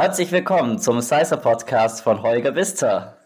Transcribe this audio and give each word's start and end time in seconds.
Herzlich 0.00 0.30
willkommen 0.30 0.78
zum 0.78 1.00
Sizer 1.00 1.38
Podcast 1.38 2.02
von 2.02 2.22
Holger 2.22 2.52
Bister. 2.52 3.16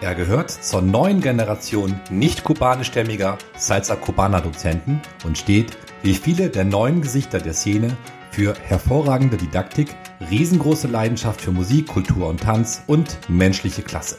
Er 0.00 0.14
gehört 0.14 0.50
zur 0.50 0.80
neuen 0.80 1.20
Generation 1.20 2.00
nicht 2.08 2.42
kubanischstämmiger 2.42 3.36
Salsa 3.54 3.96
Cubana 3.96 4.40
Dozenten 4.40 5.02
und 5.26 5.36
steht, 5.36 5.76
wie 6.02 6.14
viele 6.14 6.48
der 6.48 6.64
neuen 6.64 7.02
Gesichter 7.02 7.38
der 7.38 7.52
Szene, 7.52 7.94
für 8.30 8.54
hervorragende 8.62 9.36
Didaktik, 9.36 9.94
riesengroße 10.30 10.88
Leidenschaft 10.88 11.42
für 11.42 11.52
Musik, 11.52 11.88
Kultur 11.88 12.28
und 12.28 12.40
Tanz 12.40 12.82
und 12.86 13.18
menschliche 13.28 13.82
Klasse. 13.82 14.16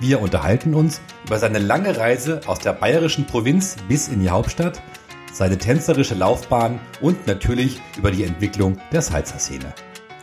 Wir 0.00 0.20
unterhalten 0.20 0.74
uns 0.74 1.00
über 1.26 1.38
seine 1.38 1.58
lange 1.58 1.96
Reise 1.96 2.40
aus 2.46 2.58
der 2.58 2.72
bayerischen 2.72 3.26
Provinz 3.26 3.76
bis 3.88 4.08
in 4.08 4.20
die 4.20 4.30
Hauptstadt, 4.30 4.82
seine 5.32 5.58
tänzerische 5.58 6.14
Laufbahn 6.14 6.80
und 7.00 7.26
natürlich 7.26 7.80
über 7.96 8.10
die 8.10 8.24
Entwicklung 8.24 8.78
der 8.90 9.02
Salsa-Szene. 9.02 9.72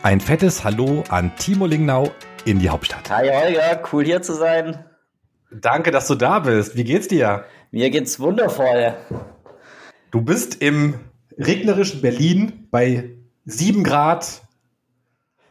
Ein 0.02 0.20
fettes 0.20 0.64
Hallo 0.64 1.04
an 1.08 1.34
Timo 1.36 1.66
Lingnau 1.66 2.10
in 2.44 2.58
die 2.58 2.68
Hauptstadt. 2.68 3.08
Hi 3.10 3.28
Holger, 3.28 3.82
cool 3.92 4.04
hier 4.04 4.22
zu 4.22 4.34
sein. 4.34 4.84
Danke, 5.50 5.90
dass 5.90 6.06
du 6.06 6.14
da 6.14 6.38
bist. 6.40 6.76
Wie 6.76 6.84
geht's 6.84 7.08
dir? 7.08 7.44
Mir 7.70 7.90
geht's 7.90 8.20
wundervoll. 8.20 8.94
Du 10.10 10.20
bist 10.22 10.62
im 10.62 10.94
regnerischen 11.38 12.02
Berlin 12.02 12.68
bei 12.70 13.16
sieben 13.44 13.84
Grad, 13.84 14.42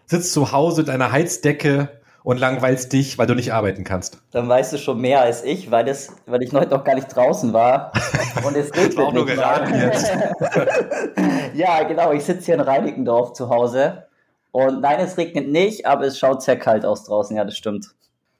sitzt 0.05 0.34
zu 0.34 0.51
Hause 0.51 0.81
mit 0.81 0.90
einer 0.90 1.12
Heizdecke 1.12 1.98
und 2.23 2.39
langweilst 2.39 2.91
dich, 2.93 3.17
weil 3.17 3.27
du 3.27 3.35
nicht 3.35 3.53
arbeiten 3.53 3.83
kannst. 3.83 4.19
Dann 4.31 4.47
weißt 4.47 4.73
du 4.73 4.77
schon 4.77 4.99
mehr 4.99 5.21
als 5.21 5.43
ich, 5.43 5.71
weil, 5.71 5.85
das, 5.85 6.13
weil 6.25 6.41
ich 6.43 6.53
heute 6.53 6.69
noch 6.71 6.83
gar 6.83 6.95
nicht 6.95 7.07
draußen 7.07 7.53
war. 7.53 7.91
Und 8.45 8.55
es 8.55 8.73
regnet 8.73 8.99
auch 8.99 9.13
nur 9.13 9.25
geraten 9.25 9.73
jetzt. 9.73 10.11
ja, 11.53 11.83
genau. 11.83 12.11
Ich 12.11 12.23
sitze 12.23 12.45
hier 12.45 12.55
in 12.55 12.61
Reinickendorf 12.61 13.34
zu 13.34 13.49
Hause. 13.49 14.05
Und 14.51 14.81
nein, 14.81 14.99
es 14.99 15.17
regnet 15.17 15.48
nicht, 15.48 15.85
aber 15.85 16.05
es 16.05 16.17
schaut 16.17 16.41
sehr 16.41 16.57
kalt 16.57 16.85
aus 16.85 17.03
draußen. 17.03 17.35
Ja, 17.35 17.45
das 17.45 17.57
stimmt. 17.57 17.93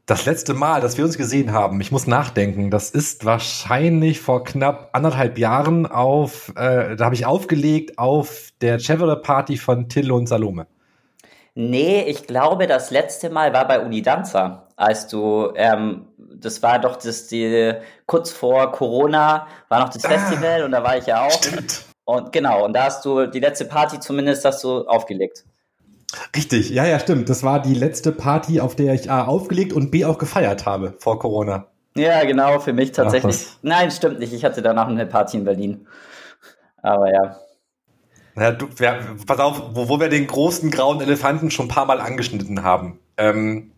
Das 0.06 0.26
letzte 0.26 0.56
Mal, 0.56 0.82
dass 0.82 0.98
wir 0.98 1.06
uns 1.06 1.18
gesehen 1.18 1.52
haben, 1.52 1.80
ich 1.82 1.92
muss 1.92 2.08
nachdenken, 2.08 2.72
das 2.72 2.90
ist 2.90 3.26
wahrscheinlich 3.26 4.20
vor 4.20 4.44
knapp 4.44 4.90
anderthalb 4.94 5.38
Jahren 5.38 5.86
auf, 5.86 6.52
äh, 6.56 6.96
da 6.96 7.06
habe 7.06 7.14
ich 7.14 7.28
aufgelegt 7.28 8.00
auf 8.00 8.50
der 8.62 8.80
Chevrolet 8.80 9.22
Party 9.22 9.56
von 9.56 9.88
Till 9.88 10.12
und 10.12 10.26
Salome. 10.26 10.66
Nee, 11.62 12.04
ich 12.04 12.26
glaube, 12.26 12.68
das 12.68 12.90
letzte 12.90 13.30
Mal 13.30 13.52
war 13.52 13.68
bei 13.68 13.82
Unidanza, 13.82 14.68
als 14.78 15.08
du, 15.08 15.52
ähm, 15.56 16.08
das 16.18 16.64
war 16.64 16.80
doch 16.80 16.96
das, 16.96 17.28
die, 17.28 17.74
kurz 18.06 18.32
vor 18.32 18.72
Corona 18.72 19.46
war 19.68 19.82
noch 19.82 19.90
das 19.90 20.06
ah, 20.06 20.08
Festival 20.08 20.64
und 20.64 20.72
da 20.72 20.82
war 20.86 20.98
ich 20.98 21.06
ja 21.08 21.26
auch. 21.26 21.32
Stimmt. 21.32 21.84
Und 22.06 22.32
genau, 22.32 22.64
und 22.64 22.72
da 22.72 22.86
hast 22.86 23.04
du 23.04 23.26
die 23.26 23.42
letzte 23.42 23.66
Party 23.66 24.00
zumindest 24.00 24.46
hast 24.46 24.64
du 24.64 24.88
aufgelegt. 24.88 25.44
Richtig, 26.34 26.70
ja, 26.70 26.86
ja, 26.86 26.98
stimmt. 26.98 27.30
Das 27.30 27.44
war 27.44 27.62
die 27.62 27.74
letzte 27.74 28.14
Party, 28.14 28.62
auf 28.62 28.78
der 28.78 28.94
ich 28.94 29.12
A 29.12 29.26
aufgelegt 29.26 29.74
und 29.74 29.92
B 29.92 30.06
auch 30.06 30.18
gefeiert 30.18 30.66
habe 30.66 30.94
vor 31.00 31.20
Corona. 31.20 31.66
Ja, 31.98 32.24
genau, 32.24 32.60
für 32.60 32.72
mich 32.72 32.94
tatsächlich. 32.94 33.48
Ach, 33.50 33.58
Nein, 33.64 33.92
stimmt 33.92 34.20
nicht. 34.20 34.32
Ich 34.32 34.46
hatte 34.46 34.62
danach 34.62 34.88
eine 34.88 35.06
Party 35.06 35.36
in 35.36 35.44
Berlin. 35.44 35.88
Aber 36.82 37.12
ja. 37.12 37.36
Ja, 38.40 38.52
du, 38.52 38.68
ja, 38.80 39.00
pass 39.26 39.40
auf, 39.40 39.62
wo, 39.74 39.90
wo 39.90 40.00
wir 40.00 40.10
den 40.10 40.28
großen 40.28 40.72
grauen 40.72 41.02
Elefanten 41.02 41.52
schon 41.52 41.66
ein 41.66 41.70
paar 41.70 41.86
Mal 41.86 42.00
angeschnitten 42.00 42.64
haben. 42.64 43.00
Ähm, 43.18 43.72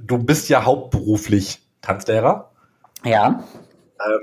du 0.00 0.18
bist 0.18 0.48
ja 0.48 0.64
hauptberuflich 0.64 1.60
Tanzlehrer. 1.82 2.52
Ja. 3.04 3.44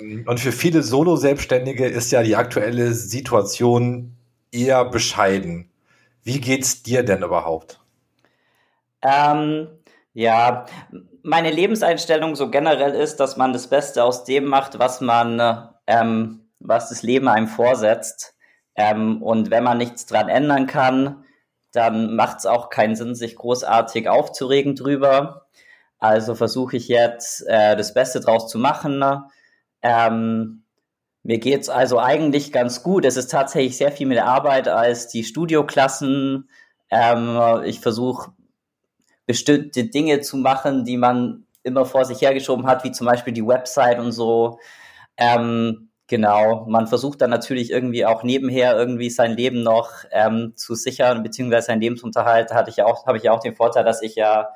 Ähm, 0.02 0.26
und 0.28 0.40
für 0.40 0.52
viele 0.52 0.82
Solo-Selbstständige 0.82 1.86
ist 1.86 2.12
ja 2.12 2.24
die 2.24 2.36
aktuelle 2.36 2.94
Situation 2.94 4.16
eher 4.52 4.86
bescheiden. 4.86 5.70
Wie 6.24 6.40
geht's 6.40 6.84
dir 6.84 7.04
denn 7.04 7.22
überhaupt? 7.22 7.80
Ähm, 9.02 9.68
ja, 10.14 10.66
meine 11.22 11.52
Lebenseinstellung 11.52 12.36
so 12.36 12.50
generell 12.50 12.94
ist, 12.94 13.18
dass 13.18 13.38
man 13.38 13.52
das 13.52 13.68
Beste 13.68 14.04
aus 14.04 14.24
dem 14.24 14.46
macht, 14.46 14.80
was 14.80 15.02
man, 15.02 15.70
ähm, 15.86 16.48
was 16.60 16.90
das 16.90 17.04
Leben 17.04 17.28
einem 17.28 17.48
vorsetzt. 17.48 18.35
Ähm, 18.76 19.22
und 19.24 19.52
wenn 19.52 19.64
man 19.64 19.78
nichts 19.78 20.06
dran 20.06 20.30
ändern 20.30 20.68
kann, 20.68 21.24
dann 21.72 22.16
macht 22.16 22.40
es 22.40 22.46
auch 22.46 22.70
keinen 22.70 22.96
Sinn, 22.96 23.16
sich 23.16 23.36
großartig 23.36 24.10
aufzuregen 24.10 24.76
drüber. 24.76 25.48
Also 26.00 26.36
versuche 26.36 26.78
ich 26.78 26.88
jetzt 26.88 27.46
äh, 27.48 27.76
das 27.76 27.94
Beste 27.94 28.20
draus 28.20 28.48
zu 28.50 28.58
machen. 28.58 29.04
Ähm, 29.82 30.64
mir 31.24 31.40
geht's 31.40 31.70
also 31.70 32.00
eigentlich 32.00 32.52
ganz 32.52 32.84
gut. 32.84 33.06
Es 33.06 33.18
ist 33.18 33.32
tatsächlich 33.32 33.78
sehr 33.78 33.92
viel 33.92 34.08
mehr 34.08 34.28
Arbeit 34.28 34.68
als 34.68 35.08
die 35.08 35.24
Studioklassen. 35.24 36.50
Ähm, 36.92 37.62
ich 37.66 37.80
versuche 37.80 38.32
bestimmte 39.26 39.86
Dinge 39.86 40.22
zu 40.22 40.38
machen, 40.38 40.86
die 40.86 40.98
man 40.98 41.46
immer 41.64 41.86
vor 41.86 42.06
sich 42.06 42.22
hergeschoben 42.22 42.68
hat, 42.68 42.84
wie 42.84 42.92
zum 42.92 43.08
Beispiel 43.08 43.34
die 43.34 43.46
Website 43.46 44.00
und 44.00 44.12
so. 44.12 44.60
Ähm, 45.18 45.85
Genau, 46.08 46.66
man 46.68 46.86
versucht 46.86 47.22
dann 47.22 47.32
natürlich 47.32 47.72
irgendwie 47.72 48.06
auch 48.06 48.22
nebenher 48.22 48.76
irgendwie 48.76 49.10
sein 49.10 49.36
Leben 49.36 49.64
noch 49.64 49.90
ähm, 50.12 50.54
zu 50.56 50.76
sichern, 50.76 51.24
beziehungsweise 51.24 51.68
sein 51.68 51.82
Lebensunterhalt. 51.82 52.52
Da 52.52 52.56
hatte 52.56 52.70
ich 52.70 52.78
ja 52.78 52.86
auch, 52.86 53.08
habe 53.08 53.18
ich 53.18 53.24
ja 53.24 53.32
auch 53.32 53.40
den 53.40 53.56
Vorteil, 53.56 53.84
dass 53.84 54.04
ich 54.04 54.16
ja 54.16 54.50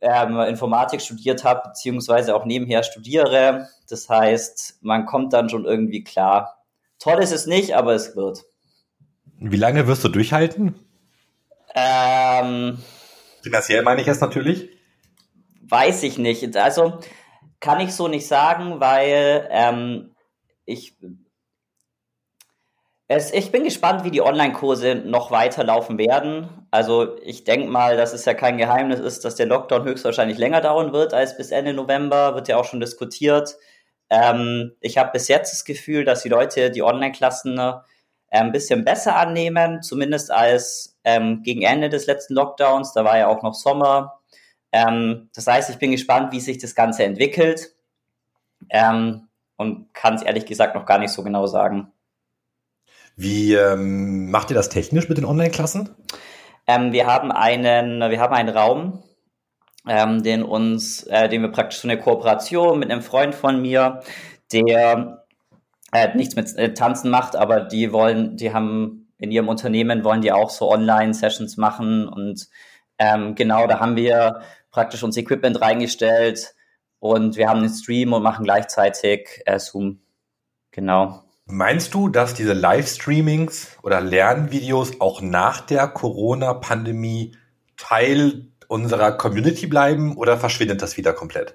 ähm, 0.00 0.38
Informatik 0.40 1.00
studiert 1.00 1.42
habe, 1.42 1.68
beziehungsweise 1.68 2.36
auch 2.36 2.44
nebenher 2.44 2.84
studiere. 2.84 3.68
Das 3.88 4.08
heißt, 4.08 4.78
man 4.82 5.04
kommt 5.04 5.32
dann 5.32 5.48
schon 5.48 5.64
irgendwie 5.64 6.04
klar. 6.04 6.62
Toll 7.00 7.20
ist 7.22 7.32
es 7.32 7.46
nicht, 7.46 7.74
aber 7.74 7.94
es 7.94 8.14
wird. 8.14 8.44
Wie 9.38 9.56
lange 9.56 9.88
wirst 9.88 10.04
du 10.04 10.08
durchhalten? 10.08 10.76
Ähm, 11.74 12.78
Finanziell 13.42 13.82
meine 13.82 14.00
ich 14.00 14.06
jetzt 14.06 14.20
natürlich. 14.20 14.70
Weiß 15.68 16.04
ich 16.04 16.18
nicht. 16.18 16.56
Also 16.56 17.00
kann 17.60 17.80
ich 17.80 17.92
so 17.92 18.06
nicht 18.06 18.26
sagen, 18.26 18.80
weil 18.80 19.48
ähm, 19.50 20.15
ich, 20.66 20.96
es, 23.08 23.32
ich 23.32 23.52
bin 23.52 23.64
gespannt, 23.64 24.04
wie 24.04 24.10
die 24.10 24.20
Online-Kurse 24.20 24.96
noch 24.96 25.30
weiterlaufen 25.30 25.96
werden. 25.96 26.66
Also 26.70 27.16
ich 27.22 27.44
denke 27.44 27.68
mal, 27.68 27.96
dass 27.96 28.12
es 28.12 28.24
ja 28.24 28.34
kein 28.34 28.58
Geheimnis 28.58 29.00
ist, 29.00 29.24
dass 29.24 29.36
der 29.36 29.46
Lockdown 29.46 29.84
höchstwahrscheinlich 29.84 30.38
länger 30.38 30.60
dauern 30.60 30.92
wird 30.92 31.14
als 31.14 31.36
bis 31.36 31.52
Ende 31.52 31.72
November, 31.72 32.34
wird 32.34 32.48
ja 32.48 32.56
auch 32.56 32.64
schon 32.64 32.80
diskutiert. 32.80 33.56
Ähm, 34.10 34.72
ich 34.80 34.98
habe 34.98 35.12
bis 35.12 35.28
jetzt 35.28 35.52
das 35.52 35.64
Gefühl, 35.64 36.04
dass 36.04 36.22
die 36.22 36.28
Leute 36.28 36.70
die 36.70 36.82
Online-Klassen 36.82 37.58
äh, 37.58 37.72
ein 38.30 38.52
bisschen 38.52 38.84
besser 38.84 39.16
annehmen, 39.16 39.82
zumindest 39.82 40.30
als 40.30 40.98
ähm, 41.04 41.42
gegen 41.42 41.62
Ende 41.62 41.88
des 41.88 42.06
letzten 42.06 42.34
Lockdowns. 42.34 42.92
Da 42.92 43.04
war 43.04 43.18
ja 43.18 43.28
auch 43.28 43.42
noch 43.42 43.54
Sommer. 43.54 44.20
Ähm, 44.72 45.30
das 45.34 45.46
heißt, 45.46 45.70
ich 45.70 45.78
bin 45.78 45.92
gespannt, 45.92 46.32
wie 46.32 46.40
sich 46.40 46.58
das 46.58 46.74
Ganze 46.74 47.04
entwickelt. 47.04 47.72
Ähm, 48.70 49.25
und 49.56 49.92
kann 49.94 50.14
es 50.14 50.22
ehrlich 50.22 50.46
gesagt 50.46 50.74
noch 50.74 50.86
gar 50.86 50.98
nicht 50.98 51.12
so 51.12 51.22
genau 51.22 51.46
sagen. 51.46 51.92
Wie 53.16 53.54
ähm, 53.54 54.30
macht 54.30 54.50
ihr 54.50 54.54
das 54.54 54.68
technisch 54.68 55.08
mit 55.08 55.18
den 55.18 55.24
Online-Klassen? 55.24 55.94
Ähm, 56.66 56.92
wir 56.92 57.06
haben 57.06 57.32
einen, 57.32 58.00
wir 58.10 58.20
haben 58.20 58.34
einen 58.34 58.50
Raum, 58.50 59.02
ähm, 59.88 60.22
den 60.22 60.42
uns, 60.42 61.04
äh, 61.04 61.28
den 61.28 61.42
wir 61.42 61.50
praktisch 61.50 61.80
so 61.80 61.88
eine 61.88 61.98
Kooperation 61.98 62.78
mit 62.78 62.90
einem 62.90 63.02
Freund 63.02 63.34
von 63.34 63.62
mir, 63.62 64.02
der 64.52 65.24
äh, 65.92 66.14
nichts 66.14 66.36
mit 66.36 66.54
äh, 66.56 66.74
Tanzen 66.74 67.10
macht, 67.10 67.36
aber 67.36 67.60
die 67.60 67.92
wollen, 67.92 68.36
die 68.36 68.52
haben 68.52 69.12
in 69.18 69.30
ihrem 69.30 69.48
Unternehmen 69.48 70.04
wollen 70.04 70.20
die 70.20 70.32
auch 70.32 70.50
so 70.50 70.70
Online-Sessions 70.70 71.56
machen 71.56 72.06
und 72.08 72.48
ähm, 72.98 73.34
genau, 73.34 73.66
da 73.66 73.80
haben 73.80 73.96
wir 73.96 74.40
praktisch 74.70 75.02
uns 75.02 75.16
Equipment 75.16 75.60
reingestellt, 75.60 76.54
und 77.10 77.36
wir 77.36 77.48
haben 77.48 77.60
einen 77.60 77.70
Stream 77.70 78.12
und 78.12 78.22
machen 78.22 78.44
gleichzeitig 78.44 79.42
äh, 79.46 79.58
Zoom. 79.58 80.00
Genau. 80.70 81.22
Meinst 81.46 81.94
du, 81.94 82.08
dass 82.08 82.34
diese 82.34 82.54
Livestreamings 82.54 83.78
oder 83.82 84.00
Lernvideos 84.00 85.00
auch 85.00 85.20
nach 85.20 85.60
der 85.60 85.86
Corona-Pandemie 85.86 87.36
Teil 87.76 88.48
unserer 88.68 89.12
Community 89.12 89.66
bleiben 89.66 90.16
oder 90.16 90.38
verschwindet 90.38 90.82
das 90.82 90.96
wieder 90.96 91.12
komplett? 91.12 91.54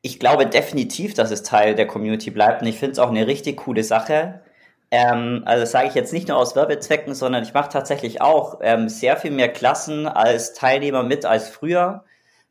Ich 0.00 0.20
glaube 0.20 0.46
definitiv, 0.46 1.14
dass 1.14 1.32
es 1.32 1.42
Teil 1.42 1.74
der 1.74 1.88
Community 1.88 2.30
bleibt 2.30 2.62
und 2.62 2.68
ich 2.68 2.78
finde 2.78 2.92
es 2.92 2.98
auch 3.00 3.10
eine 3.10 3.26
richtig 3.26 3.56
coole 3.58 3.82
Sache. 3.82 4.42
Ähm, 4.90 5.42
also 5.44 5.62
das 5.62 5.72
sage 5.72 5.88
ich 5.88 5.94
jetzt 5.94 6.12
nicht 6.12 6.28
nur 6.28 6.36
aus 6.36 6.56
Werbezwecken, 6.56 7.14
sondern 7.14 7.42
ich 7.42 7.52
mache 7.52 7.70
tatsächlich 7.70 8.20
auch 8.20 8.60
ähm, 8.62 8.88
sehr 8.88 9.16
viel 9.16 9.32
mehr 9.32 9.48
Klassen 9.48 10.06
als 10.06 10.54
Teilnehmer 10.54 11.02
mit 11.02 11.24
als 11.24 11.48
früher. 11.48 12.04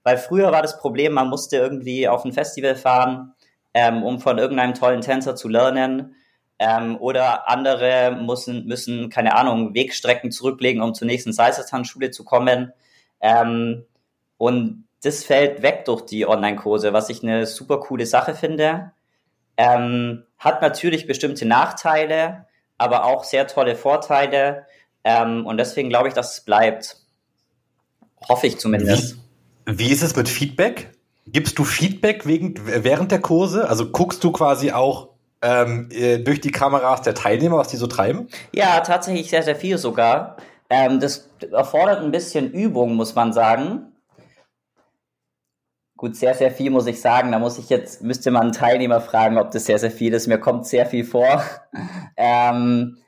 Weil 0.07 0.17
früher 0.17 0.53
war 0.53 0.61
das 0.61 0.79
Problem, 0.79 1.11
man 1.11 1.27
musste 1.27 1.57
irgendwie 1.57 2.07
auf 2.07 2.23
ein 2.23 2.31
Festival 2.31 2.77
fahren, 2.77 3.33
ähm, 3.73 4.03
um 4.03 4.21
von 4.21 4.37
irgendeinem 4.37 4.73
tollen 4.73 5.01
Tänzer 5.01 5.35
zu 5.35 5.49
lernen. 5.49 6.15
Ähm, 6.59 6.95
oder 7.01 7.49
andere 7.49 8.17
müssen, 8.17 8.65
müssen, 8.67 9.09
keine 9.09 9.35
Ahnung, 9.35 9.73
Wegstrecken 9.75 10.31
zurücklegen, 10.31 10.81
um 10.81 10.93
zur 10.93 11.07
nächsten 11.07 11.33
Salsa-Tanzschule 11.33 12.11
zu 12.11 12.23
kommen. 12.23 12.71
Ähm, 13.19 13.83
und 14.37 14.85
das 15.03 15.25
fällt 15.25 15.61
weg 15.61 15.83
durch 15.83 16.03
die 16.03 16.25
Online-Kurse, 16.25 16.93
was 16.93 17.09
ich 17.09 17.21
eine 17.21 17.45
super 17.45 17.81
coole 17.81 18.05
Sache 18.05 18.33
finde. 18.33 18.93
Ähm, 19.57 20.23
hat 20.39 20.61
natürlich 20.61 21.05
bestimmte 21.05 21.45
Nachteile, 21.45 22.45
aber 22.77 23.03
auch 23.03 23.25
sehr 23.25 23.45
tolle 23.45 23.75
Vorteile. 23.75 24.67
Ähm, 25.03 25.45
und 25.45 25.57
deswegen 25.57 25.89
glaube 25.89 26.07
ich, 26.07 26.13
dass 26.13 26.37
es 26.37 26.45
bleibt. 26.45 26.95
Hoffe 28.29 28.47
ich 28.47 28.57
zumindest. 28.57 29.17
Wie, 29.69 29.91
ist 29.91 30.01
es 30.01 30.15
mit 30.15 30.29
Feedback? 30.29 30.91
Gibst 31.25 31.59
du 31.59 31.65
Feedback 31.65 32.25
wegen, 32.25 32.55
während 32.65 33.11
der 33.11 33.19
Kurse? 33.19 33.67
Also 33.67 33.91
guckst 33.91 34.23
du 34.23 34.31
quasi 34.31 34.71
auch 34.71 35.09
ähm, 35.41 35.89
äh, 35.91 36.19
durch 36.19 36.39
die 36.39 36.51
Kameras 36.51 37.01
der 37.01 37.13
Teilnehmer, 37.13 37.57
was 37.57 37.67
die 37.67 37.75
so 37.75 37.87
treiben? 37.87 38.29
Ja, 38.53 38.79
tatsächlich 38.79 39.29
sehr, 39.29 39.43
sehr 39.43 39.57
viel 39.57 39.77
sogar. 39.77 40.37
Ähm, 40.69 41.01
das 41.01 41.29
erfordert 41.51 42.01
ein 42.01 42.11
bisschen 42.11 42.49
Übung, 42.49 42.95
muss 42.95 43.13
man 43.13 43.33
sagen. 43.33 43.91
Gut, 45.97 46.15
sehr, 46.15 46.33
sehr 46.33 46.51
viel 46.51 46.69
muss 46.69 46.87
ich 46.87 47.01
sagen. 47.01 47.33
Da 47.33 47.39
muss 47.39 47.57
ich 47.57 47.69
jetzt, 47.69 48.01
müsste 48.01 48.31
man 48.31 48.43
einen 48.43 48.51
Teilnehmer 48.53 49.01
fragen, 49.01 49.37
ob 49.37 49.51
das 49.51 49.65
sehr, 49.65 49.79
sehr 49.79 49.91
viel 49.91 50.13
ist. 50.13 50.27
Mir 50.27 50.39
kommt 50.39 50.65
sehr 50.65 50.85
viel 50.85 51.03
vor. 51.03 51.43
ähm, 52.15 52.99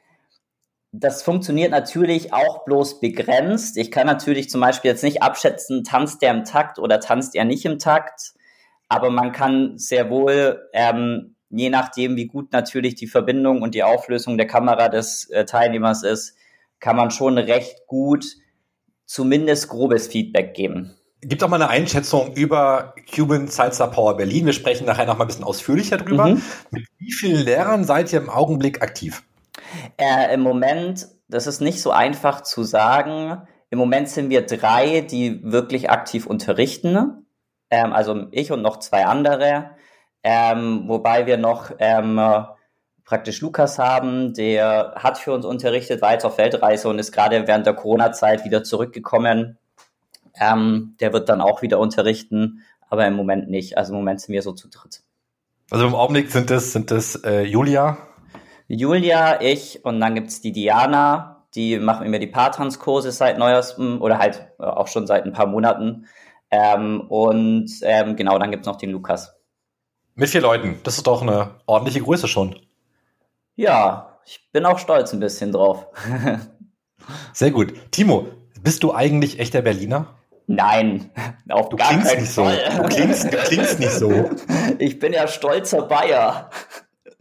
das 0.91 1.21
funktioniert 1.21 1.71
natürlich 1.71 2.33
auch 2.33 2.65
bloß 2.65 2.99
begrenzt. 2.99 3.77
Ich 3.77 3.91
kann 3.91 4.07
natürlich 4.07 4.49
zum 4.49 4.61
Beispiel 4.61 4.89
jetzt 4.89 5.03
nicht 5.03 5.21
abschätzen, 5.21 5.83
tanzt 5.83 6.21
der 6.21 6.31
im 6.31 6.45
Takt 6.45 6.79
oder 6.79 6.99
tanzt 6.99 7.35
er 7.35 7.45
nicht 7.45 7.65
im 7.65 7.77
Takt. 7.77 8.33
Aber 8.87 9.11
man 9.11 9.31
kann 9.31 9.77
sehr 9.77 10.09
wohl, 10.09 10.67
ähm, 10.73 11.35
je 11.49 11.69
nachdem, 11.69 12.15
wie 12.15 12.25
gut 12.25 12.51
natürlich 12.51 12.95
die 12.95 13.07
Verbindung 13.07 13.61
und 13.61 13.75
die 13.75 13.83
Auflösung 13.83 14.37
der 14.37 14.47
Kamera 14.47 14.89
des 14.89 15.29
äh, 15.29 15.45
Teilnehmers 15.45 16.03
ist, 16.03 16.35
kann 16.79 16.95
man 16.95 17.11
schon 17.11 17.37
recht 17.37 17.85
gut 17.85 18.25
zumindest 19.05 19.67
grobes 19.67 20.07
Feedback 20.07 20.55
geben. 20.55 20.95
Gibt 21.21 21.43
auch 21.43 21.49
mal 21.49 21.61
eine 21.61 21.69
Einschätzung 21.69 22.33
über 22.33 22.95
Cuban 23.13 23.47
Salsa 23.47 23.87
Power 23.87 24.15
Berlin. 24.15 24.45
Wir 24.45 24.53
sprechen 24.53 24.85
nachher 24.85 25.05
noch 25.05 25.17
mal 25.17 25.25
ein 25.25 25.27
bisschen 25.27 25.43
ausführlicher 25.43 25.97
drüber. 25.97 26.27
Mhm. 26.27 26.41
Mit 26.71 26.87
wie 26.97 27.11
vielen 27.11 27.43
Lehrern 27.43 27.83
seid 27.83 28.13
ihr 28.13 28.19
im 28.19 28.29
Augenblick 28.29 28.81
aktiv? 28.81 29.21
Äh, 29.97 30.33
Im 30.33 30.41
Moment, 30.41 31.07
das 31.27 31.47
ist 31.47 31.61
nicht 31.61 31.81
so 31.81 31.91
einfach 31.91 32.41
zu 32.41 32.63
sagen. 32.63 33.41
Im 33.69 33.77
Moment 33.77 34.09
sind 34.09 34.29
wir 34.29 34.45
drei, 34.45 35.01
die 35.01 35.41
wirklich 35.43 35.89
aktiv 35.89 36.25
unterrichten. 36.25 37.25
Ähm, 37.69 37.93
also 37.93 38.27
ich 38.31 38.51
und 38.51 38.61
noch 38.61 38.77
zwei 38.77 39.05
andere. 39.05 39.71
Ähm, 40.23 40.83
wobei 40.87 41.25
wir 41.25 41.37
noch 41.37 41.71
ähm, 41.79 42.19
praktisch 43.05 43.41
Lukas 43.41 43.79
haben, 43.79 44.33
der 44.33 44.93
hat 44.95 45.17
für 45.17 45.33
uns 45.33 45.45
unterrichtet, 45.45 46.01
war 46.01 46.13
jetzt 46.13 46.25
auf 46.25 46.37
Weltreise 46.37 46.89
und 46.89 46.99
ist 46.99 47.11
gerade 47.11 47.47
während 47.47 47.65
der 47.65 47.73
Corona-Zeit 47.73 48.43
wieder 48.43 48.63
zurückgekommen 48.63 49.57
ähm, 50.39 50.95
der 50.99 51.13
wird 51.13 51.29
dann 51.29 51.41
auch 51.41 51.61
wieder 51.61 51.79
unterrichten, 51.79 52.63
aber 52.89 53.05
im 53.05 53.15
Moment 53.15 53.49
nicht. 53.49 53.77
Also 53.77 53.93
im 53.93 53.99
Moment 53.99 54.21
sind 54.21 54.33
wir 54.33 54.41
so 54.41 54.53
zu 54.53 54.69
dritt. 54.69 55.01
Also 55.69 55.85
im 55.85 55.95
Augenblick 55.95 56.31
sind 56.31 56.49
das, 56.49 56.73
sind 56.73 56.91
das 56.91 57.15
äh, 57.23 57.43
Julia? 57.43 57.97
Julia, 58.69 59.41
ich 59.41 59.83
und 59.83 59.99
dann 59.99 60.13
gibt's 60.13 60.41
die 60.41 60.51
Diana, 60.51 61.43
die 61.55 61.79
machen 61.79 62.05
immer 62.05 62.19
die 62.19 62.27
Paartanzkurse 62.27 63.11
seit 63.11 63.39
neuestem 63.39 63.99
oder 63.99 64.19
halt 64.19 64.47
äh, 64.59 64.63
auch 64.63 64.87
schon 64.87 65.07
seit 65.07 65.25
ein 65.25 65.33
paar 65.33 65.47
Monaten. 65.47 66.05
Ähm, 66.51 67.01
und 67.01 67.71
ähm, 67.81 68.15
genau, 68.15 68.37
dann 68.37 68.51
gibt's 68.51 68.67
noch 68.67 68.75
den 68.75 68.91
Lukas. 68.91 69.35
Mit 70.13 70.29
vier 70.29 70.41
Leuten, 70.41 70.79
das 70.83 70.97
ist 70.97 71.07
doch 71.07 71.23
eine 71.23 71.55
ordentliche 71.65 72.01
Größe 72.01 72.27
schon. 72.27 72.59
Ja, 73.55 74.19
ich 74.23 74.51
bin 74.51 74.65
auch 74.65 74.77
stolz 74.77 75.13
ein 75.13 75.19
bisschen 75.19 75.51
drauf. 75.51 75.87
Sehr 77.33 77.49
gut. 77.49 77.73
Timo, 77.89 78.27
bist 78.61 78.83
du 78.83 78.93
eigentlich 78.93 79.39
echter 79.39 79.63
Berliner? 79.63 80.13
Nein, 80.45 81.09
auf 81.49 81.69
du 81.69 81.77
gar 81.77 81.89
klingst 81.89 82.07
keinen 82.07 82.21
nicht 82.21 82.33
Fall. 82.33 82.71
So. 82.71 82.83
Du 82.83 82.89
klingst, 82.89 83.33
du 83.33 83.37
klingst 83.37 83.79
nicht 83.79 83.91
so. 83.91 84.29
Ich 84.79 84.99
bin 84.99 85.13
ja 85.13 85.27
stolzer 85.27 85.81
Bayer. 85.83 86.51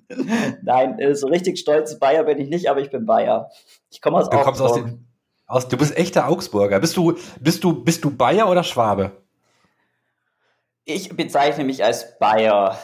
Nein, 0.63 0.99
äh, 0.99 1.15
so 1.15 1.27
richtig 1.29 1.59
stolz 1.59 1.99
Bayer 1.99 2.25
bin 2.25 2.39
ich 2.39 2.49
nicht, 2.49 2.71
aber 2.71 2.81
ich 2.81 2.91
bin 2.91 3.07
Bayer. 3.07 3.51
Ich 3.91 4.01
komme 4.01 4.19
aus 4.19 4.31
du 4.31 4.37
Augsburg. 4.37 4.71
Aus 4.71 4.75
den, 4.75 5.07
aus, 5.47 5.69
du 5.69 5.77
bist 5.77 5.97
echter 5.97 6.29
Augsburger. 6.29 6.81
Bist 6.81 6.97
du, 6.97 7.17
bist 7.41 7.65
du, 7.65 7.85
bist 7.85 8.05
du 8.05 8.11
Bayer 8.11 8.51
oder 8.51 8.65
Schwabe? 8.65 9.13
Ich 10.85 11.15
bezeichne 11.15 11.65
mich 11.65 11.85
als 11.85 12.19
Bayer. 12.19 12.79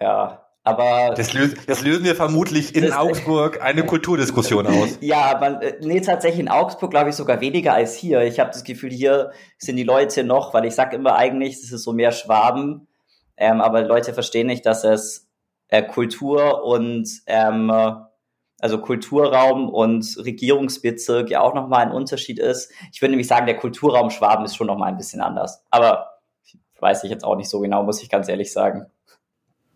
Ja. 0.00 0.44
Aber 0.64 1.14
das, 1.14 1.32
lösen, 1.32 1.58
das 1.66 1.80
lösen 1.80 2.04
wir 2.04 2.14
vermutlich 2.14 2.74
in 2.74 2.92
Augsburg 2.92 3.62
eine 3.62 3.82
Kulturdiskussion 3.86 4.66
aus. 4.66 4.98
Ja, 5.00 5.38
man, 5.40 5.62
äh, 5.62 5.76
nee, 5.80 6.00
tatsächlich 6.00 6.40
in 6.40 6.50
Augsburg 6.50 6.90
glaube 6.90 7.08
ich 7.08 7.16
sogar 7.16 7.40
weniger 7.40 7.72
als 7.72 7.94
hier. 7.94 8.22
Ich 8.22 8.38
habe 8.38 8.50
das 8.50 8.64
Gefühl, 8.64 8.90
hier 8.90 9.32
sind 9.56 9.76
die 9.76 9.84
Leute 9.84 10.24
noch, 10.24 10.52
weil 10.52 10.66
ich 10.66 10.74
sage 10.74 10.96
immer 10.96 11.16
eigentlich, 11.16 11.54
es 11.54 11.72
ist 11.72 11.84
so 11.84 11.94
mehr 11.94 12.12
Schwaben, 12.12 12.86
ähm, 13.38 13.62
aber 13.62 13.82
Leute 13.82 14.12
verstehen 14.12 14.46
nicht, 14.46 14.66
dass 14.66 14.84
es 14.84 15.27
äh, 15.68 15.82
Kultur 15.82 16.64
und 16.64 17.08
ähm, 17.26 17.70
also 18.60 18.78
Kulturraum 18.78 19.68
und 19.68 20.16
Regierungsbezirk 20.24 21.30
ja 21.30 21.40
auch 21.40 21.54
nochmal 21.54 21.86
ein 21.86 21.92
Unterschied 21.92 22.38
ist. 22.38 22.72
Ich 22.92 23.00
würde 23.00 23.10
nämlich 23.10 23.28
sagen, 23.28 23.46
der 23.46 23.56
Kulturraum 23.56 24.10
Schwaben 24.10 24.44
ist 24.44 24.56
schon 24.56 24.66
nochmal 24.66 24.88
ein 24.88 24.96
bisschen 24.96 25.20
anders. 25.20 25.64
Aber 25.70 26.18
weiß 26.80 27.04
ich 27.04 27.10
jetzt 27.10 27.24
auch 27.24 27.36
nicht 27.36 27.48
so 27.48 27.60
genau, 27.60 27.82
muss 27.82 28.02
ich 28.02 28.10
ganz 28.10 28.28
ehrlich 28.28 28.52
sagen. 28.52 28.86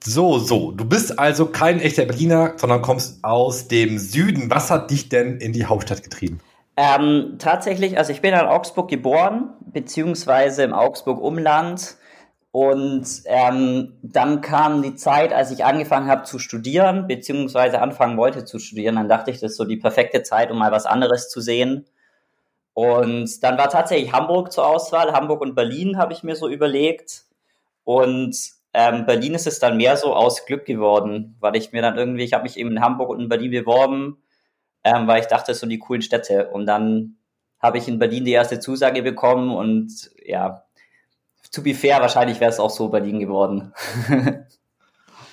So, 0.04 0.38
so. 0.38 0.72
Du 0.72 0.84
bist 0.84 1.18
also 1.18 1.46
kein 1.46 1.80
echter 1.80 2.04
Berliner, 2.06 2.54
sondern 2.56 2.82
kommst 2.82 3.22
aus 3.22 3.68
dem 3.68 3.98
Süden. 3.98 4.50
Was 4.50 4.70
hat 4.70 4.90
dich 4.90 5.08
denn 5.08 5.36
in 5.38 5.52
die 5.52 5.66
Hauptstadt 5.66 6.02
getrieben? 6.02 6.40
Ähm, 6.76 7.36
tatsächlich, 7.38 7.98
also 7.98 8.12
ich 8.12 8.20
bin 8.20 8.32
in 8.32 8.40
Augsburg 8.40 8.88
geboren, 8.88 9.50
beziehungsweise 9.72 10.64
im 10.64 10.72
Augsburg-Umland. 10.72 11.96
Und 12.52 13.06
ähm, 13.24 13.98
dann 14.02 14.42
kam 14.42 14.82
die 14.82 14.94
Zeit, 14.94 15.32
als 15.32 15.50
ich 15.50 15.64
angefangen 15.64 16.08
habe 16.08 16.24
zu 16.24 16.38
studieren, 16.38 17.06
beziehungsweise 17.06 17.80
anfangen 17.80 18.18
wollte 18.18 18.44
zu 18.44 18.58
studieren. 18.58 18.96
Dann 18.96 19.08
dachte 19.08 19.30
ich, 19.30 19.40
das 19.40 19.52
ist 19.52 19.56
so 19.56 19.64
die 19.64 19.78
perfekte 19.78 20.22
Zeit, 20.22 20.50
um 20.50 20.58
mal 20.58 20.70
was 20.70 20.84
anderes 20.84 21.30
zu 21.30 21.40
sehen. 21.40 21.86
Und 22.74 23.42
dann 23.42 23.56
war 23.56 23.70
tatsächlich 23.70 24.12
Hamburg 24.12 24.52
zur 24.52 24.66
Auswahl. 24.66 25.12
Hamburg 25.12 25.40
und 25.40 25.54
Berlin 25.54 25.96
habe 25.96 26.12
ich 26.12 26.22
mir 26.22 26.36
so 26.36 26.46
überlegt. 26.46 27.24
Und 27.84 28.36
ähm, 28.74 29.06
Berlin 29.06 29.34
ist 29.34 29.46
es 29.46 29.58
dann 29.58 29.78
mehr 29.78 29.96
so 29.96 30.14
aus 30.14 30.44
Glück 30.44 30.66
geworden, 30.66 31.36
weil 31.40 31.56
ich 31.56 31.72
mir 31.72 31.80
dann 31.80 31.96
irgendwie, 31.96 32.24
ich 32.24 32.34
habe 32.34 32.44
mich 32.44 32.58
eben 32.58 32.72
in 32.72 32.80
Hamburg 32.82 33.08
und 33.10 33.20
in 33.20 33.28
Berlin 33.30 33.50
beworben, 33.50 34.22
ähm, 34.84 35.06
weil 35.06 35.20
ich 35.20 35.26
dachte, 35.26 35.52
das 35.52 35.60
sind 35.60 35.70
die 35.70 35.78
coolen 35.78 36.02
Städte. 36.02 36.48
Und 36.50 36.66
dann 36.66 37.16
habe 37.60 37.78
ich 37.78 37.88
in 37.88 37.98
Berlin 37.98 38.24
die 38.24 38.32
erste 38.32 38.60
Zusage 38.60 39.02
bekommen 39.02 39.54
und 39.54 40.10
ja, 40.24 40.64
to 41.52 41.62
be 41.62 41.74
fair, 41.74 42.00
wahrscheinlich 42.00 42.40
wäre 42.40 42.50
es 42.50 42.58
auch 42.58 42.70
so 42.70 42.88
Berlin 42.88 43.20
geworden. 43.20 43.72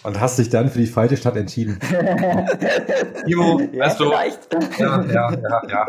und 0.03 0.19
hast 0.19 0.37
dich 0.37 0.49
dann 0.49 0.69
für 0.69 0.79
die 0.79 0.87
falsche 0.87 1.17
Stadt 1.17 1.35
entschieden. 1.37 1.79
Ivo, 3.25 3.61
ja, 3.71 3.85
weißt 3.85 3.99
du? 3.99 4.09
Vielleicht. 4.09 4.79
Ja, 4.79 5.03
ja, 5.05 5.31
ja, 5.31 5.61
ja. 5.69 5.87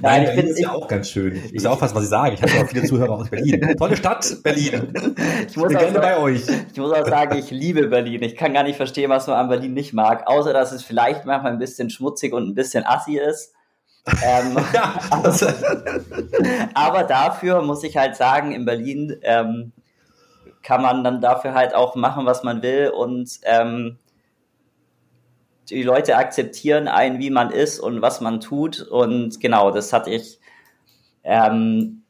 Nein, 0.00 0.22
ich 0.22 0.28
Berlin 0.28 0.46
ist 0.46 0.58
ja 0.60 0.70
auch 0.70 0.86
ganz 0.86 1.10
schön. 1.10 1.36
Ich 1.46 1.54
muss 1.54 1.66
aufpassen, 1.66 1.96
was 1.96 2.04
ich 2.04 2.08
sage. 2.08 2.34
Ich 2.34 2.42
habe 2.42 2.52
auch 2.52 2.68
viele 2.68 2.84
Zuhörer 2.84 3.14
aus 3.14 3.28
Berlin. 3.28 3.74
Tolle 3.76 3.96
Stadt, 3.96 4.42
Berlin. 4.42 4.92
Ich, 5.48 5.56
muss 5.56 5.70
ich 5.70 5.78
bin 5.78 5.92
gerne 5.92 6.00
bei 6.00 6.18
euch. 6.18 6.42
Ich 6.72 6.78
muss 6.78 6.92
auch 6.92 7.06
sagen, 7.06 7.36
ich 7.38 7.50
liebe 7.50 7.88
Berlin. 7.88 8.22
Ich 8.22 8.36
kann 8.36 8.54
gar 8.54 8.62
nicht 8.62 8.76
verstehen, 8.76 9.10
was 9.10 9.26
man 9.26 9.36
an 9.36 9.48
Berlin 9.48 9.74
nicht 9.74 9.92
mag, 9.92 10.26
außer 10.26 10.52
dass 10.52 10.72
es 10.72 10.82
vielleicht 10.82 11.26
manchmal 11.26 11.52
ein 11.52 11.58
bisschen 11.58 11.90
schmutzig 11.90 12.32
und 12.32 12.48
ein 12.48 12.54
bisschen 12.54 12.84
assi 12.84 13.18
ist. 13.18 13.52
Ähm, 14.06 14.56
ja, 14.72 14.94
aber, 15.10 15.34
aber, 16.74 17.02
dafür 17.04 17.62
muss 17.62 17.82
ich 17.84 17.96
halt 17.96 18.16
sagen, 18.16 18.52
in 18.52 18.64
Berlin 18.64 19.16
ähm, 19.22 19.72
kann 20.62 20.82
man 20.82 21.04
dann 21.04 21.20
dafür 21.20 21.54
halt 21.54 21.74
auch 21.74 21.94
machen, 21.94 22.26
was 22.26 22.42
man 22.42 22.62
will 22.62 22.90
und 22.90 23.40
ähm, 23.44 23.98
die 25.70 25.82
Leute 25.82 26.16
akzeptieren 26.16 26.88
einen, 26.88 27.18
wie 27.18 27.30
man 27.30 27.50
ist 27.50 27.80
und 27.80 28.02
was 28.02 28.20
man 28.20 28.40
tut. 28.40 28.82
Und 28.82 29.40
genau, 29.40 29.70
das 29.70 29.92
hatte 29.92 30.10
ich 30.10 30.38
ähm, 31.22 32.02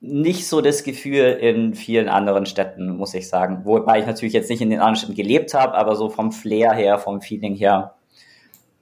nicht 0.00 0.46
so 0.48 0.60
das 0.60 0.84
Gefühl 0.84 1.38
in 1.40 1.74
vielen 1.74 2.08
anderen 2.08 2.46
Städten, 2.46 2.96
muss 2.96 3.14
ich 3.14 3.28
sagen. 3.28 3.64
Wobei 3.64 4.00
ich 4.00 4.06
natürlich 4.06 4.34
jetzt 4.34 4.50
nicht 4.50 4.62
in 4.62 4.70
den 4.70 4.80
anderen 4.80 4.96
Städten 4.96 5.14
gelebt 5.14 5.54
habe, 5.54 5.74
aber 5.74 5.96
so 5.96 6.08
vom 6.08 6.32
Flair 6.32 6.72
her, 6.72 6.98
vom 6.98 7.20
Feeling 7.20 7.54
her. 7.54 7.95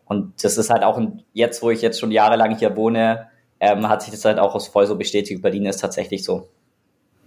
Und 0.04 0.44
das 0.44 0.58
ist 0.58 0.70
halt 0.70 0.82
auch 0.82 1.00
jetzt, 1.32 1.62
wo 1.62 1.70
ich 1.70 1.82
jetzt 1.82 1.98
schon 1.98 2.10
jahrelang 2.10 2.56
hier 2.56 2.76
wohne, 2.76 3.28
ähm, 3.60 3.88
hat 3.88 4.02
sich 4.02 4.10
das 4.10 4.24
halt 4.24 4.38
auch 4.38 4.54
aus 4.54 4.68
voll 4.68 4.86
so 4.86 4.96
bestätigt. 4.96 5.40
Berlin 5.42 5.66
ist 5.66 5.80
tatsächlich 5.80 6.24
so. 6.24 6.48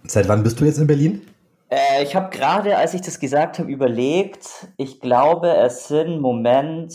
Seit 0.04 0.28
wann 0.28 0.44
bist 0.44 0.60
du 0.60 0.66
jetzt 0.66 0.78
in 0.78 0.88
Berlin? 0.88 1.22
Äh, 1.70 2.04
ich 2.04 2.16
habe 2.16 2.36
gerade, 2.36 2.78
als 2.78 2.94
ich 2.94 3.02
das 3.02 3.20
gesagt 3.20 3.60
habe, 3.60 3.70
überlegt. 3.70 4.68
Ich 4.78 5.00
glaube, 5.00 5.56
es 5.58 5.88
sind 5.88 6.22
Moment 6.22 6.94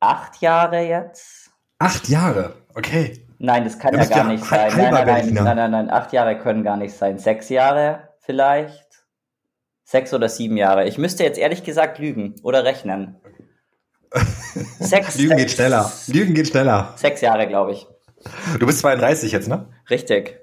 acht 0.00 0.40
Jahre 0.42 0.80
jetzt. 0.82 1.50
Acht 1.78 2.08
Jahre, 2.08 2.54
okay. 2.74 3.26
Nein, 3.38 3.64
das 3.64 3.78
kann 3.78 3.94
ja 3.94 4.04
gar 4.04 4.18
ja 4.18 4.24
nicht 4.24 4.44
sein. 4.44 4.72
Nein 4.76 4.92
nein, 4.92 5.06
nein, 5.06 5.34
nein, 5.34 5.56
nein, 5.56 5.70
nein, 5.70 5.90
acht 5.90 6.12
Jahre 6.12 6.38
können 6.38 6.64
gar 6.64 6.76
nicht 6.76 6.94
sein. 6.94 7.18
Sechs 7.18 7.48
Jahre 7.48 8.08
vielleicht. 8.20 9.04
Sechs 9.84 10.12
oder 10.12 10.28
sieben 10.28 10.56
Jahre. 10.56 10.86
Ich 10.88 10.98
müsste 10.98 11.22
jetzt 11.22 11.38
ehrlich 11.38 11.62
gesagt 11.62 11.98
lügen 11.98 12.34
oder 12.42 12.64
rechnen. 12.64 13.20
Sechs, 14.80 15.18
Lügen 15.18 15.36
geht 15.36 15.50
schneller. 15.50 15.92
Lügen 16.06 16.34
geht 16.34 16.48
schneller. 16.48 16.94
Sechs 16.96 17.20
Jahre, 17.20 17.46
glaube 17.46 17.72
ich. 17.72 17.86
Du 18.58 18.66
bist 18.66 18.80
32 18.80 19.32
jetzt, 19.32 19.48
ne? 19.48 19.66
Richtig. 19.90 20.40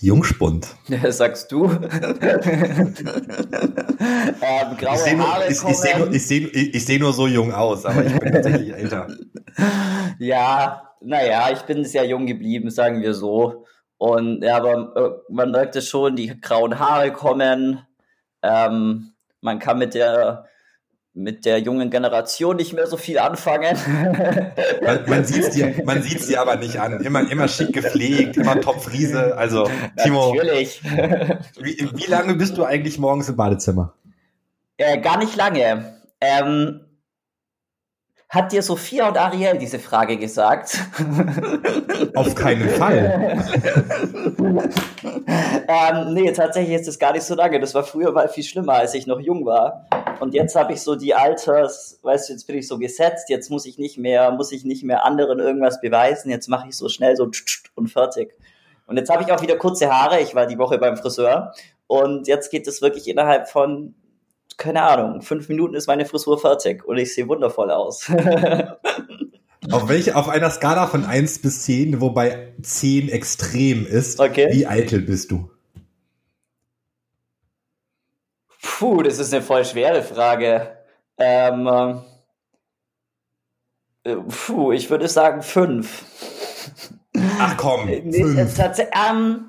Jungspund. 0.00 0.68
Sagst 1.08 1.50
du? 1.50 1.64
ähm, 1.66 1.80
graue 4.78 4.94
ich 4.94 5.00
sehe 5.00 5.16
nur, 5.16 5.26
ich, 5.48 5.62
ich 5.64 5.76
seh 5.76 5.98
nur, 5.98 6.12
ich 6.12 6.26
seh, 6.26 6.38
ich 6.38 6.86
seh 6.86 6.98
nur 6.98 7.12
so 7.12 7.26
jung 7.26 7.52
aus, 7.52 7.84
aber 7.84 8.04
ich 8.04 8.16
bin 8.18 8.32
tatsächlich 8.32 8.72
älter. 8.74 9.08
Ja, 10.18 10.94
naja, 11.00 11.50
ich 11.52 11.62
bin 11.62 11.84
sehr 11.84 12.04
jung 12.04 12.26
geblieben, 12.26 12.70
sagen 12.70 13.02
wir 13.02 13.12
so. 13.14 13.64
Und 13.96 14.42
ja, 14.44 14.58
aber 14.58 14.92
äh, 14.96 15.32
man 15.32 15.50
merkt 15.50 15.74
es 15.74 15.88
schon, 15.88 16.14
die 16.14 16.40
grauen 16.40 16.78
Haare 16.78 17.12
kommen. 17.12 17.80
Ähm, 18.42 19.14
man 19.40 19.58
kann 19.58 19.78
mit 19.78 19.94
der 19.94 20.44
mit 21.18 21.44
der 21.44 21.58
jungen 21.58 21.90
Generation 21.90 22.56
nicht 22.56 22.72
mehr 22.72 22.86
so 22.86 22.96
viel 22.96 23.18
anfangen. 23.18 23.76
Man, 24.82 25.04
man 25.06 25.24
sieht 25.24 25.42
es 25.42 25.50
dir, 25.50 25.74
man 25.84 26.02
sieht's 26.02 26.28
dir 26.28 26.40
aber 26.40 26.56
nicht 26.56 26.80
an. 26.80 27.00
Immer, 27.00 27.30
immer 27.30 27.48
schick 27.48 27.72
gepflegt, 27.72 28.36
immer 28.36 28.60
Topfriese. 28.60 29.36
Also, 29.36 29.68
Timo. 30.02 30.34
Natürlich. 30.34 30.80
Wie, 31.60 31.88
wie 31.94 32.10
lange 32.10 32.34
bist 32.34 32.56
du 32.56 32.64
eigentlich 32.64 32.98
morgens 32.98 33.28
im 33.28 33.36
Badezimmer? 33.36 33.94
Äh, 34.76 35.00
gar 35.00 35.18
nicht 35.18 35.36
lange. 35.36 36.00
Ähm, 36.20 36.80
hat 38.28 38.52
dir 38.52 38.62
Sophia 38.62 39.08
und 39.08 39.16
Ariel 39.16 39.56
diese 39.56 39.78
Frage 39.78 40.18
gesagt? 40.18 40.78
Auf 42.14 42.34
keinen 42.34 42.68
Fall. 42.68 43.42
ähm, 45.68 46.12
nee, 46.12 46.30
tatsächlich 46.32 46.78
ist 46.78 46.88
es 46.88 46.98
gar 46.98 47.14
nicht 47.14 47.22
so 47.22 47.34
lange. 47.34 47.58
Das 47.58 47.74
war 47.74 47.84
früher 47.84 48.12
mal 48.12 48.28
viel 48.28 48.44
schlimmer, 48.44 48.74
als 48.74 48.92
ich 48.92 49.06
noch 49.06 49.18
jung 49.18 49.46
war. 49.46 49.86
Und 50.20 50.34
jetzt 50.34 50.56
habe 50.56 50.74
ich 50.74 50.82
so 50.82 50.94
die 50.94 51.14
Alters, 51.14 52.00
weißt 52.02 52.28
du, 52.28 52.34
jetzt 52.34 52.46
bin 52.46 52.58
ich 52.58 52.68
so 52.68 52.78
gesetzt, 52.78 53.30
jetzt 53.30 53.50
muss 53.50 53.64
ich 53.64 53.78
nicht 53.78 53.96
mehr, 53.96 54.30
muss 54.30 54.52
ich 54.52 54.64
nicht 54.64 54.84
mehr 54.84 55.06
anderen 55.06 55.38
irgendwas 55.38 55.80
beweisen, 55.80 56.30
jetzt 56.30 56.48
mache 56.48 56.68
ich 56.68 56.76
so 56.76 56.90
schnell 56.90 57.16
so 57.16 57.30
und 57.76 57.88
fertig. 57.88 58.34
Und 58.86 58.98
jetzt 58.98 59.10
habe 59.10 59.22
ich 59.22 59.32
auch 59.32 59.40
wieder 59.40 59.56
kurze 59.56 59.90
Haare, 59.90 60.20
ich 60.20 60.34
war 60.34 60.46
die 60.46 60.58
Woche 60.58 60.78
beim 60.78 60.96
Friseur 60.96 61.54
und 61.86 62.26
jetzt 62.26 62.50
geht 62.50 62.66
es 62.66 62.82
wirklich 62.82 63.08
innerhalb 63.08 63.48
von 63.48 63.94
keine 64.58 64.82
Ahnung, 64.82 65.22
fünf 65.22 65.48
Minuten 65.48 65.74
ist 65.74 65.86
meine 65.86 66.04
Frisur 66.04 66.38
fertig 66.38 66.84
und 66.84 66.98
ich 66.98 67.14
sehe 67.14 67.28
wundervoll 67.28 67.70
aus. 67.70 68.10
auf 69.70 69.88
welche, 69.88 70.16
auf 70.16 70.28
einer 70.28 70.50
Skala 70.50 70.88
von 70.88 71.04
1 71.04 71.40
bis 71.40 71.62
10, 71.62 72.00
wobei 72.00 72.54
10 72.60 73.08
extrem 73.08 73.86
ist, 73.86 74.20
okay. 74.20 74.48
wie 74.50 74.66
eitel 74.66 75.00
bist 75.00 75.30
du? 75.30 75.48
Puh, 78.60 79.02
das 79.02 79.18
ist 79.18 79.32
eine 79.32 79.42
voll 79.42 79.64
schwere 79.64 80.02
Frage. 80.02 80.76
Ähm, 81.16 82.02
äh, 84.02 84.16
puh, 84.16 84.72
ich 84.72 84.90
würde 84.90 85.08
sagen 85.08 85.42
5. 85.42 86.04
Ach 87.38 87.56
komm, 87.56 87.88
5. 87.88 88.58
Ähm, 88.92 89.47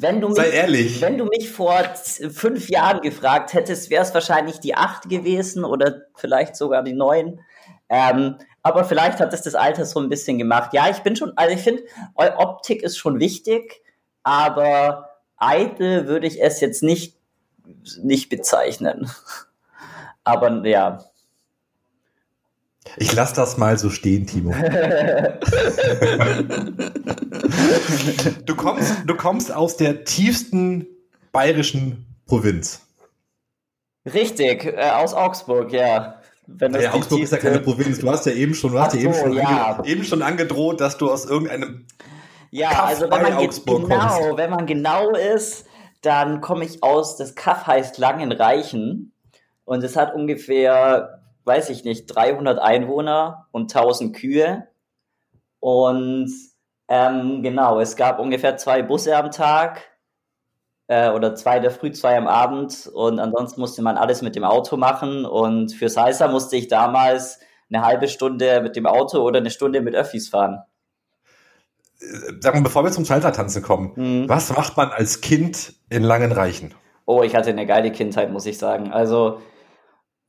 wenn 0.00 0.20
du, 0.20 0.28
mich, 0.28 0.36
Sei 0.36 0.50
ehrlich. 0.50 1.00
wenn 1.00 1.18
du 1.18 1.24
mich 1.24 1.50
vor 1.50 1.82
fünf 2.30 2.68
Jahren 2.68 3.00
gefragt 3.00 3.52
hättest, 3.54 3.90
wäre 3.90 4.02
es 4.02 4.14
wahrscheinlich 4.14 4.60
die 4.60 4.74
acht 4.74 5.08
gewesen 5.08 5.64
oder 5.64 6.02
vielleicht 6.14 6.56
sogar 6.56 6.82
die 6.82 6.94
neun. 6.94 7.40
Ähm, 7.88 8.36
aber 8.62 8.84
vielleicht 8.84 9.20
hat 9.20 9.32
es 9.32 9.42
das 9.42 9.54
Alter 9.54 9.84
so 9.84 10.00
ein 10.00 10.08
bisschen 10.08 10.38
gemacht. 10.38 10.74
Ja, 10.74 10.88
ich 10.90 10.98
bin 10.98 11.16
schon, 11.16 11.32
also 11.36 11.54
ich 11.54 11.62
finde, 11.62 11.82
Optik 12.14 12.82
ist 12.82 12.98
schon 12.98 13.18
wichtig, 13.20 13.82
aber 14.22 15.08
eitel 15.36 16.06
würde 16.06 16.26
ich 16.26 16.42
es 16.42 16.60
jetzt 16.60 16.82
nicht, 16.82 17.16
nicht 18.02 18.28
bezeichnen. 18.28 19.10
Aber 20.24 20.66
ja, 20.66 20.98
ich 22.96 23.12
lasse 23.12 23.34
das 23.34 23.58
mal 23.58 23.78
so 23.78 23.90
stehen, 23.90 24.26
Timo. 24.26 24.52
du, 28.46 28.56
kommst, 28.56 28.94
du 29.06 29.14
kommst 29.14 29.52
aus 29.52 29.76
der 29.76 30.04
tiefsten 30.04 30.86
bayerischen 31.32 32.06
Provinz. 32.26 32.80
Richtig, 34.12 34.64
äh, 34.64 34.90
aus 34.90 35.14
Augsburg, 35.14 35.72
ja. 35.72 36.20
Wenn 36.46 36.72
das 36.72 36.82
ja, 36.82 36.94
Augsburg 36.94 37.20
ist 37.20 37.32
ja 37.32 37.38
keine 37.38 37.60
Provinz. 37.60 37.98
Du 37.98 38.10
hast 38.10 38.24
ja 38.24 38.32
eben 38.32 38.54
schon, 38.54 38.72
du 38.72 38.80
hast 38.80 38.94
ja 38.94 39.00
eben, 39.00 39.14
schon 39.14 39.34
ja. 39.34 39.82
Eben 39.84 40.04
schon 40.04 40.22
angedroht, 40.22 40.80
dass 40.80 40.96
du 40.96 41.10
aus 41.10 41.26
irgendeinem 41.26 41.86
ja, 42.50 42.70
Kaff 42.70 42.88
also 42.88 43.10
wenn 43.10 43.22
man 43.22 43.32
Augsburg 43.34 43.88
genau, 43.88 43.98
kommst. 43.98 44.38
wenn 44.38 44.50
man 44.50 44.66
genau 44.66 45.10
ist, 45.10 45.66
dann 46.00 46.40
komme 46.40 46.64
ich 46.64 46.82
aus. 46.82 47.16
Das 47.16 47.34
Kaff 47.34 47.66
heißt 47.66 47.98
Langenreichen 47.98 49.12
und 49.64 49.84
es 49.84 49.96
hat 49.96 50.14
ungefähr 50.14 51.17
weiß 51.48 51.70
ich 51.70 51.84
nicht, 51.84 52.06
300 52.06 52.60
Einwohner 52.60 53.48
und 53.50 53.74
1000 53.74 54.14
Kühe. 54.14 54.68
Und 55.58 56.30
ähm, 56.88 57.42
genau, 57.42 57.80
es 57.80 57.96
gab 57.96 58.20
ungefähr 58.20 58.56
zwei 58.56 58.82
Busse 58.82 59.16
am 59.16 59.32
Tag 59.32 59.82
äh, 60.86 61.10
oder 61.10 61.34
zwei 61.34 61.58
der 61.58 61.70
Früh, 61.70 61.90
zwei 61.90 62.16
am 62.16 62.28
Abend. 62.28 62.88
Und 62.92 63.18
ansonsten 63.18 63.60
musste 63.60 63.82
man 63.82 63.96
alles 63.96 64.22
mit 64.22 64.36
dem 64.36 64.44
Auto 64.44 64.76
machen. 64.76 65.24
Und 65.24 65.72
für 65.72 65.88
Salsa 65.88 66.28
musste 66.28 66.56
ich 66.56 66.68
damals 66.68 67.40
eine 67.70 67.84
halbe 67.84 68.08
Stunde 68.08 68.60
mit 68.60 68.76
dem 68.76 68.86
Auto 68.86 69.20
oder 69.20 69.38
eine 69.38 69.50
Stunde 69.50 69.80
mit 69.80 69.94
Öffis 69.94 70.28
fahren. 70.28 70.62
Sag 72.40 72.54
mal, 72.54 72.62
bevor 72.62 72.84
wir 72.84 72.92
zum 72.92 73.04
Salsa-Tanzen 73.04 73.62
kommen, 73.62 73.92
mhm. 73.96 74.28
was 74.28 74.52
macht 74.54 74.76
man 74.76 74.90
als 74.90 75.20
Kind 75.20 75.74
in 75.90 76.04
Langenreichen? 76.04 76.74
Oh, 77.06 77.22
ich 77.22 77.34
hatte 77.34 77.50
eine 77.50 77.66
geile 77.66 77.90
Kindheit, 77.90 78.30
muss 78.30 78.46
ich 78.46 78.58
sagen. 78.58 78.92
Also 78.92 79.40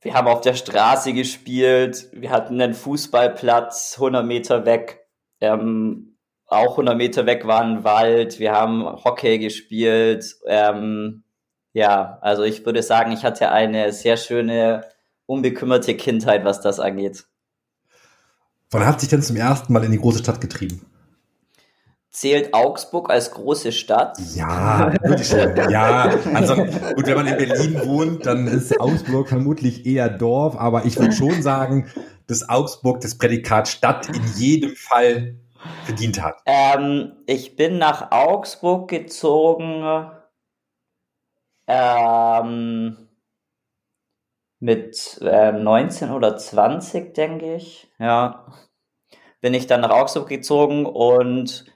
wir 0.00 0.14
haben 0.14 0.28
auf 0.28 0.40
der 0.40 0.54
Straße 0.54 1.12
gespielt, 1.12 2.08
wir 2.12 2.30
hatten 2.30 2.60
einen 2.60 2.74
Fußballplatz 2.74 3.94
100 3.96 4.24
Meter 4.24 4.64
weg, 4.64 5.06
ähm, 5.40 6.16
auch 6.46 6.72
100 6.72 6.96
Meter 6.96 7.26
weg 7.26 7.46
war 7.46 7.60
ein 7.62 7.84
Wald, 7.84 8.38
wir 8.38 8.52
haben 8.52 8.84
Hockey 8.84 9.38
gespielt. 9.38 10.36
Ähm, 10.46 11.22
ja, 11.72 12.18
also 12.20 12.42
ich 12.42 12.66
würde 12.66 12.82
sagen, 12.82 13.12
ich 13.12 13.22
hatte 13.24 13.50
eine 13.50 13.92
sehr 13.92 14.16
schöne, 14.16 14.84
unbekümmerte 15.26 15.96
Kindheit, 15.96 16.44
was 16.44 16.60
das 16.60 16.80
angeht. 16.80 17.26
Wann 18.72 18.84
hat 18.84 19.00
sich 19.00 19.08
denn 19.08 19.22
zum 19.22 19.36
ersten 19.36 19.72
Mal 19.72 19.84
in 19.84 19.92
die 19.92 19.98
große 19.98 20.18
Stadt 20.18 20.40
getrieben? 20.40 20.84
Zählt 22.10 22.54
Augsburg 22.54 23.08
als 23.08 23.30
große 23.30 23.70
Stadt? 23.70 24.18
Ja, 24.34 24.92
würde 25.02 25.22
ich 25.22 25.28
schon. 25.28 25.56
Ja, 25.70 26.10
also 26.34 26.56
gut, 26.56 27.06
wenn 27.06 27.14
man 27.14 27.26
in 27.28 27.36
Berlin 27.36 27.80
wohnt, 27.84 28.26
dann 28.26 28.48
ist 28.48 28.80
Augsburg 28.80 29.28
vermutlich 29.28 29.86
eher 29.86 30.08
Dorf, 30.08 30.56
aber 30.56 30.86
ich 30.86 30.98
würde 30.98 31.12
schon 31.12 31.40
sagen, 31.40 31.88
dass 32.26 32.48
Augsburg 32.48 33.00
das 33.00 33.16
Prädikat 33.16 33.68
Stadt 33.68 34.08
in 34.08 34.22
jedem 34.36 34.74
Fall 34.74 35.36
verdient 35.84 36.20
hat. 36.20 36.42
Ähm, 36.46 37.12
ich 37.26 37.54
bin 37.54 37.78
nach 37.78 38.10
Augsburg 38.10 38.88
gezogen 38.88 40.10
ähm, 41.68 43.08
mit 44.58 45.18
äh, 45.22 45.52
19 45.52 46.10
oder 46.10 46.36
20, 46.36 47.14
denke 47.14 47.54
ich. 47.54 47.88
Ja, 48.00 48.46
bin 49.40 49.54
ich 49.54 49.68
dann 49.68 49.80
nach 49.80 49.90
Augsburg 49.90 50.28
gezogen 50.28 50.86
und 50.86 51.69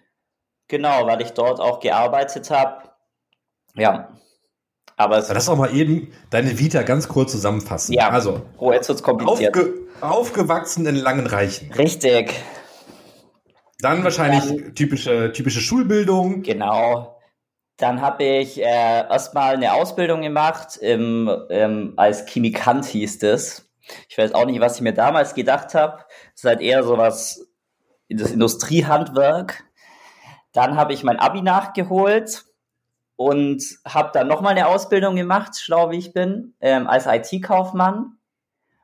Genau, 0.75 1.07
weil 1.07 1.23
ich 1.23 1.31
dort 1.35 1.61
auch 1.61 1.79
gearbeitet 1.79 2.51
habe. 2.51 2.91
Ja. 3.77 4.09
Aber 4.97 5.19
es 5.19 5.29
Lass 5.29 5.47
doch 5.47 5.57
mal 5.57 5.73
eben 5.73 6.13
deine 6.31 6.59
Vita 6.59 6.83
ganz 6.83 7.07
kurz 7.07 7.31
zusammenfassen. 7.31 7.93
Ja, 7.93 8.09
also, 8.09 8.43
oh, 8.59 8.73
jetzt 8.73 8.89
wird's 8.89 9.05
kompliziert. 9.05 9.57
Aufge 9.57 9.73
aufgewachsen 10.01 10.85
in 10.87 10.97
Langenreichen. 10.97 11.73
Richtig. 11.75 12.35
Dann 13.79 14.03
wahrscheinlich 14.03 14.47
Dann, 14.47 14.75
typische, 14.75 15.31
typische 15.31 15.61
Schulbildung. 15.61 16.43
Genau. 16.43 17.21
Dann 17.77 18.01
habe 18.01 18.25
ich 18.25 18.59
äh, 18.59 18.65
erstmal 18.65 19.55
eine 19.55 19.75
Ausbildung 19.75 20.23
gemacht, 20.23 20.77
im, 20.79 21.31
im, 21.51 21.93
als 21.97 22.27
Chemikant 22.27 22.85
hieß 22.85 23.23
es. 23.23 23.71
Ich 24.09 24.19
weiß 24.19 24.35
auch 24.35 24.47
nicht, 24.47 24.59
was 24.59 24.75
ich 24.75 24.83
mir 24.83 24.93
damals 24.93 25.37
gedacht 25.37 25.73
habe. 25.77 26.03
Es 26.35 26.43
ist 26.43 26.49
halt 26.49 26.61
eher 26.61 26.83
sowas, 26.83 27.47
das 28.09 28.33
Industriehandwerk. 28.33 29.63
Dann 30.55 30.77
habe 30.77 30.95
ich 30.95 31.05
mein 31.05 31.19
Abi 31.19 31.43
nachgeholt 31.43 32.45
und 33.17 33.63
habe 33.87 34.11
dann 34.15 34.29
nochmal 34.29 34.53
eine 34.53 34.69
Ausbildung 34.69 35.17
gemacht, 35.17 35.59
schlau 35.61 35.91
wie 35.91 35.99
ich 35.99 36.15
bin, 36.15 36.55
ähm, 36.61 36.87
als 36.87 37.07
IT-Kaufmann. 37.07 38.17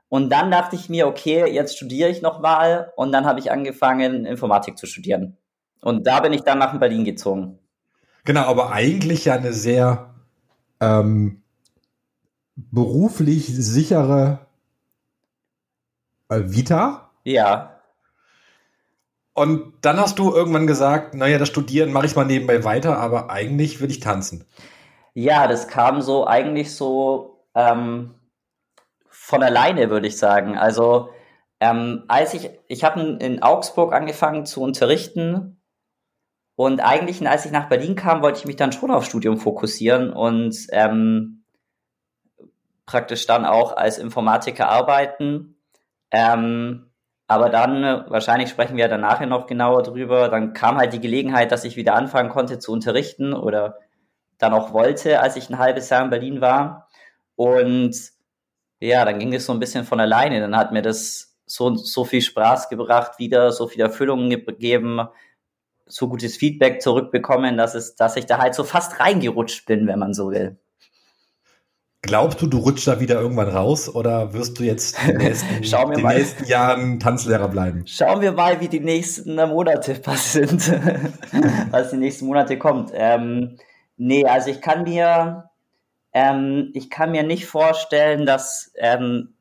Und 0.09 0.31
dann 0.31 0.51
dachte 0.51 0.75
ich 0.75 0.89
mir, 0.89 1.07
okay, 1.07 1.49
jetzt 1.51 1.77
studiere 1.77 2.11
ich 2.11 2.21
nochmal. 2.21 2.93
Und 2.97 3.13
dann 3.13 3.25
habe 3.25 3.39
ich 3.39 3.53
angefangen, 3.53 4.27
Informatik 4.27 4.77
zu 4.77 4.87
studieren. 4.87 5.37
Und 5.81 6.07
da 6.07 6.21
bin 6.21 6.33
ich 6.33 6.43
dann 6.43 6.59
nach 6.59 6.77
Berlin 6.79 7.05
gezogen. 7.05 7.59
Genau, 8.25 8.43
aber 8.43 8.73
eigentlich 8.73 9.27
ja 9.27 9.35
eine 9.35 9.53
sehr 9.53 10.15
ähm, 10.81 11.43
beruflich 12.57 13.47
sichere 13.47 14.47
äh, 16.29 16.41
Vita. 16.45 17.11
Ja. 17.25 17.80
Und 19.41 19.73
dann 19.81 19.99
hast 19.99 20.19
du 20.19 20.35
irgendwann 20.35 20.67
gesagt, 20.67 21.15
naja, 21.15 21.39
das 21.39 21.49
Studieren 21.49 21.93
mache 21.93 22.05
ich 22.05 22.15
mal 22.15 22.27
nebenbei 22.27 22.63
weiter, 22.63 22.99
aber 22.99 23.31
eigentlich 23.31 23.81
will 23.81 23.91
ich 23.91 23.99
tanzen. 23.99 24.45
Ja, 25.15 25.47
das 25.47 25.67
kam 25.67 26.03
so 26.03 26.27
eigentlich 26.27 26.77
so 26.77 27.43
ähm, 27.55 28.15
von 29.09 29.43
alleine, 29.43 29.89
würde 29.89 30.09
ich 30.09 30.19
sagen. 30.19 30.59
Also 30.59 31.09
ähm, 31.59 32.05
als 32.07 32.35
ich, 32.35 32.51
ich 32.69 32.85
habe 32.85 33.01
in 33.01 33.43
Augsburg 33.43 33.95
angefangen 33.95 34.45
zu 34.45 34.61
unterrichten 34.61 35.59
Und 36.61 36.81
eigentlich, 36.81 37.27
als 37.27 37.47
ich 37.47 37.53
nach 37.53 37.71
Berlin 37.71 37.97
kam, 37.97 38.21
wollte 38.21 38.41
ich 38.41 38.45
mich 38.45 38.57
dann 38.57 38.73
schon 38.73 38.91
auf 38.91 39.07
Studium 39.07 39.39
fokussieren 39.39 40.13
und 40.13 40.55
ähm, 40.73 41.45
praktisch 42.85 43.27
dann 43.27 43.47
auch 43.47 43.75
als 43.75 43.97
Informatiker 43.97 44.69
arbeiten. 44.69 45.57
Ähm, 46.11 46.90
aber 47.31 47.49
dann, 47.49 47.85
wahrscheinlich 48.11 48.51
sprechen 48.51 48.77
wir 48.77 48.89
dann 48.89 49.03
nachher 49.03 49.29
noch 49.29 49.47
genauer 49.47 49.85
drüber, 49.85 50.29
dann 50.29 50.53
kam 50.53 50.79
halt 50.79 50.93
die 50.93 51.01
Gelegenheit, 51.01 51.53
dass 51.53 51.63
ich 51.63 51.77
wieder 51.77 51.95
anfangen 51.95 52.29
konnte 52.29 52.59
zu 52.59 52.73
unterrichten 52.73 53.35
oder 53.35 53.79
dann 54.39 54.53
auch 54.53 54.73
wollte, 54.73 55.21
als 55.21 55.37
ich 55.37 55.49
ein 55.49 55.61
halbes 55.61 55.91
Jahr 55.91 56.03
in 56.03 56.11
Berlin 56.11 56.41
war. 56.41 56.89
Und 57.37 57.95
ja, 58.81 59.05
dann 59.05 59.21
ging 59.21 59.33
es 59.33 59.47
so 59.47 59.53
ein 59.53 59.61
bisschen 59.61 59.85
von 59.85 60.01
alleine. 60.01 60.41
Dann 60.41 60.57
hat 60.57 60.73
mir 60.73 60.83
das 60.83 61.37
so, 61.47 61.77
so 61.77 62.05
viel 62.05 62.21
Spaß 62.21 62.69
gebracht, 62.69 63.21
wieder 63.21 63.53
so 63.53 63.69
viel 63.69 63.83
Erfüllung 63.83 64.29
gegeben, 64.29 65.01
so 65.87 66.09
gutes 66.09 66.37
Feedback 66.37 66.83
zurückbekommen, 66.83 67.57
dass 67.57 67.77
es, 67.77 67.95
dass 67.95 68.17
ich 68.17 68.27
da 68.27 68.39
halt 68.39 68.57
so 68.57 68.65
fast 68.65 68.99
reingerutscht 68.99 69.67
bin, 69.67 69.87
wenn 69.87 70.01
man 70.01 70.15
so 70.15 70.33
will. 70.33 70.59
Glaubst 72.03 72.41
du, 72.41 72.47
du 72.47 72.59
rutschst 72.59 72.89
da 72.89 72.99
wieder 72.99 73.21
irgendwann 73.21 73.51
raus 73.51 73.95
oder 73.95 74.33
wirst 74.33 74.59
du 74.59 74.63
jetzt 74.63 74.97
nächsten, 75.07 75.61
die 75.61 76.03
nächsten 76.03 76.45
Jahren 76.47 76.99
Tanzlehrer 76.99 77.49
bleiben? 77.49 77.87
Schauen 77.87 78.23
wir 78.23 78.33
mal, 78.33 78.61
wie 78.61 78.69
die 78.69 78.81
nächsten 78.81 79.35
Monate 79.35 80.01
sind, 80.17 80.73
was 81.71 81.91
die 81.91 81.99
nächsten 81.99 82.27
Monate 82.27 82.59
kommt. 82.59 82.91
Ähm, 82.95 83.59
nee, 83.99 84.25
also 84.25 84.49
ich 84.49 84.63
kann 84.63 84.85
mir, 84.85 85.51
ähm, 86.15 86.71
ich 86.73 86.89
kann 86.89 87.11
mir 87.11 87.23
nicht 87.23 87.47
vorstellen, 87.47 88.25
dass, 88.25 88.73
ähm, 88.77 89.35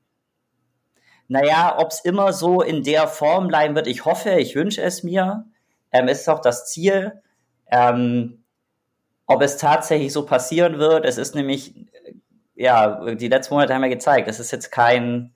naja, 1.30 1.78
ob 1.78 1.92
es 1.92 2.02
immer 2.02 2.34
so 2.34 2.62
in 2.62 2.84
der 2.84 3.08
Form 3.08 3.48
bleiben 3.48 3.76
wird. 3.76 3.88
Ich 3.88 4.04
hoffe, 4.04 4.32
ich 4.32 4.56
wünsche 4.56 4.82
es 4.82 5.02
mir. 5.04 5.46
Ähm, 5.94 6.10
ist 6.10 6.28
auch 6.28 6.42
das 6.42 6.70
Ziel. 6.70 7.22
Ähm, 7.72 8.44
ob 9.28 9.44
es 9.44 9.58
tatsächlich 9.58 10.12
so 10.12 10.26
passieren 10.26 10.80
wird, 10.80 11.06
es 11.06 11.20
ist 11.20 11.36
nämlich 11.36 11.76
ja, 12.60 13.16
die 13.16 13.30
letzten 13.30 13.54
Monate 13.54 13.74
haben 13.74 13.84
ja 13.84 13.90
gezeigt, 13.90 14.28
es 14.28 14.40
ist 14.40 14.52
jetzt 14.52 14.70
kein, 14.70 15.34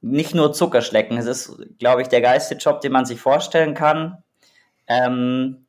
nicht 0.00 0.32
nur 0.32 0.52
Zuckerschlecken, 0.52 1.18
es 1.18 1.26
ist, 1.26 1.60
glaube 1.80 2.02
ich, 2.02 2.08
der 2.08 2.20
geilste 2.20 2.54
Job, 2.54 2.80
den 2.80 2.92
man 2.92 3.04
sich 3.04 3.20
vorstellen 3.20 3.74
kann. 3.74 4.22
Ähm, 4.86 5.66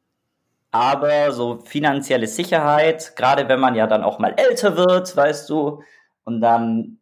aber 0.70 1.32
so 1.32 1.62
finanzielle 1.66 2.28
Sicherheit, 2.28 3.16
gerade 3.16 3.50
wenn 3.50 3.60
man 3.60 3.74
ja 3.74 3.88
dann 3.88 4.04
auch 4.04 4.20
mal 4.20 4.36
älter 4.38 4.78
wird, 4.78 5.16
weißt 5.16 5.50
du, 5.50 5.82
und 6.26 6.42
dann 6.42 7.00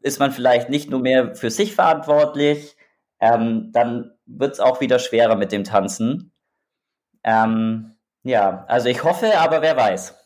ist 0.00 0.18
man 0.18 0.32
vielleicht 0.32 0.68
nicht 0.68 0.90
nur 0.90 1.00
mehr 1.00 1.36
für 1.36 1.50
sich 1.50 1.74
verantwortlich, 1.76 2.76
ähm, 3.20 3.70
dann 3.72 4.10
wird 4.26 4.54
es 4.54 4.60
auch 4.60 4.80
wieder 4.80 4.98
schwerer 4.98 5.36
mit 5.36 5.52
dem 5.52 5.62
Tanzen. 5.62 6.32
Ähm, 7.22 7.94
ja, 8.24 8.64
also 8.66 8.88
ich 8.88 9.04
hoffe, 9.04 9.38
aber 9.38 9.62
wer 9.62 9.76
weiß. 9.76 10.23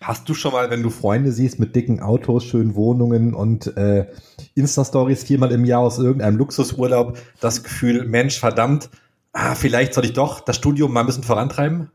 Hast 0.00 0.26
du 0.30 0.34
schon 0.34 0.52
mal, 0.52 0.70
wenn 0.70 0.82
du 0.82 0.88
Freunde 0.88 1.30
siehst 1.30 1.58
mit 1.58 1.76
dicken 1.76 2.00
Autos, 2.00 2.44
schönen 2.44 2.74
Wohnungen 2.74 3.34
und 3.34 3.76
äh, 3.76 4.06
Insta-Stories 4.54 5.24
viermal 5.24 5.52
im 5.52 5.66
Jahr 5.66 5.80
aus 5.80 5.98
irgendeinem 5.98 6.38
Luxusurlaub, 6.38 7.18
das 7.40 7.62
Gefühl, 7.62 8.06
Mensch, 8.06 8.40
verdammt, 8.40 8.88
ah, 9.32 9.54
vielleicht 9.54 9.92
soll 9.92 10.06
ich 10.06 10.14
doch 10.14 10.40
das 10.40 10.56
Studium 10.56 10.92
mal 10.92 11.00
ein 11.00 11.06
bisschen 11.06 11.22
vorantreiben? 11.22 11.90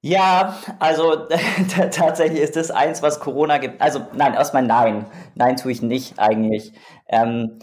Ja, 0.00 0.56
also 0.78 1.26
tatsächlich 1.90 2.40
ist 2.40 2.54
das 2.54 2.70
eins, 2.70 3.02
was 3.02 3.18
Corona 3.18 3.58
gibt. 3.58 3.80
Also 3.82 4.06
nein, 4.14 4.34
erstmal 4.34 4.62
nein. 4.62 5.06
Nein, 5.34 5.56
tue 5.56 5.72
ich 5.72 5.82
nicht 5.82 6.20
eigentlich. 6.20 6.72
Ähm, 7.08 7.58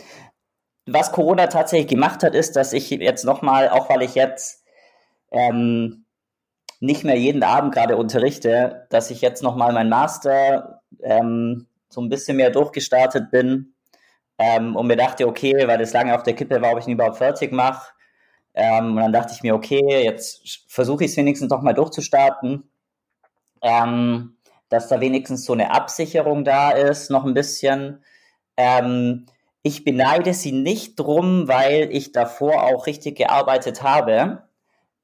was 0.86 1.14
Corona 1.14 1.48
tatsächlich 1.48 1.88
gemacht 1.88 2.24
hat, 2.24 2.36
ist, 2.36 2.58
dass 2.58 2.74
ich 2.74 2.90
jetzt 2.90 3.24
nochmal, 3.24 3.70
auch 3.70 3.90
weil 3.90 4.02
ich 4.02 4.16
jetzt 4.16 4.66
ähm, 5.32 6.05
nicht 6.86 7.04
mehr 7.04 7.18
jeden 7.18 7.44
Abend 7.44 7.74
gerade 7.74 7.98
unterrichte, 7.98 8.88
dass 8.90 9.12
ich 9.12 9.22
jetzt 9.22 9.44
nochmal 9.44 9.74
mein 9.74 9.90
Master 9.90 10.82
ähm, 11.02 11.68
so 11.90 12.02
ein 12.02 12.10
bisschen 12.10 12.38
mehr 12.38 12.50
durchgestartet 12.50 13.32
bin 13.32 13.74
ähm, 14.38 14.76
und 14.76 14.88
mir 14.88 14.98
dachte, 14.98 15.28
okay, 15.28 15.68
weil 15.68 15.78
das 15.78 15.94
lange 15.94 16.16
auf 16.16 16.24
der 16.24 16.36
Kippe 16.36 16.62
war, 16.62 16.74
ob 16.74 16.80
ich 16.80 16.88
ihn 16.88 16.94
überhaupt 16.94 17.18
fertig 17.18 17.52
mache. 17.52 17.94
Ähm, 18.54 18.96
und 18.96 18.98
dann 18.98 19.14
dachte 19.14 19.34
ich 19.36 19.44
mir, 19.44 19.56
okay, 19.56 20.04
jetzt 20.04 20.66
versuche 20.68 21.04
ich 21.04 21.12
es 21.12 21.18
wenigstens 21.18 21.50
noch 21.50 21.62
mal 21.62 21.74
durchzustarten, 21.74 22.70
ähm, 23.62 24.38
dass 24.70 24.88
da 24.88 25.02
wenigstens 25.02 25.46
so 25.46 25.54
eine 25.54 25.72
Absicherung 25.72 26.44
da 26.44 26.72
ist, 26.72 27.10
noch 27.10 27.26
ein 27.26 27.34
bisschen. 27.34 28.04
Ähm, 28.58 29.26
ich 29.62 29.84
beneide 29.84 30.34
sie 30.34 30.52
nicht 30.52 31.00
drum, 31.00 31.48
weil 31.48 31.90
ich 31.92 32.12
davor 32.12 32.64
auch 32.64 32.88
richtig 32.88 33.18
gearbeitet 33.18 33.84
habe. 33.84 34.45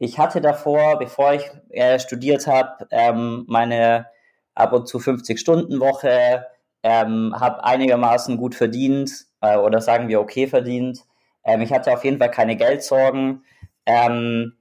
Ich 0.03 0.17
hatte 0.17 0.41
davor, 0.41 0.97
bevor 0.97 1.33
ich 1.33 1.43
äh, 1.69 1.99
studiert 1.99 2.47
habe, 2.47 2.87
ähm, 2.89 3.45
meine 3.47 4.07
ab 4.55 4.73
und 4.73 4.87
zu 4.87 4.97
50-Stunden-Woche, 4.97 6.47
ähm, 6.81 7.35
habe 7.39 7.63
einigermaßen 7.63 8.35
gut 8.37 8.55
verdient 8.55 9.11
äh, 9.41 9.57
oder 9.57 9.79
sagen 9.79 10.07
wir 10.07 10.19
okay 10.19 10.47
verdient. 10.47 11.01
Ähm, 11.43 11.61
ich 11.61 11.71
hatte 11.71 11.93
auf 11.93 12.03
jeden 12.03 12.17
Fall 12.17 12.31
keine 12.31 12.55
Geldsorgen. 12.55 13.43
Ähm, 13.85 14.53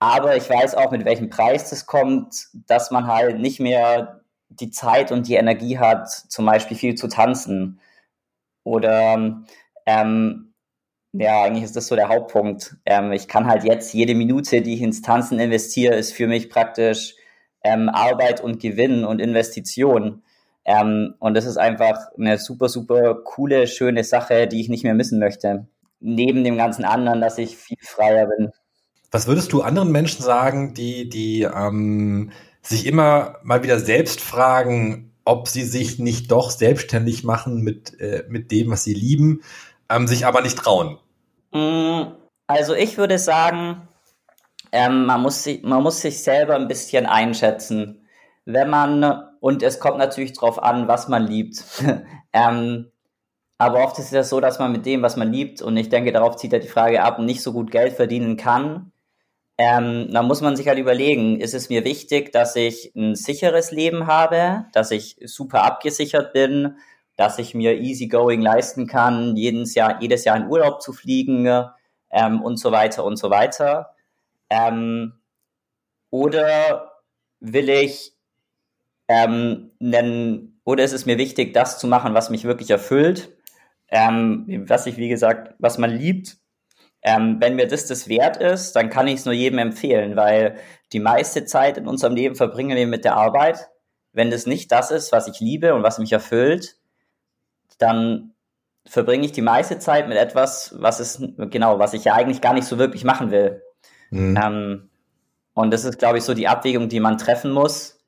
aber 0.00 0.34
ich 0.36 0.50
weiß 0.50 0.74
auch, 0.74 0.90
mit 0.90 1.04
welchem 1.04 1.30
Preis 1.30 1.70
das 1.70 1.86
kommt, 1.86 2.48
dass 2.66 2.90
man 2.90 3.06
halt 3.06 3.38
nicht 3.38 3.60
mehr 3.60 4.20
die 4.48 4.72
Zeit 4.72 5.12
und 5.12 5.28
die 5.28 5.34
Energie 5.34 5.78
hat, 5.78 6.08
zum 6.10 6.44
Beispiel 6.44 6.76
viel 6.76 6.96
zu 6.96 7.06
tanzen. 7.06 7.78
Oder 8.64 9.44
ähm, 9.86 10.49
ja, 11.12 11.42
eigentlich 11.42 11.64
ist 11.64 11.76
das 11.76 11.88
so 11.88 11.96
der 11.96 12.08
Hauptpunkt. 12.08 12.76
Ähm, 12.86 13.12
ich 13.12 13.26
kann 13.26 13.46
halt 13.46 13.64
jetzt 13.64 13.92
jede 13.92 14.14
Minute, 14.14 14.62
die 14.62 14.74
ich 14.74 14.82
ins 14.82 15.02
Tanzen 15.02 15.40
investiere, 15.40 15.94
ist 15.96 16.12
für 16.12 16.26
mich 16.26 16.50
praktisch 16.50 17.14
ähm, 17.64 17.88
Arbeit 17.88 18.40
und 18.40 18.60
Gewinn 18.60 19.04
und 19.04 19.20
Investition. 19.20 20.22
Ähm, 20.64 21.14
und 21.18 21.34
das 21.34 21.46
ist 21.46 21.56
einfach 21.56 21.96
eine 22.16 22.38
super, 22.38 22.68
super 22.68 23.14
coole, 23.24 23.66
schöne 23.66 24.04
Sache, 24.04 24.46
die 24.46 24.60
ich 24.60 24.68
nicht 24.68 24.84
mehr 24.84 24.94
missen 24.94 25.18
möchte. 25.18 25.66
Neben 25.98 26.44
dem 26.44 26.56
ganzen 26.56 26.84
anderen, 26.84 27.20
dass 27.20 27.38
ich 27.38 27.56
viel 27.56 27.78
freier 27.80 28.26
bin. 28.26 28.50
Was 29.10 29.26
würdest 29.26 29.52
du 29.52 29.62
anderen 29.62 29.90
Menschen 29.90 30.22
sagen, 30.22 30.74
die, 30.74 31.08
die 31.08 31.42
ähm, 31.42 32.30
sich 32.62 32.86
immer 32.86 33.38
mal 33.42 33.64
wieder 33.64 33.80
selbst 33.80 34.20
fragen, 34.20 35.12
ob 35.24 35.48
sie 35.48 35.64
sich 35.64 35.98
nicht 35.98 36.30
doch 36.30 36.50
selbstständig 36.50 37.24
machen 37.24 37.62
mit, 37.62 37.98
äh, 38.00 38.24
mit 38.28 38.52
dem, 38.52 38.70
was 38.70 38.84
sie 38.84 38.94
lieben? 38.94 39.42
Ähm, 39.90 40.06
sich 40.06 40.24
aber 40.24 40.40
nicht 40.40 40.58
trauen? 40.58 40.98
Mm, 41.52 42.12
also 42.46 42.74
ich 42.74 42.96
würde 42.96 43.18
sagen, 43.18 43.88
ähm, 44.72 45.06
man, 45.06 45.20
muss 45.20 45.42
sich, 45.42 45.62
man 45.62 45.82
muss 45.82 46.00
sich 46.00 46.22
selber 46.22 46.56
ein 46.56 46.68
bisschen 46.68 47.06
einschätzen. 47.06 48.06
Wenn 48.44 48.70
man, 48.70 49.22
und 49.40 49.62
es 49.62 49.80
kommt 49.80 49.98
natürlich 49.98 50.32
darauf 50.32 50.62
an, 50.62 50.88
was 50.88 51.08
man 51.08 51.26
liebt. 51.26 51.64
ähm, 52.32 52.90
aber 53.58 53.84
oft 53.84 53.98
ist 53.98 54.12
es 54.12 54.30
so, 54.30 54.40
dass 54.40 54.58
man 54.58 54.72
mit 54.72 54.86
dem, 54.86 55.02
was 55.02 55.16
man 55.16 55.30
liebt, 55.32 55.60
und 55.60 55.76
ich 55.76 55.90
denke, 55.90 56.12
darauf 56.12 56.36
zieht 56.36 56.52
er 56.52 56.60
die 56.60 56.68
Frage 56.68 57.02
ab, 57.02 57.18
nicht 57.18 57.42
so 57.42 57.52
gut 57.52 57.70
Geld 57.70 57.92
verdienen 57.92 58.36
kann. 58.36 58.92
Ähm, 59.58 60.08
dann 60.10 60.26
muss 60.26 60.40
man 60.40 60.56
sich 60.56 60.68
halt 60.68 60.78
überlegen, 60.78 61.38
ist 61.38 61.52
es 61.52 61.68
mir 61.68 61.84
wichtig, 61.84 62.32
dass 62.32 62.56
ich 62.56 62.94
ein 62.96 63.14
sicheres 63.14 63.70
Leben 63.70 64.06
habe, 64.06 64.64
dass 64.72 64.90
ich 64.90 65.18
super 65.26 65.64
abgesichert 65.64 66.32
bin, 66.32 66.78
dass 67.20 67.38
ich 67.38 67.54
mir 67.54 67.78
easygoing 67.78 68.40
leisten 68.40 68.86
kann, 68.86 69.36
jedes 69.36 69.74
Jahr, 69.74 70.00
jedes 70.00 70.24
Jahr 70.24 70.38
in 70.38 70.46
Urlaub 70.46 70.80
zu 70.80 70.94
fliegen 70.94 71.46
ähm, 72.10 72.40
und 72.40 72.56
so 72.56 72.72
weiter 72.72 73.04
und 73.04 73.18
so 73.18 73.28
weiter. 73.28 73.94
Ähm, 74.48 75.20
oder 76.08 76.92
will 77.38 77.68
ich 77.68 78.16
ähm, 79.06 79.70
nennen, 79.80 80.62
oder 80.64 80.82
ist 80.82 80.94
es 80.94 81.04
mir 81.04 81.18
wichtig, 81.18 81.52
das 81.52 81.78
zu 81.78 81.88
machen, 81.88 82.14
was 82.14 82.30
mich 82.30 82.44
wirklich 82.44 82.70
erfüllt, 82.70 83.36
ähm, 83.88 84.64
was 84.66 84.86
ich, 84.86 84.96
wie 84.96 85.10
gesagt, 85.10 85.54
was 85.58 85.76
man 85.76 85.90
liebt. 85.90 86.38
Ähm, 87.02 87.36
wenn 87.38 87.54
mir 87.54 87.66
das 87.66 87.84
das 87.84 88.08
wert 88.08 88.38
ist, 88.38 88.72
dann 88.72 88.88
kann 88.88 89.08
ich 89.08 89.16
es 89.16 89.24
nur 89.26 89.34
jedem 89.34 89.58
empfehlen, 89.58 90.16
weil 90.16 90.56
die 90.94 91.00
meiste 91.00 91.44
Zeit 91.44 91.76
in 91.76 91.86
unserem 91.86 92.14
Leben 92.14 92.34
verbringen 92.34 92.78
wir 92.78 92.86
mit 92.86 93.04
der 93.04 93.16
Arbeit. 93.16 93.68
Wenn 94.14 94.30
das 94.30 94.46
nicht 94.46 94.72
das 94.72 94.90
ist, 94.90 95.12
was 95.12 95.28
ich 95.28 95.38
liebe 95.38 95.74
und 95.74 95.82
was 95.82 95.98
mich 95.98 96.12
erfüllt, 96.12 96.79
dann 97.80 98.32
verbringe 98.86 99.24
ich 99.24 99.32
die 99.32 99.42
meiste 99.42 99.78
Zeit 99.78 100.08
mit 100.08 100.18
etwas, 100.18 100.74
was 100.78 101.00
ist, 101.00 101.22
genau, 101.50 101.78
was 101.78 101.94
ich 101.94 102.04
ja 102.04 102.14
eigentlich 102.14 102.40
gar 102.40 102.54
nicht 102.54 102.66
so 102.66 102.78
wirklich 102.78 103.04
machen 103.04 103.30
will. 103.30 103.62
Mhm. 104.10 104.38
Ähm, 104.42 104.90
und 105.54 105.72
das 105.72 105.84
ist, 105.84 105.98
glaube 105.98 106.18
ich, 106.18 106.24
so 106.24 106.34
die 106.34 106.48
Abwägung, 106.48 106.88
die 106.88 107.00
man 107.00 107.18
treffen 107.18 107.50
muss. 107.50 107.98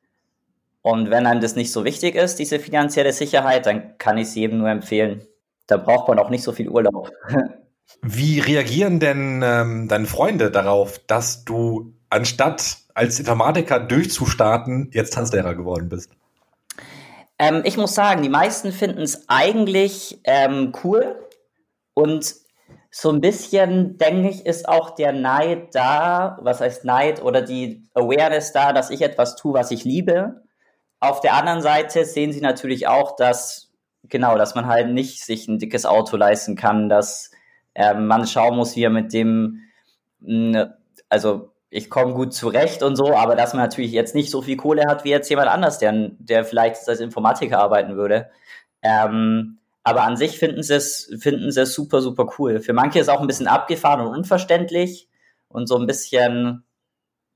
Und 0.81 1.11
wenn 1.11 1.27
einem 1.27 1.41
das 1.41 1.55
nicht 1.55 1.73
so 1.73 1.85
wichtig 1.85 2.15
ist, 2.15 2.39
diese 2.39 2.59
finanzielle 2.59 3.13
Sicherheit, 3.13 3.67
dann 3.67 3.99
kann 3.99 4.19
ich 4.19 4.29
es 4.29 4.35
jedem 4.35 4.59
nur 4.59 4.69
empfehlen. 4.69 5.27
Da 5.67 5.77
braucht 5.77 6.09
man 6.09 6.19
auch 6.19 6.31
nicht 6.31 6.43
so 6.43 6.53
viel 6.53 6.69
Urlaub. 6.69 7.13
Wie 8.03 8.41
reagieren 8.41 8.99
denn 8.99 9.43
ähm, 9.45 9.89
deine 9.89 10.07
Freunde 10.07 10.51
darauf, 10.51 10.99
dass 11.07 11.45
du 11.45 11.95
anstatt 12.11 12.79
als 12.95 13.21
Informatiker 13.21 13.79
durchzustarten, 13.81 14.91
jetzt 14.93 15.15
Tanzlehrer 15.15 15.55
geworden 15.55 15.89
bist? 15.89 16.11
Ähm, 17.39 17.63
ich 17.65 17.77
muss 17.77 17.95
sagen, 17.95 18.23
die 18.23 18.29
meisten 18.29 18.73
finden 18.73 19.03
es 19.03 19.29
eigentlich 19.29 20.21
ähm, 20.25 20.73
cool 20.85 21.29
und 21.95 22.35
so 22.95 23.11
ein 23.11 23.23
bisschen, 23.23 23.97
denke 23.97 24.29
ich, 24.29 24.45
ist 24.45 24.69
auch 24.69 24.91
der 24.91 25.13
Neid 25.13 25.75
da, 25.75 26.39
was 26.43 26.61
heißt 26.61 26.85
Neid 26.85 27.23
oder 27.23 27.41
die 27.41 27.89
Awareness 27.95 28.53
da, 28.53 28.75
dass 28.75 28.91
ich 28.91 29.01
etwas 29.01 29.35
tue, 29.37 29.55
was 29.55 29.71
ich 29.71 29.85
liebe. 29.85 30.43
Auf 31.01 31.21
der 31.21 31.35
anderen 31.35 31.63
Seite 31.63 32.05
sehen 32.05 32.33
sie 32.33 32.43
natürlich 32.43 32.87
auch, 32.87 33.17
dass, 33.17 33.73
genau, 34.05 34.37
dass 34.37 34.55
man 34.55 34.67
halt 34.67 34.91
nicht 34.91 35.25
sich 35.25 35.49
ein 35.49 35.59
dickes 35.59 35.87
Auto 35.87 36.19
leisten 36.19 36.55
kann, 36.55 36.91
dass 36.91 37.31
äh, 37.75 37.95
man 37.95 38.27
schauen 38.27 38.57
muss, 38.57 38.77
wie 38.77 38.85
er 38.85 38.91
mit 38.91 39.15
dem, 39.15 39.63
also 41.09 41.52
ich 41.75 41.89
komme 41.89 42.13
gut 42.13 42.35
zurecht 42.35 42.83
und 42.83 42.97
so, 42.97 43.15
aber 43.17 43.35
dass 43.35 43.55
man 43.55 43.63
natürlich 43.63 43.93
jetzt 43.93 44.15
nicht 44.15 44.31
so 44.31 44.43
viel 44.43 44.59
Kohle 44.59 44.85
hat 44.87 45.05
wie 45.05 45.09
jetzt 45.09 45.31
jemand 45.31 45.49
anders, 45.49 45.79
der, 45.79 46.11
der 46.19 46.45
vielleicht 46.45 46.87
als 46.87 47.01
Informatiker 47.01 47.61
arbeiten 47.61 47.97
würde. 47.97 48.31
Ähm, 48.83 49.59
aber 49.83 50.03
an 50.03 50.19
sich 50.19 50.39
finden 50.39 50.63
sie 50.63 50.75
es, 50.75 51.11
finden 51.19 51.51
sie 51.51 51.63
es 51.63 51.73
super, 51.73 52.03
super 52.03 52.27
cool. 52.39 52.61
Für 52.61 52.75
manche 52.75 52.99
ist 52.99 53.07
es 53.07 53.09
auch 53.09 53.23
ein 53.23 53.27
bisschen 53.27 53.47
abgefahren 53.47 54.03
und 54.03 54.15
unverständlich 54.15 55.09
und 55.49 55.67
so 55.67 55.79
ein 55.79 55.87
bisschen, 55.87 56.63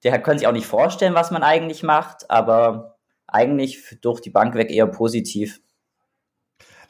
der 0.05 0.21
können 0.21 0.39
sich 0.39 0.47
auch 0.47 0.53
nicht 0.53 0.67
vorstellen, 0.67 1.15
was 1.15 1.31
man 1.31 1.43
eigentlich 1.43 1.83
macht, 1.83 2.31
aber 2.31 2.99
eigentlich 3.27 3.99
durch 4.03 4.21
die 4.21 4.31
Bank 4.31 4.55
weg 4.55 4.71
eher 4.71 4.87
positiv. 4.87 5.63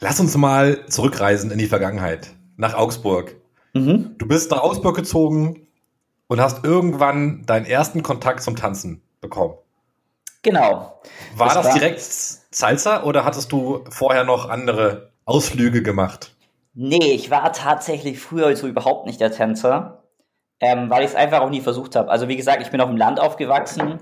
Lass 0.01 0.19
uns 0.19 0.35
mal 0.35 0.85
zurückreisen 0.87 1.49
in 1.51 1.59
die 1.59 1.67
Vergangenheit, 1.67 2.27
nach 2.57 2.73
Augsburg. 2.73 3.37
Mhm. 3.71 4.15
Du 4.17 4.27
bist 4.27 4.51
nach 4.51 4.61
Augsburg 4.61 4.97
gezogen 4.97 5.66
und 6.27 6.41
hast 6.41 6.63
irgendwann 6.63 7.45
deinen 7.45 7.65
ersten 7.65 8.03
Kontakt 8.03 8.41
zum 8.41 8.55
Tanzen 8.55 9.01
bekommen. 9.21 9.55
Genau. 10.43 11.01
War 11.35 11.47
das, 11.47 11.55
das 11.55 11.65
war 11.65 11.73
direkt 11.73 12.01
Salsa 12.01 13.03
oder 13.03 13.25
hattest 13.25 13.51
du 13.51 13.83
vorher 13.89 14.23
noch 14.23 14.49
andere 14.49 15.11
Ausflüge 15.25 15.83
gemacht? 15.83 16.35
Nee, 16.73 17.11
ich 17.13 17.31
war 17.31 17.51
tatsächlich 17.53 18.19
früher 18.19 18.55
so 18.55 18.67
überhaupt 18.67 19.07
nicht 19.07 19.19
der 19.19 19.31
Tänzer, 19.31 20.03
ähm, 20.59 20.89
weil 20.89 21.03
ich 21.03 21.09
es 21.09 21.15
einfach 21.15 21.41
auch 21.41 21.49
nie 21.49 21.61
versucht 21.61 21.95
habe. 21.95 22.09
Also 22.09 22.27
wie 22.27 22.37
gesagt, 22.37 22.61
ich 22.61 22.69
bin 22.69 22.81
auf 22.81 22.89
dem 22.89 22.97
Land 22.97 23.19
aufgewachsen, 23.19 23.99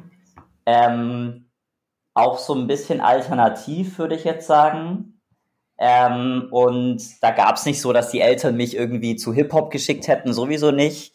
ähm, 0.66 1.46
auch 2.14 2.38
so 2.38 2.54
ein 2.54 2.68
bisschen 2.68 3.02
alternativ, 3.02 3.98
würde 3.98 4.16
ich 4.16 4.24
jetzt 4.24 4.48
sagen. 4.48 5.22
Ähm, 5.78 6.48
und 6.52 7.02
da 7.22 7.32
gab 7.32 7.56
es 7.56 7.66
nicht 7.66 7.82
so, 7.82 7.92
dass 7.92 8.12
die 8.12 8.22
Eltern 8.22 8.56
mich 8.56 8.76
irgendwie 8.76 9.16
zu 9.16 9.34
Hip-Hop 9.34 9.72
geschickt 9.72 10.08
hätten, 10.08 10.34
sowieso 10.34 10.72
nicht. 10.72 11.14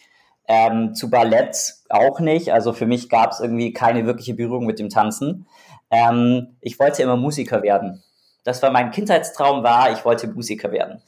Ähm, 0.52 0.94
zu 0.94 1.10
Ballett 1.10 1.74
auch 1.88 2.18
nicht. 2.18 2.52
Also 2.52 2.72
für 2.72 2.86
mich 2.86 3.08
gab 3.08 3.30
es 3.30 3.40
irgendwie 3.40 3.72
keine 3.72 4.04
wirkliche 4.04 4.34
Berührung 4.34 4.66
mit 4.66 4.80
dem 4.80 4.88
Tanzen. 4.88 5.46
Ähm, 5.90 6.56
ich 6.60 6.78
wollte 6.80 7.02
immer 7.02 7.16
Musiker 7.16 7.62
werden 7.62 8.02
das 8.44 8.62
war 8.62 8.70
mein 8.70 8.90
Kindheitstraum 8.90 9.62
war, 9.62 9.92
ich 9.92 10.04
wollte 10.04 10.28
Musiker 10.28 10.72
werden. 10.72 11.02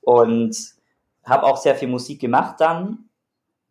Und 0.00 0.56
habe 1.24 1.44
auch 1.44 1.56
sehr 1.56 1.74
viel 1.74 1.88
Musik 1.88 2.20
gemacht 2.20 2.56
dann. 2.58 3.10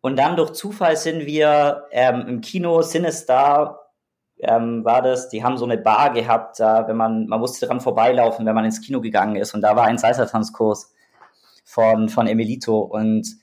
Und 0.00 0.16
dann 0.16 0.36
durch 0.36 0.52
Zufall 0.52 0.96
sind 0.96 1.26
wir 1.26 1.86
ähm, 1.90 2.26
im 2.26 2.40
Kino 2.40 2.82
Sinister 2.82 3.80
ähm, 4.38 4.84
war 4.84 5.02
das, 5.02 5.28
die 5.28 5.44
haben 5.44 5.58
so 5.58 5.66
eine 5.66 5.76
Bar 5.76 6.12
gehabt, 6.14 6.60
da, 6.60 6.88
wenn 6.88 6.96
man, 6.96 7.26
man 7.26 7.40
musste 7.40 7.66
dran 7.66 7.80
vorbeilaufen, 7.80 8.46
wenn 8.46 8.54
man 8.54 8.64
ins 8.64 8.80
Kino 8.80 9.00
gegangen 9.00 9.36
ist. 9.36 9.54
Und 9.54 9.60
da 9.60 9.76
war 9.76 9.84
ein 9.84 9.98
Salsa-Tanzkurs 9.98 10.94
von, 11.64 12.08
von 12.08 12.26
Emilito. 12.26 12.78
Und 12.78 13.36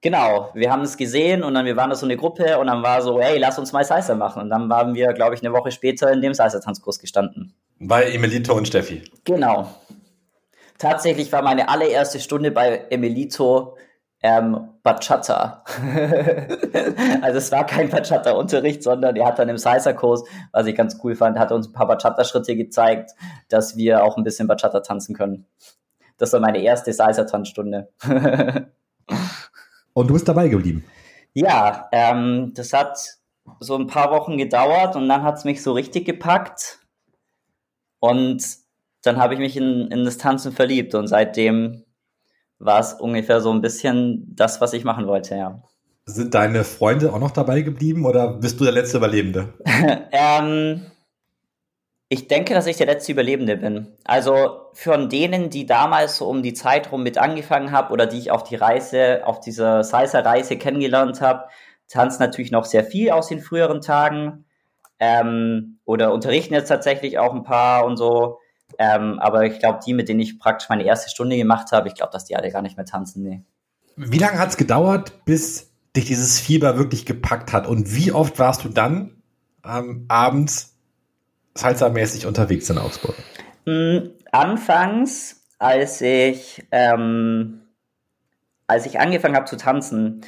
genau, 0.00 0.50
wir 0.54 0.70
haben 0.70 0.82
es 0.82 0.96
gesehen 0.96 1.42
und 1.42 1.54
dann 1.54 1.66
wir 1.66 1.76
waren 1.76 1.90
da 1.90 1.96
so 1.96 2.06
eine 2.06 2.16
Gruppe 2.16 2.58
und 2.58 2.66
dann 2.66 2.82
war 2.82 3.02
so, 3.02 3.20
hey, 3.20 3.38
lass 3.38 3.58
uns 3.58 3.72
mal 3.72 3.84
Salsa 3.84 4.14
machen. 4.14 4.42
Und 4.42 4.50
dann 4.50 4.68
waren 4.68 4.94
wir, 4.94 5.12
glaube 5.12 5.34
ich, 5.34 5.42
eine 5.42 5.52
Woche 5.52 5.70
später 5.70 6.10
in 6.12 6.20
dem 6.20 6.34
Salsa-Tanzkurs 6.34 6.98
gestanden. 6.98 7.54
Bei 7.78 8.04
Emilito 8.10 8.54
und 8.54 8.66
Steffi. 8.66 9.02
Genau. 9.24 9.68
Tatsächlich 10.78 11.30
war 11.32 11.42
meine 11.42 11.68
allererste 11.68 12.20
Stunde 12.20 12.50
bei 12.50 12.86
Emilito 12.90 13.76
ähm, 14.22 14.68
Bachata. 14.82 15.64
also 17.22 17.38
es 17.38 17.52
war 17.52 17.66
kein 17.66 17.88
Bachata-Unterricht, 17.88 18.82
sondern 18.82 19.16
er 19.16 19.26
hat 19.26 19.38
dann 19.38 19.48
im 19.48 19.58
Salsa-Kurs, 19.58 20.24
was 20.52 20.66
ich 20.66 20.74
ganz 20.74 20.98
cool 21.02 21.14
fand, 21.14 21.38
hat 21.38 21.52
uns 21.52 21.68
ein 21.68 21.72
paar 21.72 21.86
Bachata-Schritte 21.86 22.56
gezeigt, 22.56 23.12
dass 23.48 23.76
wir 23.76 24.04
auch 24.04 24.16
ein 24.16 24.24
bisschen 24.24 24.46
Bachata 24.46 24.80
tanzen 24.80 25.14
können. 25.14 25.46
Das 26.18 26.32
war 26.32 26.40
meine 26.40 26.58
erste 26.58 26.92
Salsa-Tanzstunde. 26.92 27.88
und 30.00 30.08
du 30.08 30.14
bist 30.14 30.28
dabei 30.28 30.48
geblieben? 30.48 30.84
Ja, 31.32 31.88
ähm, 31.92 32.52
das 32.54 32.72
hat 32.72 32.98
so 33.60 33.76
ein 33.76 33.86
paar 33.86 34.10
Wochen 34.10 34.36
gedauert 34.36 34.96
und 34.96 35.08
dann 35.08 35.22
hat 35.22 35.36
es 35.36 35.44
mich 35.44 35.62
so 35.62 35.72
richtig 35.72 36.04
gepackt. 36.04 36.80
Und 37.98 38.44
dann 39.02 39.18
habe 39.18 39.34
ich 39.34 39.40
mich 39.40 39.56
in, 39.56 39.88
in 39.90 40.04
das 40.04 40.18
Tanzen 40.18 40.52
verliebt 40.52 40.94
und 40.94 41.06
seitdem 41.06 41.84
war 42.58 42.80
es 42.80 42.92
ungefähr 42.92 43.40
so 43.40 43.52
ein 43.52 43.62
bisschen 43.62 44.34
das, 44.34 44.60
was 44.60 44.72
ich 44.72 44.84
machen 44.84 45.06
wollte, 45.06 45.36
ja. 45.36 45.62
Sind 46.04 46.34
deine 46.34 46.64
Freunde 46.64 47.12
auch 47.12 47.18
noch 47.18 47.30
dabei 47.30 47.62
geblieben 47.62 48.04
oder 48.04 48.28
bist 48.34 48.58
du 48.60 48.64
der 48.64 48.72
letzte 48.72 48.98
Überlebende? 48.98 49.54
ähm, 50.12 50.86
ich 52.12 52.26
denke, 52.26 52.54
dass 52.54 52.66
ich 52.66 52.76
der 52.76 52.86
letzte 52.86 53.12
Überlebende 53.12 53.56
bin. 53.56 53.86
Also 54.02 54.62
von 54.72 55.08
denen, 55.08 55.48
die 55.48 55.64
damals 55.64 56.16
so 56.16 56.28
um 56.28 56.42
die 56.42 56.54
Zeit 56.54 56.90
rum 56.90 57.04
mit 57.04 57.18
angefangen 57.18 57.70
habe 57.70 57.92
oder 57.92 58.06
die 58.06 58.18
ich 58.18 58.32
auf 58.32 58.42
die 58.42 58.56
Reise, 58.56 59.22
auf 59.24 59.38
dieser 59.38 59.84
Salsa-Reise 59.84 60.56
kennengelernt 60.56 61.20
habe, 61.20 61.44
tanzen 61.86 62.20
natürlich 62.20 62.50
noch 62.50 62.64
sehr 62.64 62.82
viel 62.82 63.10
aus 63.10 63.28
den 63.28 63.40
früheren 63.40 63.80
Tagen 63.80 64.44
ähm, 64.98 65.78
oder 65.84 66.12
unterrichten 66.12 66.52
jetzt 66.52 66.66
tatsächlich 66.66 67.20
auch 67.20 67.32
ein 67.32 67.44
paar 67.44 67.84
und 67.84 67.96
so. 67.96 68.38
Ähm, 68.76 69.20
aber 69.20 69.44
ich 69.44 69.60
glaube, 69.60 69.78
die, 69.86 69.94
mit 69.94 70.08
denen 70.08 70.18
ich 70.18 70.40
praktisch 70.40 70.68
meine 70.68 70.84
erste 70.84 71.10
Stunde 71.10 71.36
gemacht 71.36 71.70
habe, 71.70 71.86
ich 71.86 71.94
glaube, 71.94 72.12
dass 72.12 72.24
die 72.24 72.34
alle 72.34 72.50
gar 72.50 72.62
nicht 72.62 72.76
mehr 72.76 72.86
tanzen. 72.86 73.22
Nee. 73.22 73.42
Wie 73.94 74.18
lange 74.18 74.40
hat 74.40 74.48
es 74.48 74.56
gedauert, 74.56 75.24
bis 75.26 75.70
dich 75.94 76.06
dieses 76.06 76.40
Fieber 76.40 76.76
wirklich 76.76 77.06
gepackt 77.06 77.52
hat? 77.52 77.68
Und 77.68 77.94
wie 77.94 78.10
oft 78.10 78.40
warst 78.40 78.64
du 78.64 78.68
dann 78.68 79.22
ähm, 79.64 80.06
abends 80.08 80.69
salsa-mäßig 81.54 82.26
unterwegs 82.26 82.70
in 82.70 82.78
Augsburg? 82.78 83.14
Mhm, 83.66 84.12
anfangs, 84.32 85.42
als 85.58 86.00
ich, 86.00 86.66
ähm, 86.70 87.62
als 88.66 88.86
ich 88.86 89.00
angefangen 89.00 89.36
habe 89.36 89.46
zu 89.46 89.56
tanzen, 89.56 90.24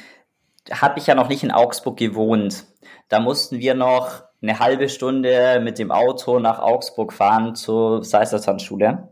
habe 0.71 0.99
ich 0.99 1.07
ja 1.07 1.15
noch 1.15 1.29
nicht 1.29 1.43
in 1.43 1.51
Augsburg 1.51 1.97
gewohnt. 1.97 2.65
Da 3.09 3.19
mussten 3.19 3.59
wir 3.59 3.73
noch 3.73 4.23
eine 4.41 4.59
halbe 4.59 4.89
Stunde 4.89 5.59
mit 5.63 5.79
dem 5.79 5.91
Auto 5.91 6.39
nach 6.39 6.59
Augsburg 6.59 7.13
fahren 7.13 7.55
zur 7.55 8.03
Seistertanzschule 8.03 9.09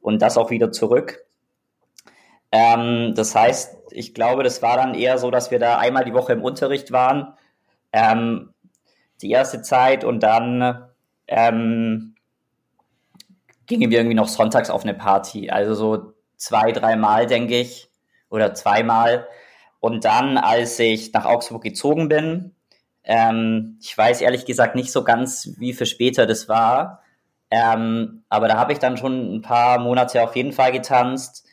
und 0.00 0.20
das 0.20 0.36
auch 0.36 0.50
wieder 0.50 0.70
zurück. 0.72 1.24
Ähm, 2.52 3.14
das 3.16 3.34
heißt, 3.34 3.76
ich 3.90 4.14
glaube, 4.14 4.42
das 4.42 4.62
war 4.62 4.76
dann 4.76 4.94
eher 4.94 5.18
so, 5.18 5.30
dass 5.30 5.50
wir 5.50 5.58
da 5.58 5.78
einmal 5.78 6.04
die 6.04 6.14
Woche 6.14 6.34
im 6.34 6.42
Unterricht 6.42 6.92
waren, 6.92 7.34
ähm, 7.92 8.52
die 9.22 9.30
erste 9.30 9.62
Zeit 9.62 10.04
und 10.04 10.22
dann 10.22 10.83
ähm, 11.26 12.14
gingen 13.66 13.90
wir 13.90 13.98
irgendwie 13.98 14.16
noch 14.16 14.28
sonntags 14.28 14.70
auf 14.70 14.82
eine 14.82 14.94
Party. 14.94 15.50
Also 15.50 15.74
so 15.74 16.12
zwei, 16.36 16.72
dreimal, 16.72 17.26
denke 17.26 17.58
ich, 17.58 17.88
oder 18.28 18.54
zweimal. 18.54 19.26
Und 19.80 20.04
dann, 20.04 20.38
als 20.38 20.78
ich 20.78 21.12
nach 21.12 21.24
Augsburg 21.24 21.62
gezogen 21.62 22.08
bin, 22.08 22.54
ähm, 23.04 23.78
ich 23.82 23.96
weiß 23.96 24.22
ehrlich 24.22 24.46
gesagt 24.46 24.74
nicht 24.74 24.92
so 24.92 25.04
ganz, 25.04 25.50
wie 25.58 25.72
für 25.74 25.86
später 25.86 26.26
das 26.26 26.48
war. 26.48 27.02
Ähm, 27.50 28.24
aber 28.28 28.48
da 28.48 28.56
habe 28.56 28.72
ich 28.72 28.78
dann 28.78 28.96
schon 28.96 29.36
ein 29.36 29.42
paar 29.42 29.78
Monate 29.78 30.22
auf 30.22 30.34
jeden 30.36 30.52
Fall 30.52 30.72
getanzt. 30.72 31.44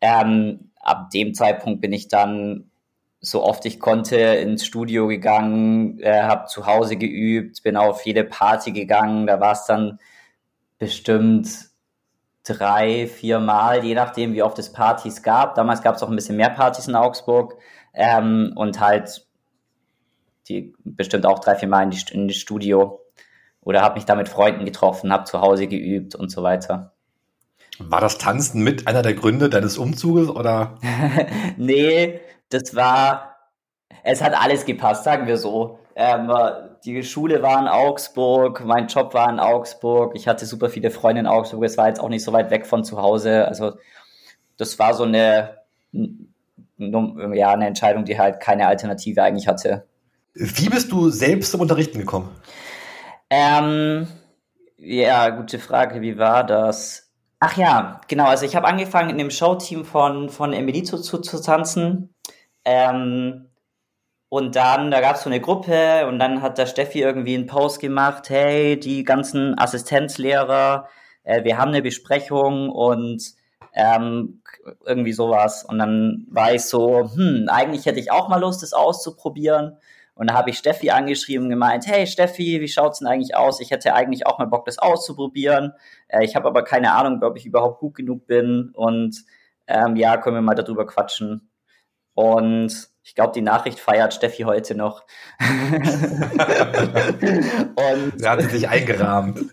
Ähm, 0.00 0.72
ab 0.80 1.10
dem 1.10 1.32
Zeitpunkt 1.34 1.80
bin 1.80 1.92
ich 1.92 2.08
dann 2.08 2.70
so 3.20 3.42
oft 3.42 3.64
ich 3.66 3.80
konnte 3.80 4.16
ins 4.16 4.64
Studio 4.64 5.06
gegangen, 5.06 5.98
äh, 6.00 6.22
habe 6.22 6.46
zu 6.46 6.66
Hause 6.66 6.96
geübt, 6.96 7.62
bin 7.62 7.76
auf 7.76 8.04
jede 8.04 8.24
Party 8.24 8.72
gegangen. 8.72 9.26
Da 9.26 9.40
war 9.40 9.52
es 9.52 9.64
dann 9.64 9.98
bestimmt 10.78 11.48
drei, 12.44 13.06
vier 13.06 13.40
Mal, 13.40 13.84
je 13.84 13.94
nachdem, 13.94 14.34
wie 14.34 14.42
oft 14.42 14.58
es 14.58 14.72
Partys 14.72 15.22
gab. 15.22 15.54
Damals 15.54 15.82
gab 15.82 15.96
es 15.96 16.02
auch 16.02 16.08
ein 16.08 16.16
bisschen 16.16 16.36
mehr 16.36 16.50
Partys 16.50 16.88
in 16.88 16.94
Augsburg 16.94 17.56
ähm, 17.94 18.52
und 18.54 18.80
halt 18.80 19.26
die 20.48 20.74
bestimmt 20.84 21.26
auch 21.26 21.40
drei, 21.40 21.56
vier 21.56 21.68
Mal 21.68 21.82
in, 21.82 21.90
die, 21.90 22.00
in 22.12 22.28
das 22.28 22.36
Studio 22.36 23.00
oder 23.60 23.82
habe 23.82 23.96
mich 23.96 24.04
da 24.04 24.14
mit 24.14 24.28
Freunden 24.28 24.64
getroffen, 24.64 25.12
habe 25.12 25.24
zu 25.24 25.40
Hause 25.40 25.66
geübt 25.66 26.14
und 26.14 26.30
so 26.30 26.42
weiter. 26.44 26.92
War 27.78 28.00
das 28.00 28.16
Tanzen 28.18 28.62
mit 28.62 28.86
einer 28.86 29.02
der 29.02 29.14
Gründe 29.14 29.50
deines 29.50 29.76
Umzuges 29.76 30.28
oder? 30.28 30.78
nee, 31.56 32.20
das 32.48 32.74
war, 32.74 33.36
es 34.02 34.22
hat 34.22 34.34
alles 34.40 34.64
gepasst, 34.64 35.04
sagen 35.04 35.26
wir 35.26 35.36
so. 35.36 35.78
Ähm, 35.94 36.30
die 36.84 37.02
Schule 37.02 37.42
war 37.42 37.58
in 37.58 37.68
Augsburg, 37.68 38.64
mein 38.64 38.86
Job 38.86 39.14
war 39.14 39.30
in 39.30 39.40
Augsburg, 39.40 40.14
ich 40.14 40.28
hatte 40.28 40.44
super 40.44 40.68
viele 40.68 40.90
Freunde 40.90 41.20
in 41.20 41.26
Augsburg, 41.26 41.64
es 41.64 41.78
war 41.78 41.88
jetzt 41.88 42.00
auch 42.00 42.10
nicht 42.10 42.22
so 42.22 42.32
weit 42.32 42.50
weg 42.50 42.66
von 42.66 42.84
zu 42.84 43.00
Hause. 43.00 43.48
Also 43.48 43.72
das 44.58 44.78
war 44.78 44.94
so 44.94 45.04
eine, 45.04 45.56
ja, 46.78 47.52
eine 47.52 47.66
Entscheidung, 47.66 48.04
die 48.04 48.18
halt 48.18 48.40
keine 48.40 48.66
Alternative 48.66 49.22
eigentlich 49.22 49.48
hatte. 49.48 49.86
Wie 50.34 50.68
bist 50.68 50.92
du 50.92 51.08
selbst 51.08 51.50
zum 51.50 51.62
Unterrichten 51.62 51.98
gekommen? 51.98 52.28
Ähm, 53.30 54.06
ja, 54.76 55.30
gute 55.30 55.58
Frage. 55.58 56.02
Wie 56.02 56.18
war 56.18 56.44
das? 56.44 57.10
Ach 57.40 57.56
ja, 57.56 58.00
genau. 58.08 58.26
Also 58.26 58.44
ich 58.44 58.54
habe 58.54 58.66
angefangen 58.66 59.10
in 59.10 59.18
dem 59.18 59.30
Showteam 59.30 59.84
von, 59.84 60.28
von 60.28 60.52
Emilito 60.52 60.98
zu, 60.98 61.18
zu 61.18 61.40
tanzen. 61.40 62.14
Ähm, 62.66 63.48
und 64.28 64.56
dann, 64.56 64.90
da 64.90 65.00
gab 65.00 65.16
es 65.16 65.22
so 65.22 65.30
eine 65.30 65.40
Gruppe 65.40 66.06
und 66.08 66.18
dann 66.18 66.42
hat 66.42 66.58
der 66.58 66.66
Steffi 66.66 67.00
irgendwie 67.00 67.36
einen 67.36 67.46
Post 67.46 67.80
gemacht, 67.80 68.28
hey, 68.28 68.78
die 68.78 69.04
ganzen 69.04 69.58
Assistenzlehrer, 69.58 70.88
äh, 71.22 71.44
wir 71.44 71.58
haben 71.58 71.68
eine 71.68 71.82
Besprechung 71.82 72.68
und 72.70 73.22
ähm, 73.72 74.42
irgendwie 74.84 75.12
sowas. 75.12 75.64
Und 75.64 75.78
dann 75.78 76.26
war 76.28 76.52
ich 76.54 76.64
so, 76.64 77.10
hm, 77.14 77.46
eigentlich 77.48 77.86
hätte 77.86 78.00
ich 78.00 78.10
auch 78.10 78.28
mal 78.28 78.40
Lust, 78.40 78.62
das 78.62 78.72
auszuprobieren. 78.72 79.78
Und 80.14 80.30
da 80.30 80.34
habe 80.34 80.50
ich 80.50 80.58
Steffi 80.58 80.90
angeschrieben 80.90 81.44
und 81.44 81.50
gemeint, 81.50 81.86
hey 81.86 82.06
Steffi, 82.06 82.60
wie 82.60 82.68
schaut's 82.68 82.98
denn 83.00 83.08
eigentlich 83.08 83.36
aus? 83.36 83.60
Ich 83.60 83.70
hätte 83.70 83.94
eigentlich 83.94 84.26
auch 84.26 84.38
mal 84.38 84.46
Bock, 84.46 84.64
das 84.64 84.78
auszuprobieren. 84.78 85.72
Äh, 86.08 86.24
ich 86.24 86.34
habe 86.36 86.48
aber 86.48 86.64
keine 86.64 86.92
Ahnung, 86.94 87.22
ob 87.22 87.36
ich 87.36 87.46
überhaupt 87.46 87.80
gut 87.80 87.94
genug 87.94 88.26
bin. 88.26 88.70
Und 88.74 89.24
ähm, 89.68 89.96
ja, 89.96 90.16
können 90.16 90.36
wir 90.36 90.42
mal 90.42 90.54
darüber 90.54 90.86
quatschen. 90.86 91.48
Und 92.16 92.88
ich 93.02 93.14
glaube, 93.14 93.32
die 93.34 93.42
Nachricht 93.42 93.78
feiert 93.78 94.14
Steffi 94.14 94.44
heute 94.44 94.74
noch. 94.74 95.04
und 95.38 95.84
Sie 98.16 98.26
hat 98.26 98.40
sich 98.40 98.66
eingerahmt. 98.68 99.38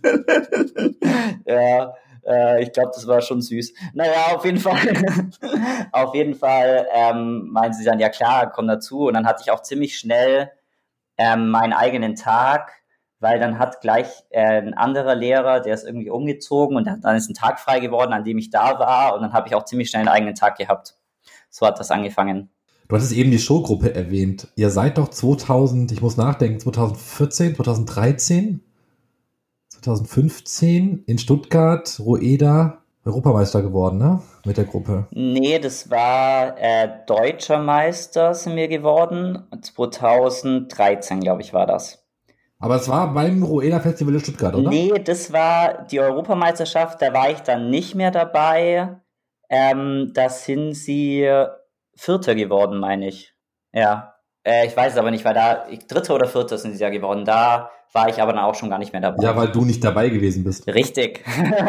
ja, 1.45 1.93
äh, 2.25 2.63
ich 2.63 2.71
glaube, 2.71 2.91
das 2.95 3.05
war 3.05 3.19
schon 3.19 3.41
süß. 3.41 3.73
Naja, 3.93 4.33
auf 4.33 4.45
jeden 4.45 4.59
Fall, 4.59 4.79
auf 5.91 6.15
jeden 6.15 6.35
Fall 6.35 6.87
ähm, 6.93 7.49
meinen 7.51 7.73
sie 7.73 7.83
dann, 7.83 7.99
ja 7.99 8.07
klar, 8.07 8.49
komm 8.49 8.67
dazu. 8.67 9.07
Und 9.07 9.15
dann 9.15 9.27
hatte 9.27 9.41
ich 9.43 9.51
auch 9.51 9.61
ziemlich 9.61 9.99
schnell 9.99 10.49
ähm, 11.17 11.49
meinen 11.49 11.73
eigenen 11.73 12.15
Tag, 12.15 12.71
weil 13.19 13.41
dann 13.41 13.59
hat 13.59 13.81
gleich 13.81 14.07
äh, 14.29 14.61
ein 14.61 14.73
anderer 14.73 15.15
Lehrer, 15.15 15.59
der 15.59 15.73
ist 15.73 15.83
irgendwie 15.83 16.09
umgezogen 16.09 16.77
und 16.77 16.85
dann 16.85 17.17
ist 17.17 17.29
ein 17.29 17.35
Tag 17.35 17.59
frei 17.59 17.81
geworden, 17.81 18.13
an 18.13 18.23
dem 18.23 18.37
ich 18.37 18.51
da 18.51 18.79
war. 18.79 19.15
Und 19.15 19.21
dann 19.21 19.33
habe 19.33 19.49
ich 19.49 19.55
auch 19.55 19.65
ziemlich 19.65 19.89
schnell 19.89 20.03
einen 20.03 20.15
eigenen 20.15 20.35
Tag 20.35 20.57
gehabt. 20.57 20.95
So 21.49 21.67
hat 21.67 21.77
das 21.77 21.91
angefangen. 21.91 22.52
Du 22.87 22.95
hattest 22.95 23.13
eben 23.13 23.31
die 23.31 23.39
Showgruppe 23.39 23.95
erwähnt. 23.95 24.49
Ihr 24.55 24.69
seid 24.69 24.97
doch 24.97 25.09
2000, 25.09 25.91
ich 25.91 26.01
muss 26.01 26.17
nachdenken, 26.17 26.59
2014, 26.59 27.55
2013, 27.55 28.61
2015 29.69 31.03
in 31.05 31.17
Stuttgart, 31.17 31.99
Roeda, 31.99 32.83
Europameister 33.05 33.61
geworden, 33.61 33.97
ne? 33.97 34.21
Mit 34.45 34.57
der 34.57 34.65
Gruppe. 34.65 35.07
Nee, 35.11 35.59
das 35.59 35.89
war 35.89 36.57
äh, 36.57 36.89
Deutscher 37.05 37.59
Meister 37.59 38.33
sind 38.33 38.55
wir 38.55 38.67
geworden. 38.67 39.43
2013, 39.61 41.19
glaube 41.19 41.41
ich, 41.41 41.53
war 41.53 41.65
das. 41.65 42.03
Aber 42.59 42.75
es 42.75 42.87
war 42.87 43.13
beim 43.13 43.43
Roeda 43.43 43.81
Festival 43.81 44.13
in 44.13 44.19
Stuttgart, 44.21 44.55
oder? 44.55 44.69
Nee, 44.69 44.93
das 45.03 45.33
war 45.33 45.85
die 45.85 45.99
Europameisterschaft, 45.99 47.01
da 47.01 47.13
war 47.13 47.29
ich 47.29 47.39
dann 47.39 47.69
nicht 47.69 47.93
mehr 47.93 48.11
dabei. 48.11 49.01
Ähm, 49.49 50.11
da 50.13 50.29
sind 50.29 50.73
sie 50.73 51.29
Vierter 51.95 52.35
geworden, 52.35 52.79
meine 52.79 53.07
ich. 53.07 53.33
Ja. 53.73 54.15
Äh, 54.45 54.67
ich 54.67 54.75
weiß 54.75 54.93
es 54.93 54.99
aber 54.99 55.11
nicht, 55.11 55.23
weil 55.25 55.33
da, 55.33 55.65
Dritter 55.87 56.15
oder 56.15 56.27
Vierter 56.27 56.57
sind 56.57 56.75
sie 56.75 56.83
ja 56.83 56.89
geworden. 56.89 57.25
Da 57.25 57.69
war 57.93 58.09
ich 58.09 58.21
aber 58.21 58.33
dann 58.33 58.43
auch 58.43 58.55
schon 58.55 58.69
gar 58.69 58.79
nicht 58.79 58.91
mehr 58.91 59.01
dabei. 59.01 59.23
Ja, 59.23 59.35
weil 59.35 59.51
du 59.51 59.63
nicht 59.63 59.83
dabei 59.83 60.09
gewesen 60.09 60.43
bist. 60.43 60.67
Richtig. 60.67 61.23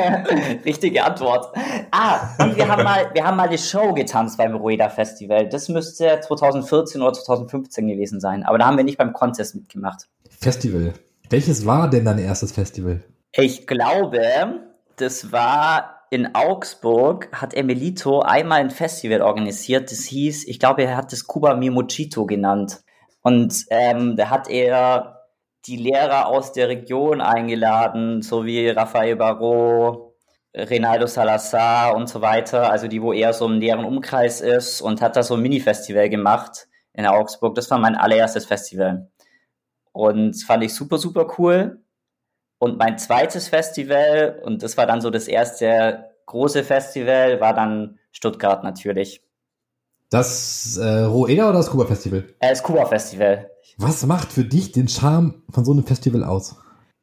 Richtige 0.64 1.04
Antwort. 1.04 1.54
Ah, 1.90 2.30
und 2.38 2.56
wir 2.56 2.66
haben 2.66 2.82
mal, 2.82 3.10
wir 3.12 3.24
haben 3.24 3.36
mal 3.36 3.48
die 3.48 3.58
Show 3.58 3.92
getanzt 3.92 4.38
beim 4.38 4.54
Rueda 4.54 4.88
Festival. 4.88 5.48
Das 5.48 5.68
müsste 5.68 6.20
2014 6.20 7.02
oder 7.02 7.12
2015 7.12 7.86
gewesen 7.86 8.20
sein. 8.20 8.42
Aber 8.42 8.58
da 8.58 8.66
haben 8.66 8.76
wir 8.76 8.84
nicht 8.84 8.98
beim 8.98 9.12
Contest 9.12 9.54
mitgemacht. 9.54 10.08
Festival. 10.30 10.94
Welches 11.28 11.66
war 11.66 11.88
denn 11.88 12.04
dein 12.04 12.18
erstes 12.18 12.52
Festival? 12.52 13.02
Ich 13.32 13.66
glaube, 13.66 14.22
das 14.96 15.32
war 15.32 16.03
in 16.14 16.32
Augsburg 16.36 17.28
hat 17.32 17.54
Emilito 17.54 18.20
einmal 18.20 18.60
ein 18.60 18.70
Festival 18.70 19.20
organisiert, 19.20 19.90
das 19.90 20.04
hieß, 20.04 20.46
ich 20.46 20.60
glaube, 20.60 20.84
er 20.84 20.96
hat 20.96 21.12
das 21.12 21.26
Cuba 21.26 21.56
Mimochito 21.56 22.24
genannt. 22.24 22.82
Und 23.22 23.64
ähm, 23.70 24.14
da 24.14 24.30
hat 24.30 24.48
er 24.48 25.24
die 25.66 25.76
Lehrer 25.76 26.28
aus 26.28 26.52
der 26.52 26.68
Region 26.68 27.20
eingeladen, 27.20 28.22
so 28.22 28.46
wie 28.46 28.68
Rafael 28.68 29.16
Barro, 29.16 30.14
Reynaldo 30.54 31.08
Salazar 31.08 31.96
und 31.96 32.08
so 32.08 32.20
weiter, 32.20 32.70
also 32.70 32.86
die, 32.86 33.02
wo 33.02 33.12
eher 33.12 33.32
so 33.32 33.46
im 33.46 33.58
näheren 33.58 33.84
Umkreis 33.84 34.40
ist 34.40 34.80
und 34.82 35.02
hat 35.02 35.16
da 35.16 35.24
so 35.24 35.34
ein 35.34 35.42
Mini-Festival 35.42 36.08
gemacht 36.10 36.68
in 36.92 37.06
Augsburg. 37.06 37.56
Das 37.56 37.68
war 37.72 37.78
mein 37.78 37.96
allererstes 37.96 38.46
Festival. 38.46 39.10
Und 39.90 40.40
fand 40.44 40.62
ich 40.62 40.74
super, 40.74 40.98
super 40.98 41.26
cool. 41.38 41.83
Und 42.58 42.78
mein 42.78 42.98
zweites 42.98 43.48
Festival, 43.48 44.40
und 44.44 44.62
das 44.62 44.76
war 44.76 44.86
dann 44.86 45.00
so 45.00 45.10
das 45.10 45.28
erste 45.28 46.10
große 46.26 46.64
Festival, 46.64 47.40
war 47.40 47.54
dann 47.54 47.98
Stuttgart 48.12 48.64
natürlich. 48.64 49.22
Das 50.10 50.76
äh, 50.76 51.00
Roeda 51.02 51.48
oder 51.48 51.58
das 51.58 51.70
Kuba 51.70 51.86
Festival? 51.86 52.24
Äh, 52.38 52.50
das 52.50 52.62
Kuba 52.62 52.86
Festival. 52.86 53.50
Was 53.78 54.06
macht 54.06 54.32
für 54.32 54.44
dich 54.44 54.72
den 54.72 54.88
Charme 54.88 55.42
von 55.50 55.64
so 55.64 55.72
einem 55.72 55.84
Festival 55.84 56.22
aus? 56.24 56.56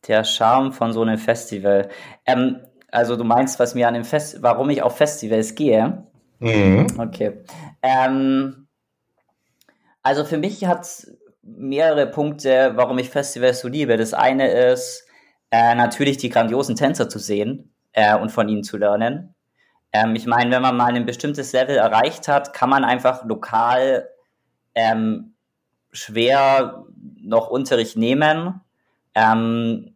Der 0.08 0.24
Charme 0.24 0.72
von 0.72 0.94
so 0.94 1.02
einem 1.02 1.18
Festival. 1.18 1.90
Ähm, 2.26 2.62
also 2.90 3.16
du 3.16 3.24
meinst, 3.24 3.60
was 3.60 3.76
mir 3.76 3.88
an 3.88 3.94
dem 3.94 4.06
Fest, 4.06 4.38
warum 4.42 4.70
ich 4.70 4.82
auf 4.82 4.98
Festivals 4.98 5.56
gehe? 5.56 6.06
Mhm. 6.40 6.88
Okay. 6.98 7.44
Ähm, 7.82 8.68
also 10.04 10.26
für 10.26 10.38
mich 10.38 10.66
hat 10.66 10.82
es 10.82 11.18
mehrere 11.44 12.08
Punkte, 12.08 12.74
warum 12.76 12.98
ich 13.00 13.10
Festivals 13.10 13.62
so 13.62 13.68
liebe. 13.68 13.98
Das 13.98 14.14
eine 14.14 14.50
ist, 14.52 15.06
äh, 15.52 15.76
natürlich 15.76 16.18
die 16.18 16.30
grandiosen 16.30 16.76
Tänzer 16.76 17.10
zu 17.10 17.20
sehen 17.20 17.74
äh, 17.92 18.18
und 18.18 18.32
von 18.32 18.50
ihnen 18.50 18.64
zu 18.64 18.78
lernen. 18.78 19.36
Ähm, 19.94 20.16
ich 20.16 20.26
meine, 20.26 20.52
wenn 20.52 20.62
man 20.62 20.78
mal 20.78 20.96
ein 20.96 21.06
bestimmtes 21.06 21.52
Level 21.54 21.76
erreicht 21.76 22.28
hat, 22.28 22.54
kann 22.54 22.70
man 22.70 22.84
einfach 22.84 23.26
lokal 23.26 24.08
ähm, 24.76 25.34
schwer 25.92 26.86
noch 27.22 27.50
Unterricht 27.50 27.98
nehmen 27.98 28.62
ähm, 29.14 29.96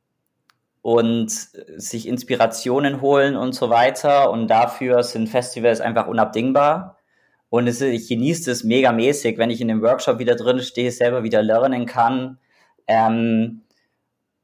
und 0.81 1.31
sich 1.31 2.07
Inspirationen 2.07 3.01
holen 3.01 3.35
und 3.35 3.53
so 3.53 3.69
weiter. 3.69 4.29
Und 4.31 4.47
dafür 4.49 5.03
sind 5.03 5.29
Festivals 5.29 5.81
einfach 5.81 6.07
unabdingbar. 6.07 6.97
Und 7.49 7.67
es, 7.67 7.79
ich 7.79 8.09
genieße 8.09 8.51
es 8.51 8.63
megamäßig, 8.63 9.37
wenn 9.37 9.49
ich 9.49 9.61
in 9.61 9.69
dem 9.69 9.81
Workshop 9.81 10.19
wieder 10.19 10.35
drin 10.35 10.59
stehe, 10.59 10.91
selber 10.91 11.23
wieder 11.23 11.41
lernen 11.41 11.85
kann. 11.85 12.37
Ähm, 12.87 13.61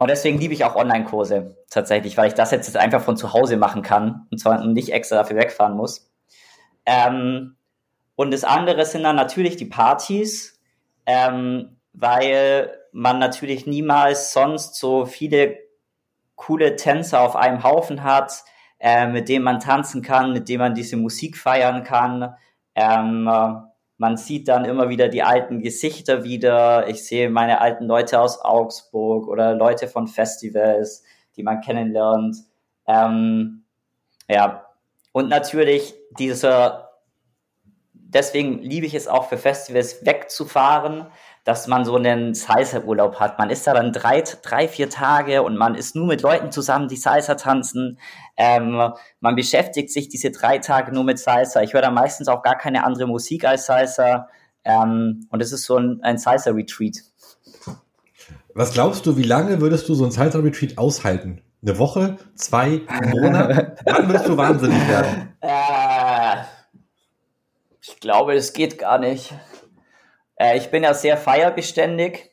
und 0.02 0.08
deswegen 0.08 0.40
liebe 0.40 0.56
ich 0.56 0.66
auch 0.66 0.76
Online-Kurse 0.76 1.56
tatsächlich, 1.70 2.18
weil 2.18 2.28
ich 2.28 2.34
das 2.34 2.50
jetzt 2.50 2.76
einfach 2.76 3.04
von 3.04 3.18
zu 3.18 3.34
Hause 3.34 3.56
machen 3.56 3.84
kann 3.84 4.26
und 4.32 4.40
zwar 4.40 4.66
nicht 4.66 4.92
extra 4.92 5.18
dafür 5.18 5.38
wegfahren 5.38 5.78
muss. 5.78 6.12
Ähm, 6.88 7.56
und 8.16 8.32
das 8.32 8.44
andere 8.44 8.84
sind 8.88 9.04
dann 9.04 9.16
natürlich 9.16 9.58
die 9.58 9.68
Partys, 9.68 10.60
ähm, 11.06 11.78
weil 11.94 12.72
man 12.92 13.20
natürlich 13.20 13.68
niemals 13.68 14.34
sonst 14.34 14.74
so 14.74 15.06
viele 15.06 15.60
coole 16.34 16.78
Tänzer 16.78 17.22
auf 17.22 17.36
einem 17.36 17.64
Haufen 17.64 18.02
hat, 18.02 18.44
äh, 18.80 19.06
mit 19.06 19.30
denen 19.30 19.46
man 19.46 19.60
tanzen 19.60 20.02
kann, 20.02 20.34
mit 20.34 20.50
denen 20.50 20.62
man 20.62 20.74
diese 20.74 20.98
Musik 20.98 21.38
feiern 21.38 21.84
kann. 21.84 22.34
Ähm, 22.74 23.30
man 24.02 24.18
sieht 24.18 24.48
dann 24.48 24.66
immer 24.66 24.90
wieder 24.90 25.10
die 25.10 25.22
alten 25.22 25.62
Gesichter 25.62 26.24
wieder. 26.24 26.88
Ich 26.88 27.06
sehe 27.06 27.30
meine 27.30 27.62
alten 27.62 27.86
Leute 27.86 28.20
aus 28.20 28.42
Augsburg 28.42 29.28
oder 29.28 29.54
Leute 29.54 29.88
von 29.88 30.08
Festivals, 30.08 31.04
die 31.36 31.44
man 31.44 31.62
kennenlernt. 31.62 32.36
Ähm, 32.88 33.64
ja, 34.28 34.66
und 35.12 35.30
natürlich 35.30 35.94
dieser, 36.18 36.91
deswegen 38.14 38.60
liebe 38.60 38.86
ich 38.86 38.94
es 38.94 39.08
auch 39.08 39.30
für 39.30 39.38
Festivals 39.38 40.06
wegzufahren, 40.06 41.08
dass 41.44 41.68
man 41.68 41.86
so 41.86 41.96
einen 41.96 42.36
Salsa-Urlaub 42.36 43.20
hat. 43.20 43.40
Man 43.40 43.50
ist 43.50 43.66
da 43.66 43.74
dann 43.74 43.92
drei, 43.92 44.22
drei, 44.22 44.68
vier 44.68 44.90
Tage 44.90 45.42
und 45.42 45.58
man 45.58 45.76
ist 45.76 45.96
nur 45.96 46.06
mit 46.06 46.22
Leuten 46.22 46.52
zusammen, 46.52 46.88
die 46.88 46.98
Salsa 46.98 47.36
tanzen. 47.36 48.00
Ähm, 48.38 48.94
man 49.20 49.36
beschäftigt 49.36 49.90
sich 49.90 50.08
diese 50.08 50.30
drei 50.32 50.60
Tage 50.60 50.92
nur 50.94 51.04
mit 51.04 51.18
Salsa. 51.18 51.62
Ich 51.62 51.74
höre 51.74 51.82
da 51.82 51.92
meistens 51.92 52.28
auch 52.28 52.44
gar 52.44 52.58
keine 52.58 52.84
andere 52.84 53.08
Musik 53.08 53.46
als 53.46 53.66
Salsa. 53.66 54.28
Ähm, 54.64 55.28
und 55.30 55.42
es 55.42 55.52
ist 55.52 55.64
so 55.64 55.78
ein, 55.78 56.00
ein 56.04 56.18
Salsa-Retreat. 56.20 56.98
Was 58.54 58.74
glaubst 58.74 59.06
du, 59.06 59.18
wie 59.18 59.24
lange 59.24 59.62
würdest 59.62 59.90
du 59.90 59.96
so 59.96 60.06
ein 60.06 60.12
Salsa-Retreat 60.12 60.78
aushalten? 60.78 61.42
Eine 61.64 61.78
Woche? 61.78 62.18
Zwei? 62.36 62.82
Monate? 63.12 63.76
Wann 63.86 64.08
würdest 64.08 64.28
du 64.28 64.36
wahnsinnig 64.36 64.88
werden? 64.88 65.34
Ich 68.02 68.04
glaube, 68.04 68.34
das 68.34 68.54
geht 68.54 68.80
gar 68.80 68.98
nicht. 68.98 69.32
Äh, 70.36 70.58
ich 70.58 70.72
bin 70.72 70.82
ja 70.82 70.96
sehr 70.96 71.18
feierbeständig. 71.18 72.32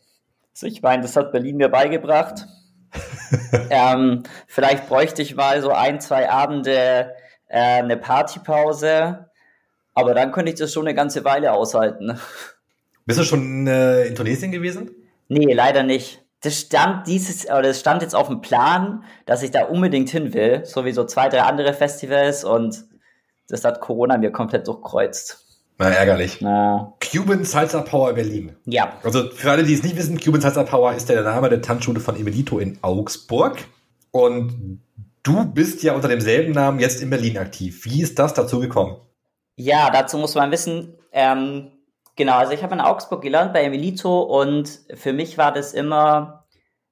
Also 0.54 0.66
ich 0.66 0.80
meine, 0.80 1.02
das 1.02 1.14
hat 1.14 1.30
Berlin 1.30 1.58
mir 1.58 1.68
beigebracht. 1.68 2.46
ähm, 3.68 4.22
vielleicht 4.46 4.88
bräuchte 4.88 5.20
ich 5.20 5.34
mal 5.34 5.60
so 5.60 5.70
ein, 5.70 6.00
zwei 6.00 6.30
Abende 6.30 7.14
äh, 7.48 7.58
eine 7.58 7.98
Partypause. 7.98 9.28
Aber 9.92 10.14
dann 10.14 10.32
könnte 10.32 10.50
ich 10.50 10.58
das 10.58 10.72
schon 10.72 10.86
eine 10.86 10.94
ganze 10.94 11.22
Weile 11.26 11.52
aushalten. 11.52 12.18
Bist 13.04 13.18
du 13.18 13.24
schon 13.24 13.66
äh, 13.66 14.06
in 14.06 14.14
Tunesien 14.14 14.50
gewesen? 14.50 14.90
Nee, 15.28 15.52
leider 15.52 15.82
nicht. 15.82 16.24
Das 16.40 16.58
stand 16.60 17.06
dieses, 17.06 17.44
oder 17.44 17.60
das 17.60 17.80
stand 17.80 18.00
jetzt 18.00 18.14
auf 18.14 18.28
dem 18.28 18.40
Plan, 18.40 19.04
dass 19.26 19.42
ich 19.42 19.50
da 19.50 19.66
unbedingt 19.66 20.08
hin 20.08 20.32
will, 20.32 20.64
so 20.64 20.86
wie 20.86 20.92
so 20.92 21.04
zwei, 21.04 21.28
drei 21.28 21.42
andere 21.42 21.74
Festivals 21.74 22.42
und 22.42 22.86
das 23.48 23.64
hat 23.64 23.82
Corona 23.82 24.16
mir 24.16 24.32
komplett 24.32 24.66
durchkreuzt. 24.66 25.44
Na, 25.78 25.90
ärgerlich. 25.90 26.40
Na. 26.40 26.92
Cuban 27.00 27.44
Salsa 27.44 27.82
Power 27.82 28.12
Berlin. 28.12 28.56
Ja. 28.66 28.98
Also 29.04 29.30
für 29.30 29.50
alle, 29.50 29.62
die 29.62 29.74
es 29.74 29.84
nicht 29.84 29.96
wissen, 29.96 30.18
Cuban 30.18 30.40
Salsa 30.40 30.64
Power 30.64 30.92
ist 30.92 31.08
der 31.08 31.22
Name 31.22 31.48
der 31.48 31.62
Tanzschule 31.62 32.00
von 32.00 32.16
Emelito 32.16 32.58
in 32.58 32.78
Augsburg. 32.82 33.58
Und 34.10 34.80
du 35.22 35.44
bist 35.44 35.84
ja 35.84 35.94
unter 35.94 36.08
demselben 36.08 36.52
Namen 36.52 36.80
jetzt 36.80 37.00
in 37.00 37.10
Berlin 37.10 37.38
aktiv. 37.38 37.84
Wie 37.84 38.02
ist 38.02 38.18
das 38.18 38.34
dazu 38.34 38.58
gekommen? 38.58 38.96
Ja, 39.54 39.90
dazu 39.90 40.18
muss 40.18 40.34
man 40.34 40.50
wissen, 40.50 40.96
ähm, 41.12 41.70
genau, 42.16 42.34
also 42.38 42.52
ich 42.52 42.62
habe 42.62 42.74
in 42.74 42.80
Augsburg 42.80 43.22
gelernt 43.22 43.52
bei 43.52 43.62
Emelito 43.62 44.22
und 44.22 44.80
für 44.94 45.12
mich 45.12 45.38
war 45.38 45.52
das 45.52 45.74
immer 45.74 46.37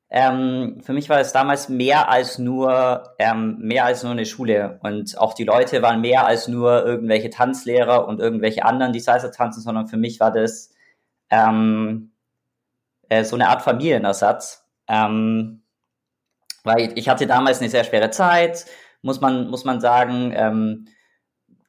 ähm, 0.09 0.81
für 0.83 0.93
mich 0.93 1.09
war 1.09 1.19
es 1.19 1.33
damals 1.33 1.69
mehr 1.69 2.09
als 2.09 2.39
nur 2.39 3.15
ähm, 3.19 3.59
mehr 3.59 3.85
als 3.85 4.03
nur 4.05 4.13
eine 4.13 4.25
Schule 4.27 4.79
und 4.83 5.19
auch 5.19 5.35
die 5.35 5.45
Leute 5.45 5.83
waren 5.83 6.01
mehr 6.01 6.27
als 6.27 6.47
nur 6.47 6.87
irgendwelche 6.87 7.31
Tanzlehrer 7.31 8.07
und 8.07 8.21
irgendwelche 8.21 8.65
anderen, 8.65 8.93
die 8.93 9.01
Salsa 9.01 9.29
tanzen, 9.29 9.63
sondern 9.63 9.89
für 9.89 9.97
mich 9.97 10.21
war 10.21 10.31
das 10.31 10.71
ähm, 11.31 12.13
äh, 13.09 13.25
so 13.25 13.35
eine 13.37 13.49
Art 13.49 13.63
Familienersatz, 13.63 14.65
ähm, 14.89 15.63
weil 16.63 16.97
ich 16.97 17.09
hatte 17.09 17.27
damals 17.27 17.61
eine 17.61 17.69
sehr 17.69 17.85
schwere 17.85 18.11
Zeit, 18.11 18.67
muss 19.03 19.21
man 19.21 19.49
muss 19.51 19.65
man 19.65 19.81
sagen. 19.81 20.33
Ähm, 20.35 20.89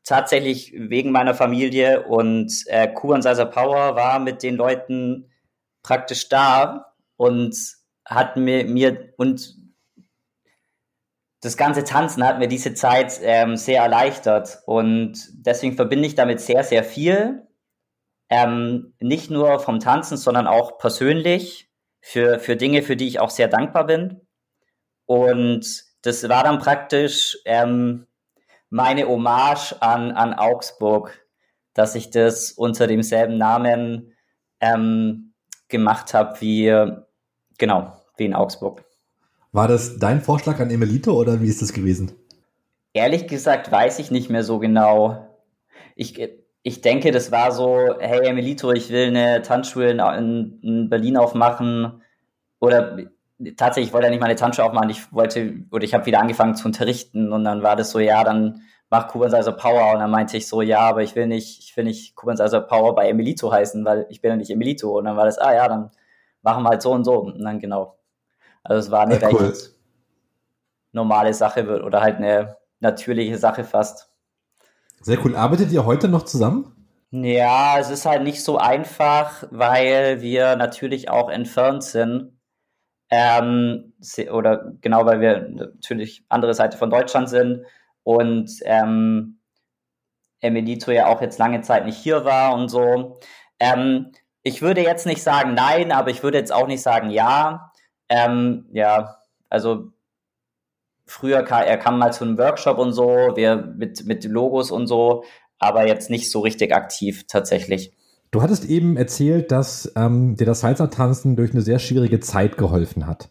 tatsächlich 0.07 0.73
wegen 0.73 1.11
meiner 1.11 1.33
Familie 1.35 2.03
und 2.03 2.63
äh, 2.67 2.87
Kuban 2.87 3.21
Salsa 3.21 3.43
Power 3.43 3.97
war 3.97 4.19
mit 4.19 4.41
den 4.41 4.55
Leuten 4.55 5.29
praktisch 5.83 6.29
da 6.29 6.93
und 7.17 7.76
hat 8.07 8.37
mir, 8.37 8.65
mir 8.65 9.13
und 9.17 9.55
das 11.41 11.57
ganze 11.57 11.83
Tanzen 11.83 12.25
hat 12.25 12.39
mir 12.39 12.47
diese 12.47 12.73
Zeit 12.73 13.19
ähm, 13.21 13.57
sehr 13.57 13.83
erleichtert 13.83 14.59
und 14.65 15.29
deswegen 15.33 15.75
verbinde 15.75 16.07
ich 16.07 16.15
damit 16.15 16.41
sehr, 16.41 16.63
sehr 16.63 16.83
viel. 16.83 17.47
Ähm, 18.29 18.93
nicht 18.99 19.29
nur 19.29 19.59
vom 19.59 19.79
Tanzen, 19.79 20.17
sondern 20.17 20.47
auch 20.47 20.79
persönlich 20.79 21.69
für, 22.01 22.39
für 22.39 22.55
Dinge, 22.55 22.81
für 22.81 22.97
die 22.97 23.07
ich 23.07 23.19
auch 23.19 23.29
sehr 23.29 23.47
dankbar 23.47 23.85
bin. 23.85 24.21
Und 25.05 25.85
das 26.01 26.27
war 26.27 26.43
dann 26.43 26.59
praktisch 26.59 27.37
ähm, 27.45 28.07
meine 28.69 29.07
Hommage 29.07 29.75
an, 29.79 30.11
an 30.11 30.33
Augsburg, 30.33 31.25
dass 31.73 31.95
ich 31.95 32.09
das 32.09 32.51
unter 32.51 32.87
demselben 32.87 33.37
Namen 33.37 34.13
ähm, 34.59 35.33
gemacht 35.69 36.13
habe 36.13 36.41
wie, 36.41 36.93
genau, 37.57 37.96
wie 38.17 38.25
in 38.25 38.33
Augsburg. 38.33 38.83
War 39.51 39.67
das 39.67 39.97
dein 39.97 40.21
Vorschlag 40.21 40.59
an 40.59 40.69
Emelito 40.69 41.13
oder 41.13 41.41
wie 41.41 41.47
ist 41.47 41.61
das 41.61 41.73
gewesen? 41.73 42.11
Ehrlich 42.93 43.27
gesagt 43.27 43.71
weiß 43.71 43.99
ich 43.99 44.11
nicht 44.11 44.29
mehr 44.29 44.43
so 44.43 44.59
genau. 44.59 45.27
Ich, 45.95 46.19
ich 46.63 46.81
denke, 46.81 47.11
das 47.11 47.31
war 47.31 47.51
so, 47.51 47.95
hey 47.99 48.27
Emelito, 48.27 48.71
ich 48.71 48.89
will 48.89 49.07
eine 49.07 49.41
Tanzschule 49.41 49.91
in, 49.91 50.59
in 50.61 50.89
Berlin 50.89 51.17
aufmachen. 51.17 52.01
Oder 52.59 52.97
tatsächlich, 53.55 53.89
ich 53.89 53.93
wollte 53.93 54.07
ja 54.07 54.11
nicht 54.11 54.19
meine 54.19 54.35
Tanzschule 54.35 54.67
aufmachen, 54.67 54.89
ich 54.89 55.13
wollte, 55.13 55.53
oder 55.71 55.83
ich 55.83 55.93
habe 55.93 56.05
wieder 56.05 56.19
angefangen 56.19 56.55
zu 56.55 56.67
unterrichten 56.67 57.31
und 57.31 57.43
dann 57.43 57.63
war 57.63 57.75
das 57.75 57.91
so, 57.91 57.99
ja, 57.99 58.23
dann 58.23 58.61
mach 58.89 59.07
Kuban 59.09 59.33
also 59.33 59.55
Power 59.55 59.93
und 59.93 59.99
dann 59.99 60.11
meinte 60.11 60.37
ich 60.37 60.47
so, 60.47 60.61
ja, 60.61 60.79
aber 60.79 61.03
ich 61.03 61.15
will 61.15 61.27
nicht, 61.27 61.59
ich 61.59 61.75
will 61.77 61.83
nicht 61.83 62.15
Kuban 62.15 62.39
also 62.39 62.61
Power 62.61 62.95
bei 62.95 63.09
Emilito 63.09 63.51
heißen, 63.51 63.83
weil 63.85 64.07
ich 64.09 64.21
bin 64.21 64.31
ja 64.31 64.37
nicht 64.37 64.49
Emilito 64.49 64.97
und 64.97 65.05
dann 65.05 65.17
war 65.17 65.25
das, 65.25 65.37
ah 65.37 65.53
ja, 65.53 65.67
dann 65.67 65.91
machen 66.41 66.63
wir 66.63 66.69
halt 66.69 66.81
so 66.81 66.91
und 66.91 67.03
so 67.03 67.19
und 67.19 67.43
dann 67.43 67.59
genau 67.59 67.97
also 68.67 68.87
es 68.87 68.91
war 68.91 69.01
eine 69.01 69.19
ja, 69.19 69.29
cool. 69.31 69.47
recht 69.47 69.71
normale 70.91 71.33
Sache 71.33 71.83
oder 71.83 72.01
halt 72.01 72.17
eine 72.17 72.57
natürliche 72.79 73.37
Sache 73.37 73.63
fast. 73.63 74.09
Sehr 75.01 75.23
cool. 75.23 75.35
Arbeitet 75.35 75.71
ihr 75.71 75.85
heute 75.85 76.07
noch 76.07 76.23
zusammen? 76.23 76.73
Ja, 77.11 77.79
es 77.79 77.89
ist 77.89 78.05
halt 78.05 78.23
nicht 78.23 78.43
so 78.43 78.57
einfach, 78.57 79.43
weil 79.51 80.21
wir 80.21 80.55
natürlich 80.55 81.09
auch 81.09 81.29
entfernt 81.29 81.83
sind. 81.83 82.37
Ähm, 83.09 83.93
oder 84.31 84.73
genau, 84.81 85.05
weil 85.05 85.21
wir 85.21 85.47
natürlich 85.47 86.25
andere 86.27 86.53
Seite 86.53 86.77
von 86.77 86.89
Deutschland 86.89 87.29
sind 87.29 87.65
und 88.03 88.51
ähm, 88.65 89.39
Emilito 90.41 90.91
ja 90.91 91.07
auch 91.07 91.21
jetzt 91.21 91.39
lange 91.39 91.61
Zeit 91.61 91.85
nicht 91.85 91.97
hier 91.97 92.25
war 92.25 92.53
und 92.53 92.67
so. 92.67 93.19
Ähm, 93.59 94.11
ich 94.43 94.61
würde 94.61 94.81
jetzt 94.81 95.05
nicht 95.05 95.23
sagen 95.23 95.53
nein, 95.53 95.93
aber 95.93 96.09
ich 96.09 96.23
würde 96.23 96.37
jetzt 96.37 96.51
auch 96.51 96.67
nicht 96.67 96.81
sagen 96.81 97.09
ja. 97.09 97.71
Ähm, 98.09 98.65
ja, 98.71 99.17
also 99.49 99.91
früher 101.05 101.43
kam, 101.43 101.63
er 101.63 101.77
kam 101.77 101.99
mal 101.99 102.11
zu 102.11 102.23
einem 102.25 102.37
Workshop 102.37 102.77
und 102.77 102.93
so, 102.93 103.31
wir 103.35 103.55
mit, 103.77 104.05
mit 104.05 104.23
Logos 104.25 104.71
und 104.71 104.87
so, 104.87 105.23
aber 105.59 105.87
jetzt 105.87 106.09
nicht 106.09 106.31
so 106.31 106.41
richtig 106.41 106.73
aktiv 106.73 107.25
tatsächlich. 107.27 107.93
Du 108.31 108.41
hattest 108.41 108.65
eben 108.65 108.97
erzählt, 108.97 109.51
dass 109.51 109.91
ähm, 109.95 110.35
dir 110.35 110.45
das 110.45 110.59
Salsa-Tanzen 110.59 111.35
durch 111.35 111.51
eine 111.51 111.61
sehr 111.61 111.79
schwierige 111.79 112.19
Zeit 112.19 112.57
geholfen 112.57 113.07
hat. 113.07 113.29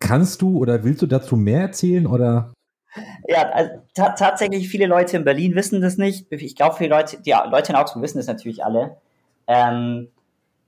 Kannst 0.00 0.42
du 0.42 0.58
oder 0.58 0.84
willst 0.84 1.02
du 1.02 1.06
dazu 1.06 1.36
mehr 1.36 1.60
erzählen 1.60 2.06
oder? 2.06 2.52
Ja, 3.26 3.50
also, 3.50 3.70
tatsächlich 3.94 4.68
viele 4.68 4.86
Leute 4.86 5.18
in 5.18 5.24
Berlin 5.24 5.54
wissen 5.54 5.82
das 5.82 5.98
nicht. 5.98 6.32
Ich 6.32 6.56
glaube, 6.56 6.76
viele 6.76 6.90
Leute, 6.90 7.20
die 7.20 7.34
Leute 7.50 7.72
in 7.72 7.76
Augsburg 7.76 8.02
wissen 8.02 8.18
das 8.18 8.26
natürlich 8.26 8.64
alle. 8.64 8.96
Ähm, 9.46 10.08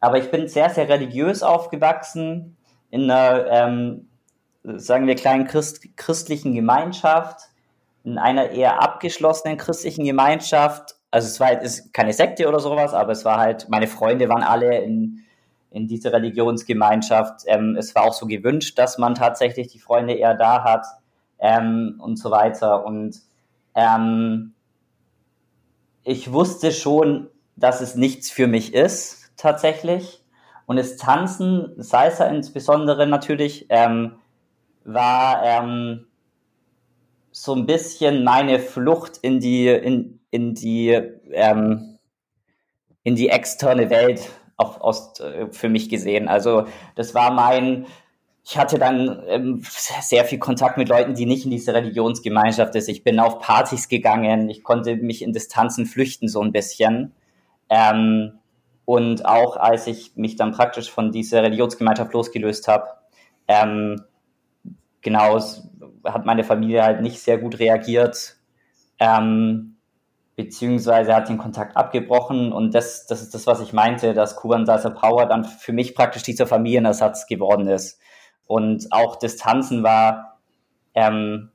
aber 0.00 0.18
ich 0.18 0.30
bin 0.30 0.46
sehr, 0.48 0.70
sehr 0.70 0.88
religiös 0.88 1.42
aufgewachsen 1.42 2.56
in 2.90 3.10
einer, 3.10 3.46
ähm, 3.46 4.08
sagen 4.62 5.06
wir, 5.06 5.14
kleinen 5.14 5.46
Christ 5.46 5.96
christlichen 5.96 6.54
Gemeinschaft, 6.54 7.48
in 8.04 8.18
einer 8.18 8.50
eher 8.50 8.82
abgeschlossenen 8.82 9.56
christlichen 9.56 10.04
Gemeinschaft. 10.04 10.96
Also 11.10 11.26
es 11.26 11.40
war 11.40 11.48
halt, 11.48 11.62
ist 11.62 11.92
keine 11.92 12.12
Sekte 12.12 12.48
oder 12.48 12.60
sowas, 12.60 12.94
aber 12.94 13.12
es 13.12 13.24
war 13.24 13.38
halt, 13.38 13.68
meine 13.68 13.86
Freunde 13.86 14.28
waren 14.28 14.42
alle 14.42 14.78
in, 14.78 15.24
in 15.70 15.86
dieser 15.86 16.12
Religionsgemeinschaft. 16.12 17.42
Ähm, 17.46 17.76
es 17.78 17.94
war 17.94 18.04
auch 18.04 18.14
so 18.14 18.26
gewünscht, 18.26 18.78
dass 18.78 18.98
man 18.98 19.14
tatsächlich 19.14 19.68
die 19.68 19.78
Freunde 19.78 20.14
eher 20.14 20.34
da 20.34 20.64
hat 20.64 20.86
ähm, 21.38 22.00
und 22.02 22.18
so 22.18 22.30
weiter. 22.30 22.84
Und 22.84 23.20
ähm, 23.74 24.54
ich 26.04 26.32
wusste 26.32 26.72
schon, 26.72 27.28
dass 27.56 27.80
es 27.80 27.94
nichts 27.94 28.30
für 28.30 28.46
mich 28.46 28.74
ist, 28.74 29.30
tatsächlich. 29.36 30.19
Und 30.70 30.76
das 30.76 30.96
Tanzen, 30.96 31.72
Salsa 31.78 32.26
insbesondere 32.26 33.04
natürlich, 33.04 33.66
ähm, 33.70 34.12
war 34.84 35.42
ähm, 35.42 36.06
so 37.32 37.56
ein 37.56 37.66
bisschen 37.66 38.22
meine 38.22 38.60
Flucht 38.60 39.16
in 39.16 39.40
die, 39.40 39.66
in, 39.66 40.20
in 40.30 40.54
die, 40.54 40.90
ähm, 41.32 41.98
in 43.02 43.16
die 43.16 43.30
externe 43.30 43.90
Welt 43.90 44.30
auf, 44.58 44.80
aus, 44.80 45.18
äh, 45.18 45.48
für 45.50 45.68
mich 45.68 45.88
gesehen. 45.88 46.28
Also 46.28 46.66
das 46.94 47.16
war 47.16 47.32
mein, 47.32 47.86
ich 48.44 48.56
hatte 48.56 48.78
dann 48.78 49.24
ähm, 49.26 49.64
sehr 50.02 50.24
viel 50.24 50.38
Kontakt 50.38 50.78
mit 50.78 50.88
Leuten, 50.88 51.14
die 51.14 51.26
nicht 51.26 51.46
in 51.46 51.50
dieser 51.50 51.74
Religionsgemeinschaft 51.74 52.76
ist. 52.76 52.88
Ich 52.88 53.02
bin 53.02 53.18
auf 53.18 53.40
Partys 53.40 53.88
gegangen, 53.88 54.48
ich 54.48 54.62
konnte 54.62 54.94
mich 54.94 55.22
in 55.22 55.32
Distanzen 55.32 55.84
flüchten 55.84 56.28
so 56.28 56.40
ein 56.40 56.52
bisschen. 56.52 57.12
Ähm, 57.68 58.39
und 58.90 59.24
auch 59.24 59.56
als 59.56 59.86
ich 59.86 60.16
mich 60.16 60.34
dann 60.34 60.50
praktisch 60.50 60.90
von 60.90 61.12
dieser 61.12 61.44
Religionsgemeinschaft 61.44 62.12
losgelöst 62.12 62.66
habe, 62.66 62.88
ähm, 63.46 64.02
genau, 65.00 65.40
hat 66.04 66.26
meine 66.26 66.42
Familie 66.42 66.82
halt 66.82 67.00
nicht 67.00 67.20
sehr 67.20 67.38
gut 67.38 67.60
reagiert, 67.60 68.38
ähm, 68.98 69.76
beziehungsweise 70.34 71.14
hat 71.14 71.28
den 71.28 71.38
Kontakt 71.38 71.76
abgebrochen. 71.76 72.52
Und 72.52 72.74
das, 72.74 73.06
das 73.06 73.22
ist 73.22 73.32
das, 73.32 73.46
was 73.46 73.60
ich 73.60 73.72
meinte, 73.72 74.12
dass 74.12 74.34
Kuban 74.34 74.66
Salsa 74.66 74.90
Power 74.90 75.26
dann 75.26 75.44
für 75.44 75.72
mich 75.72 75.94
praktisch 75.94 76.24
dieser 76.24 76.48
Familienersatz 76.48 77.28
geworden 77.28 77.68
ist. 77.68 78.00
Und 78.48 78.88
auch 78.90 79.14
Distanzen 79.14 79.84
war 79.84 80.40
ähm, 80.94 81.52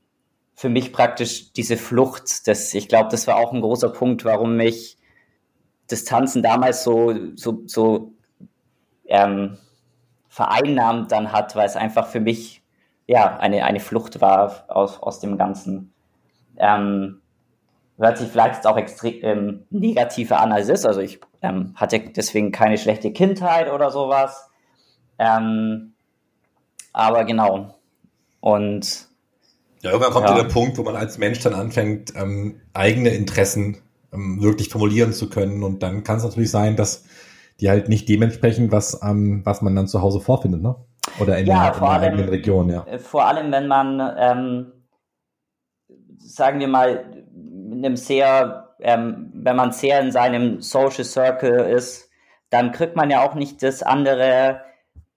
für 0.53 0.69
mich 0.69 0.93
praktisch 0.93 1.51
diese 1.51 1.75
Flucht. 1.75 2.47
Das, 2.47 2.73
ich 2.73 2.87
glaube, 2.87 3.09
das 3.11 3.27
war 3.27 3.35
auch 3.35 3.51
ein 3.51 3.59
großer 3.59 3.89
Punkt, 3.89 4.23
warum 4.23 4.55
mich 4.55 4.97
das 5.87 6.03
Tanzen 6.03 6.41
damals 6.41 6.83
so, 6.83 7.13
so, 7.35 7.63
so 7.65 8.13
ähm, 9.05 9.57
vereinnahmt 10.29 11.11
dann 11.11 11.31
hat, 11.31 11.55
weil 11.55 11.65
es 11.65 11.75
einfach 11.75 12.07
für 12.07 12.19
mich 12.19 12.63
ja 13.07 13.37
eine, 13.37 13.63
eine 13.65 13.79
Flucht 13.79 14.21
war 14.21 14.65
aus, 14.67 14.99
aus 15.01 15.19
dem 15.19 15.37
Ganzen. 15.37 15.93
Ähm, 16.57 17.21
hört 17.97 18.17
sich 18.17 18.29
vielleicht 18.29 18.55
jetzt 18.55 18.67
auch 18.67 18.77
extrem 18.77 19.19
ähm, 19.21 19.65
negativer 19.69 20.39
an, 20.39 20.51
als 20.51 20.67
es 20.69 20.79
ist. 20.79 20.85
Also 20.85 21.01
ich 21.01 21.19
ähm, 21.41 21.73
hatte 21.75 21.99
deswegen 21.99 22.51
keine 22.51 22.77
schlechte 22.77 23.11
Kindheit 23.11 23.71
oder 23.71 23.91
sowas. 23.91 24.49
Ähm, 25.19 25.93
aber 26.91 27.23
genau. 27.25 27.75
Und 28.39 29.07
ja, 29.81 29.91
irgendwann 29.91 30.13
kommt 30.13 30.29
ja. 30.29 30.35
der 30.35 30.49
Punkt, 30.49 30.77
wo 30.77 30.83
man 30.83 30.95
als 30.95 31.17
Mensch 31.17 31.39
dann 31.39 31.53
anfängt, 31.53 32.13
ähm, 32.15 32.61
eigene 32.73 33.09
Interessen 33.09 33.77
ähm, 34.15 34.41
wirklich 34.41 34.69
formulieren 34.69 35.13
zu 35.13 35.29
können. 35.29 35.63
Und 35.63 35.83
dann 35.83 36.03
kann 36.03 36.17
es 36.17 36.23
natürlich 36.23 36.51
sein, 36.51 36.75
dass 36.75 37.05
die 37.59 37.69
halt 37.69 37.87
nicht 37.87 38.09
dementsprechend, 38.09 38.71
was, 38.71 38.99
ähm, 39.03 39.41
was 39.45 39.61
man 39.61 39.75
dann 39.75 39.87
zu 39.87 40.01
Hause 40.01 40.19
vorfindet, 40.19 40.61
ne? 40.61 40.75
Oder 41.19 41.37
in, 41.37 41.45
ja, 41.45 41.69
der, 41.69 41.73
in 41.73 41.79
der 41.79 41.89
allem, 41.89 42.03
eigenen 42.03 42.29
Region, 42.29 42.69
ja. 42.69 42.85
Äh, 42.87 42.99
vor 42.99 43.25
allem, 43.25 43.51
wenn 43.51 43.67
man, 43.67 44.15
ähm, 44.17 44.71
sagen 46.17 46.59
wir 46.59 46.67
mal, 46.67 47.05
mit 47.33 47.85
einem 47.85 47.95
sehr 47.95 48.65
ähm, 48.79 49.31
wenn 49.33 49.55
man 49.55 49.71
sehr 49.71 49.99
in 49.99 50.11
seinem 50.11 50.61
Social 50.61 51.03
Circle 51.03 51.65
ist, 51.69 52.09
dann 52.49 52.71
kriegt 52.71 52.95
man 52.95 53.09
ja 53.09 53.23
auch 53.23 53.35
nicht 53.35 53.63
das 53.63 53.83
andere, 53.83 54.61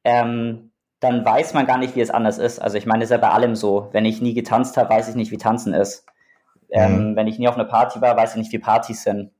ähm, 0.05 0.71
dann 1.01 1.25
weiß 1.25 1.55
man 1.55 1.67
gar 1.67 1.79
nicht, 1.79 1.95
wie 1.95 2.01
es 2.01 2.11
anders 2.11 2.39
ist. 2.39 2.59
Also 2.59 2.77
ich 2.77 2.87
meine, 2.87 3.01
das 3.01 3.11
ist 3.11 3.13
ja 3.13 3.19
bei 3.19 3.31
allem 3.31 3.55
so. 3.55 3.89
Wenn 3.93 4.05
ich 4.05 4.21
nie 4.21 4.35
getanzt 4.35 4.77
habe, 4.77 4.91
weiß 4.91 5.09
ich 5.09 5.15
nicht, 5.15 5.31
wie 5.31 5.39
tanzen 5.39 5.75
ist. 5.75 6.07
Ähm, 6.71 7.11
mhm. 7.11 7.17
Wenn 7.17 7.27
ich 7.27 7.39
nie 7.39 7.49
auf 7.49 7.55
einer 7.55 7.65
Party 7.65 8.01
war, 8.01 8.17
weiß 8.17 8.33
ich 8.33 8.39
nicht, 8.39 8.53
wie 8.53 8.59
Partys 8.59 9.03
sind. 9.03 9.31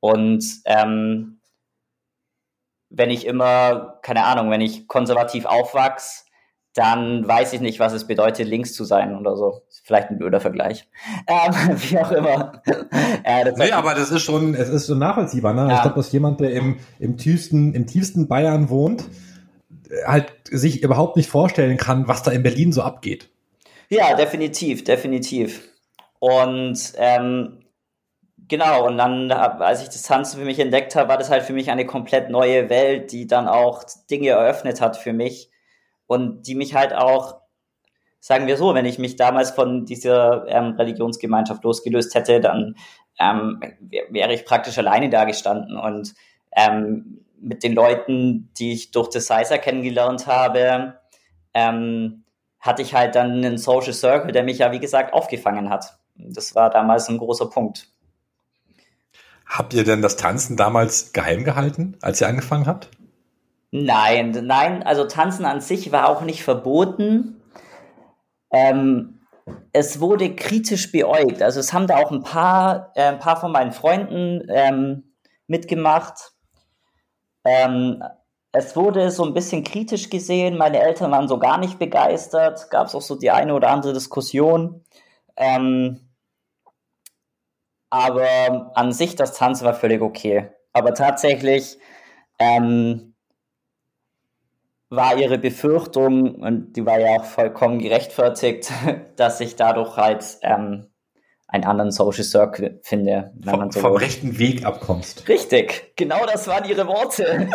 Und 0.00 0.44
ähm, 0.64 1.40
wenn 2.90 3.10
ich 3.10 3.26
immer, 3.26 3.98
keine 4.02 4.24
Ahnung, 4.24 4.50
wenn 4.50 4.60
ich 4.60 4.88
konservativ 4.88 5.44
aufwachse, 5.44 6.24
dann 6.74 7.26
weiß 7.26 7.52
ich 7.52 7.60
nicht, 7.60 7.80
was 7.80 7.92
es 7.92 8.06
bedeutet, 8.06 8.46
links 8.46 8.74
zu 8.74 8.84
sein 8.84 9.16
oder 9.16 9.36
so. 9.36 9.62
Vielleicht 9.82 10.10
ein 10.10 10.18
blöder 10.18 10.40
Vergleich. 10.40 10.88
Ähm, 11.26 11.52
wie 11.76 11.98
auch 11.98 12.10
immer. 12.12 12.62
äh, 13.24 13.52
nee, 13.56 13.70
aber 13.72 13.94
das 13.94 14.10
ist 14.10 14.22
schon, 14.22 14.54
es 14.54 14.68
ist 14.68 14.86
schon 14.86 14.98
nachvollziehbar. 14.98 15.52
Ne? 15.54 15.68
Ja. 15.68 15.76
Ich 15.76 15.82
glaube, 15.82 15.96
dass 15.96 16.10
jemand, 16.12 16.40
der 16.40 16.52
im, 16.52 16.78
im, 16.98 17.16
tiefsten, 17.16 17.74
im 17.74 17.86
tiefsten 17.86 18.26
Bayern 18.26 18.68
wohnt, 18.68 19.04
halt 20.06 20.32
sich 20.50 20.82
überhaupt 20.82 21.16
nicht 21.16 21.28
vorstellen 21.28 21.76
kann, 21.76 22.08
was 22.08 22.22
da 22.22 22.30
in 22.30 22.42
Berlin 22.42 22.72
so 22.72 22.82
abgeht. 22.82 23.28
Ja, 23.88 24.14
definitiv, 24.14 24.84
definitiv. 24.84 25.68
Und 26.20 26.92
ähm, 26.96 27.64
genau, 28.46 28.86
und 28.86 28.98
dann, 28.98 29.32
als 29.32 29.82
ich 29.82 29.88
das 29.88 30.02
Tanzen 30.02 30.38
für 30.38 30.44
mich 30.44 30.58
entdeckt 30.58 30.94
habe, 30.94 31.08
war 31.08 31.18
das 31.18 31.30
halt 31.30 31.42
für 31.42 31.54
mich 31.54 31.70
eine 31.70 31.86
komplett 31.86 32.30
neue 32.30 32.68
Welt, 32.70 33.10
die 33.10 33.26
dann 33.26 33.48
auch 33.48 33.82
Dinge 34.10 34.28
eröffnet 34.28 34.80
hat 34.80 34.96
für 34.96 35.14
mich 35.14 35.50
und 36.06 36.46
die 36.46 36.54
mich 36.54 36.74
halt 36.74 36.92
auch, 36.92 37.40
sagen 38.20 38.46
wir 38.46 38.58
so, 38.58 38.74
wenn 38.74 38.84
ich 38.84 38.98
mich 38.98 39.16
damals 39.16 39.50
von 39.50 39.86
dieser 39.86 40.46
ähm, 40.46 40.72
Religionsgemeinschaft 40.72 41.64
losgelöst 41.64 42.14
hätte, 42.14 42.40
dann 42.40 42.76
ähm, 43.18 43.62
wäre 44.10 44.34
ich 44.34 44.44
praktisch 44.44 44.76
alleine 44.76 45.08
da 45.08 45.24
gestanden 45.24 45.78
und 45.78 46.14
ähm, 46.54 47.24
mit 47.40 47.62
den 47.62 47.72
Leuten, 47.72 48.50
die 48.58 48.72
ich 48.72 48.90
durch 48.90 49.08
das 49.08 49.26
Sizer 49.26 49.56
kennengelernt 49.56 50.26
habe, 50.26 51.00
ähm, 51.54 52.24
hatte 52.58 52.82
ich 52.82 52.94
halt 52.94 53.14
dann 53.14 53.32
einen 53.32 53.56
Social 53.56 53.94
Circle, 53.94 54.32
der 54.32 54.42
mich 54.42 54.58
ja, 54.58 54.70
wie 54.72 54.80
gesagt, 54.80 55.14
aufgefangen 55.14 55.70
hat. 55.70 55.99
Das 56.28 56.54
war 56.54 56.70
damals 56.70 57.08
ein 57.08 57.18
großer 57.18 57.46
Punkt. 57.46 57.88
Habt 59.46 59.74
ihr 59.74 59.84
denn 59.84 60.00
das 60.00 60.16
Tanzen 60.16 60.56
damals 60.56 61.12
geheim 61.12 61.44
gehalten, 61.44 61.96
als 62.02 62.20
ihr 62.20 62.28
angefangen 62.28 62.66
habt? 62.66 62.90
Nein, 63.72 64.30
nein, 64.46 64.82
also 64.82 65.04
Tanzen 65.04 65.44
an 65.44 65.60
sich 65.60 65.92
war 65.92 66.08
auch 66.08 66.22
nicht 66.22 66.42
verboten. 66.42 67.40
Ähm, 68.52 69.20
es 69.72 70.00
wurde 70.00 70.34
kritisch 70.34 70.90
beäugt. 70.92 71.42
Also 71.42 71.60
es 71.60 71.72
haben 71.72 71.86
da 71.86 71.96
auch 71.96 72.10
ein 72.10 72.22
paar, 72.22 72.92
äh, 72.94 73.04
ein 73.04 73.18
paar 73.18 73.40
von 73.40 73.52
meinen 73.52 73.72
Freunden 73.72 74.46
ähm, 74.48 75.14
mitgemacht. 75.46 76.32
Ähm, 77.44 78.02
es 78.52 78.74
wurde 78.74 79.10
so 79.10 79.24
ein 79.24 79.34
bisschen 79.34 79.62
kritisch 79.62 80.10
gesehen. 80.10 80.58
Meine 80.58 80.80
Eltern 80.80 81.12
waren 81.12 81.28
so 81.28 81.38
gar 81.38 81.58
nicht 81.58 81.78
begeistert. 81.78 82.70
Gab 82.70 82.88
es 82.88 82.94
auch 82.94 83.02
so 83.02 83.14
die 83.14 83.30
eine 83.30 83.54
oder 83.54 83.70
andere 83.70 83.92
Diskussion. 83.92 84.84
Ähm, 85.36 86.09
aber 87.90 88.70
an 88.74 88.92
sich 88.92 89.16
das 89.16 89.36
Tanzen 89.36 89.64
war 89.64 89.74
völlig 89.74 90.00
okay. 90.00 90.48
Aber 90.72 90.94
tatsächlich 90.94 91.78
ähm, 92.38 93.14
war 94.88 95.16
ihre 95.16 95.38
Befürchtung, 95.38 96.36
und 96.36 96.72
die 96.74 96.86
war 96.86 96.98
ja 97.00 97.20
auch 97.20 97.24
vollkommen 97.24 97.78
gerechtfertigt, 97.78 98.72
dass 99.16 99.40
ich 99.40 99.56
dadurch 99.56 99.96
halt 99.96 100.38
ähm, 100.42 100.86
einen 101.48 101.64
anderen 101.64 101.90
Social 101.90 102.22
Circle 102.22 102.80
finde. 102.82 103.32
Wenn 103.34 103.50
vom, 103.50 103.58
man 103.58 103.70
so 103.72 103.80
vom 103.80 103.96
rechten 103.96 104.38
Weg 104.38 104.64
abkommst. 104.64 105.28
Richtig, 105.28 105.92
genau 105.96 106.24
das 106.26 106.46
waren 106.46 106.68
ihre 106.68 106.86
Worte. 106.86 107.48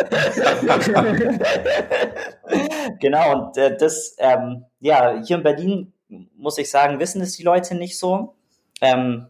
genau, 3.00 3.32
und 3.32 3.56
äh, 3.56 3.74
das, 3.76 4.16
ähm, 4.18 4.66
ja, 4.80 5.22
hier 5.22 5.36
in 5.38 5.42
Berlin, 5.42 5.92
muss 6.36 6.58
ich 6.58 6.70
sagen, 6.70 7.00
wissen 7.00 7.22
es 7.22 7.32
die 7.32 7.42
Leute 7.42 7.74
nicht 7.74 7.98
so. 7.98 8.34
Ähm, 8.82 9.28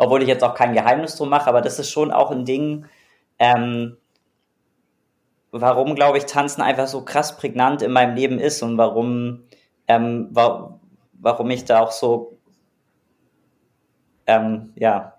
obwohl 0.00 0.22
ich 0.22 0.28
jetzt 0.28 0.42
auch 0.42 0.54
kein 0.54 0.72
Geheimnis 0.72 1.16
drum 1.16 1.28
mache, 1.28 1.46
aber 1.46 1.60
das 1.60 1.78
ist 1.78 1.90
schon 1.90 2.10
auch 2.10 2.30
ein 2.30 2.46
Ding, 2.46 2.86
ähm, 3.38 3.98
warum, 5.50 5.94
glaube 5.94 6.16
ich, 6.16 6.24
Tanzen 6.24 6.62
einfach 6.62 6.86
so 6.86 7.04
krass 7.04 7.36
prägnant 7.36 7.82
in 7.82 7.92
meinem 7.92 8.16
Leben 8.16 8.38
ist 8.38 8.62
und 8.62 8.78
warum, 8.78 9.44
ähm, 9.88 10.28
wa 10.30 10.80
warum 11.12 11.50
ich 11.50 11.66
da 11.66 11.80
auch 11.80 11.92
so, 11.92 12.38
ähm, 14.26 14.72
ja. 14.74 15.16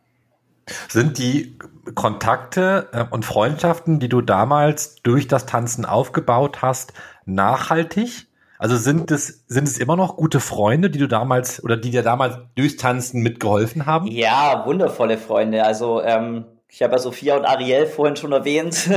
Sind 0.90 1.20
die 1.20 1.60
Kontakte 1.94 2.90
äh, 2.92 3.06
und 3.08 3.24
Freundschaften, 3.24 4.00
die 4.00 4.10
du 4.10 4.22
damals 4.22 4.96
durch 5.04 5.28
das 5.28 5.46
Tanzen 5.46 5.86
aufgebaut 5.86 6.64
hast, 6.64 6.94
nachhaltig? 7.26 8.31
Also 8.62 8.78
sind 8.78 9.10
es, 9.10 9.44
sind 9.48 9.68
es 9.68 9.80
immer 9.80 9.96
noch 9.96 10.18
gute 10.18 10.40
Freunde, 10.40 10.92
die 10.92 11.00
du 11.00 11.08
damals 11.08 11.64
oder 11.64 11.78
die 11.78 11.90
dir 11.90 12.04
damals 12.04 12.38
durchs 12.54 12.78
Tanzen 12.78 13.24
mitgeholfen 13.24 13.88
haben? 13.88 14.06
Ja, 14.06 14.68
wundervolle 14.68 15.18
Freunde. 15.18 15.64
Also 15.64 16.00
ähm, 16.04 16.46
ich 16.68 16.84
habe 16.84 16.94
ja 16.94 17.00
Sophia 17.00 17.38
und 17.38 17.46
Ariel 17.46 17.88
vorhin 17.88 18.18
schon 18.18 18.32
erwähnt. 18.34 18.88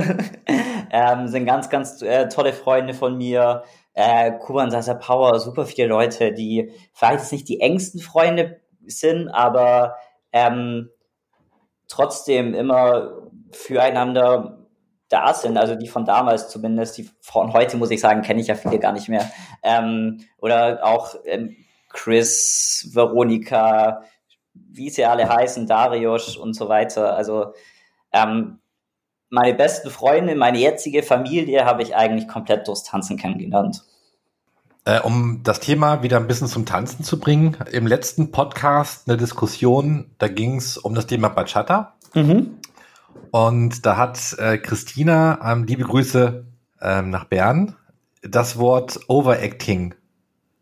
ähm, 0.91 1.29
sind 1.29 1.47
ganz, 1.47 1.71
ganz 1.71 2.03
äh, 2.03 2.29
tolle 2.29 2.53
Freunde 2.53 2.93
von 2.93 3.17
mir. 3.17 3.63
Äh, 3.95 4.33
Kuban 4.33 4.71
Sasa 4.71 4.93
Power, 4.93 5.41
super 5.41 5.65
viele 5.65 5.89
Leute, 5.89 6.35
die 6.35 6.71
vielleicht 6.93 7.21
jetzt 7.21 7.33
nicht 7.33 7.49
die 7.49 7.61
engsten 7.61 8.01
Freunde 8.01 8.61
sind, 8.85 9.31
aber 9.31 9.95
ähm, 10.31 10.91
trotzdem 11.89 12.53
immer 12.53 13.31
füreinander 13.51 14.64
da 15.15 15.33
sind, 15.33 15.57
also 15.57 15.77
die 15.77 15.87
von 15.87 16.05
damals 16.05 16.49
zumindest, 16.49 16.99
die 16.99 17.09
von 17.21 17.53
heute 17.53 17.77
muss 17.77 17.93
ich 17.93 18.01
sagen, 18.01 18.23
kenne 18.23 18.41
ich 18.41 18.49
ja 18.49 18.57
viele 18.57 18.81
gar 18.81 18.91
nicht 18.93 19.09
mehr. 19.09 19.31
Ähm, 19.63 20.25
oder 20.39 20.85
auch 20.85 21.15
ähm, 21.25 21.57
Chris, 21.89 22.91
Veronika, 22.93 24.03
wie 24.55 24.91
sie 24.91 25.05
alle 25.05 25.29
heißen, 25.29 25.69
Darius 25.69 26.37
und 26.37 26.55
so 26.55 26.69
weiter. 26.69 27.15
Also 27.17 27.55
ähm, 28.13 28.59
meine 29.31 29.55
besten 29.55 29.89
Freunde, 29.91 30.35
meine 30.35 30.59
jetzige 30.59 31.05
Familie 31.05 31.65
habe 31.65 31.83
ich 31.83 31.95
eigentlich 31.95 32.27
komplett 32.27 32.67
durchs 32.67 32.83
Tanzen 32.83 33.17
kennengelernt. 33.17 33.85
Äh, 34.85 35.01
um 35.01 35.43
das 35.45 35.61
Thema 35.61 36.03
wieder 36.03 36.17
ein 36.17 36.27
bisschen 36.27 36.49
zum 36.49 36.67
Tanzen 36.67 37.05
zu 37.05 37.21
bringen, 37.21 37.57
im 37.71 37.87
letzten 37.87 38.33
Podcast 38.33 39.09
eine 39.09 39.17
Diskussion, 39.17 40.11
da 40.19 40.27
ging 40.27 40.57
es 40.57 40.77
um 40.77 40.97
das 40.97 41.07
Thema 41.07 41.29
Bachata. 41.29 41.95
Mhm. 42.15 42.59
Und 43.31 43.85
da 43.85 43.97
hat 43.97 44.37
äh, 44.39 44.59
Christina, 44.59 45.53
ähm, 45.53 45.65
liebe 45.65 45.83
Grüße 45.83 46.47
ähm, 46.81 47.11
nach 47.11 47.25
Bern, 47.25 47.77
das 48.23 48.59
Wort 48.59 49.01
Overacting 49.09 49.95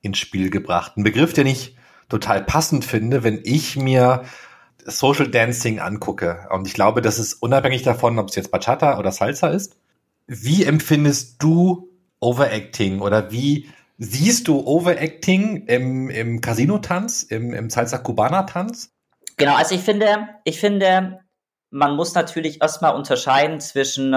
ins 0.00 0.18
Spiel 0.18 0.50
gebracht. 0.50 0.96
Ein 0.96 1.04
Begriff, 1.04 1.32
den 1.32 1.46
ich 1.46 1.76
total 2.08 2.42
passend 2.42 2.84
finde, 2.84 3.22
wenn 3.24 3.40
ich 3.44 3.76
mir 3.76 4.24
Social 4.84 5.28
Dancing 5.28 5.78
angucke. 5.78 6.46
Und 6.50 6.66
ich 6.66 6.74
glaube, 6.74 7.02
das 7.02 7.18
ist 7.18 7.34
unabhängig 7.34 7.82
davon, 7.82 8.18
ob 8.18 8.28
es 8.28 8.36
jetzt 8.36 8.50
Bachata 8.50 8.98
oder 8.98 9.12
Salsa 9.12 9.48
ist. 9.48 9.76
Wie 10.26 10.64
empfindest 10.64 11.42
du 11.42 11.88
Overacting 12.20 13.00
oder 13.00 13.30
wie 13.32 13.68
siehst 13.98 14.48
du 14.48 14.60
Overacting 14.66 15.66
im, 15.66 16.10
im 16.10 16.40
Casino-Tanz, 16.40 17.22
im, 17.22 17.52
im 17.52 17.70
Salsa-Cubana-Tanz? 17.70 18.90
Genau, 19.36 19.56
also 19.56 19.74
ich 19.74 19.82
finde, 19.82 20.28
ich 20.44 20.58
finde, 20.58 21.20
man 21.72 21.96
muss 21.96 22.14
natürlich 22.14 22.60
erstmal 22.60 22.94
unterscheiden 22.94 23.58
zwischen 23.58 24.14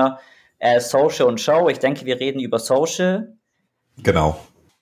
äh, 0.59 0.79
Social 0.79 1.25
und 1.25 1.41
Show. 1.41 1.69
Ich 1.69 1.79
denke, 1.79 2.05
wir 2.05 2.19
reden 2.19 2.39
über 2.39 2.59
Social. 2.59 3.37
Genau. 3.97 4.39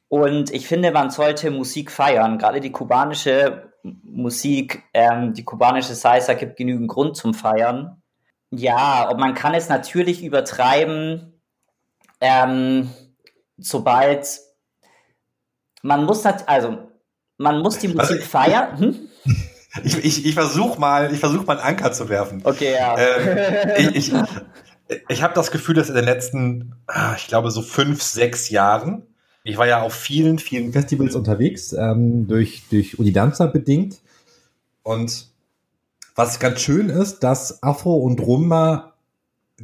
Und 0.09 0.51
ich 0.51 0.67
finde, 0.67 0.91
man 0.91 1.11
sollte 1.11 1.51
Musik 1.51 1.91
feiern. 1.91 2.38
Gerade 2.38 2.59
die 2.59 2.71
kubanische 2.71 3.71
Musik, 3.84 4.84
ähm, 4.93 5.34
die 5.34 5.43
kubanische 5.43 5.93
Salsa 5.93 6.34
gibt 6.34 6.57
genügend 6.57 6.89
Grund 6.89 7.15
zum 7.15 7.34
Feiern. 7.34 8.01
Ja, 8.49 9.09
und 9.09 9.19
man 9.19 9.34
kann 9.34 9.53
es 9.53 9.69
natürlich 9.69 10.24
übertreiben, 10.24 11.41
ähm, 12.21 12.89
sobald 13.57 14.39
man 15.82 16.05
muss, 16.05 16.26
also 16.26 16.78
man 17.38 17.61
muss 17.61 17.80
die 17.80 17.88
Musik 17.89 18.19
also, 18.19 18.30
feiern. 18.30 18.80
Hm? 18.80 19.09
Ich, 19.84 19.97
ich, 19.97 20.26
ich 20.26 20.34
versuche 20.36 20.80
mal, 20.80 21.11
ich 21.11 21.19
versuche 21.19 21.45
mal 21.45 21.57
einen 21.57 21.78
Anker 21.78 21.91
zu 21.91 22.09
werfen. 22.09 22.41
Okay, 22.43 22.74
ja. 22.74 22.95
Äh, 22.95 23.89
ich 23.89 23.95
ich, 23.95 24.13
ich 25.09 25.24
habe 25.24 25.34
das 25.34 25.51
Gefühl, 25.51 25.76
dass 25.76 25.89
in 25.89 25.95
den 25.95 26.05
letzten, 26.05 26.76
ah, 26.88 27.15
ich 27.17 27.28
glaube, 27.28 27.49
so 27.49 27.61
fünf, 27.61 28.03
sechs 28.03 28.49
Jahren, 28.49 29.03
ich 29.43 29.57
war 29.57 29.67
ja 29.67 29.82
auf 29.82 29.93
vielen, 29.93 30.39
vielen 30.39 30.71
Festivals 30.74 31.15
unterwegs, 31.15 31.74
ähm, 31.74 32.28
durch, 32.28 32.63
durch 32.69 32.99
Unidanza 32.99 33.47
bedingt. 33.47 34.01
Und 34.84 35.28
was 36.15 36.39
ganz 36.39 36.61
schön 36.61 36.89
ist, 36.89 37.19
dass 37.19 37.63
Afro 37.63 37.95
und 37.95 38.21
Rumba 38.21 38.93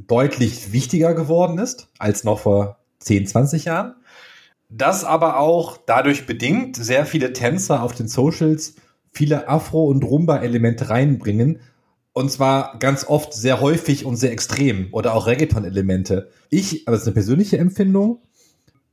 deutlich 0.07 0.71
wichtiger 0.71 1.13
geworden 1.13 1.59
ist 1.59 1.87
als 1.97 2.23
noch 2.23 2.39
vor 2.39 2.77
10, 2.99 3.27
20 3.27 3.65
Jahren. 3.65 3.95
Das 4.69 5.03
aber 5.03 5.37
auch 5.37 5.77
dadurch 5.85 6.25
bedingt 6.25 6.75
sehr 6.75 7.05
viele 7.05 7.33
Tänzer 7.33 7.81
auf 7.81 7.95
den 7.95 8.07
Socials 8.07 8.75
viele 9.11 9.47
Afro- 9.47 9.87
und 9.87 10.03
Rumba-Elemente 10.03 10.89
reinbringen. 10.89 11.59
Und 12.13 12.31
zwar 12.31 12.77
ganz 12.79 13.05
oft 13.05 13.33
sehr 13.33 13.61
häufig 13.61 14.05
und 14.05 14.15
sehr 14.15 14.31
extrem 14.31 14.89
oder 14.91 15.13
auch 15.13 15.27
Reggaeton-Elemente. 15.27 16.29
Ich, 16.49 16.87
aber 16.87 16.95
das 16.95 17.03
ist 17.03 17.07
eine 17.07 17.13
persönliche 17.13 17.57
Empfindung, 17.57 18.19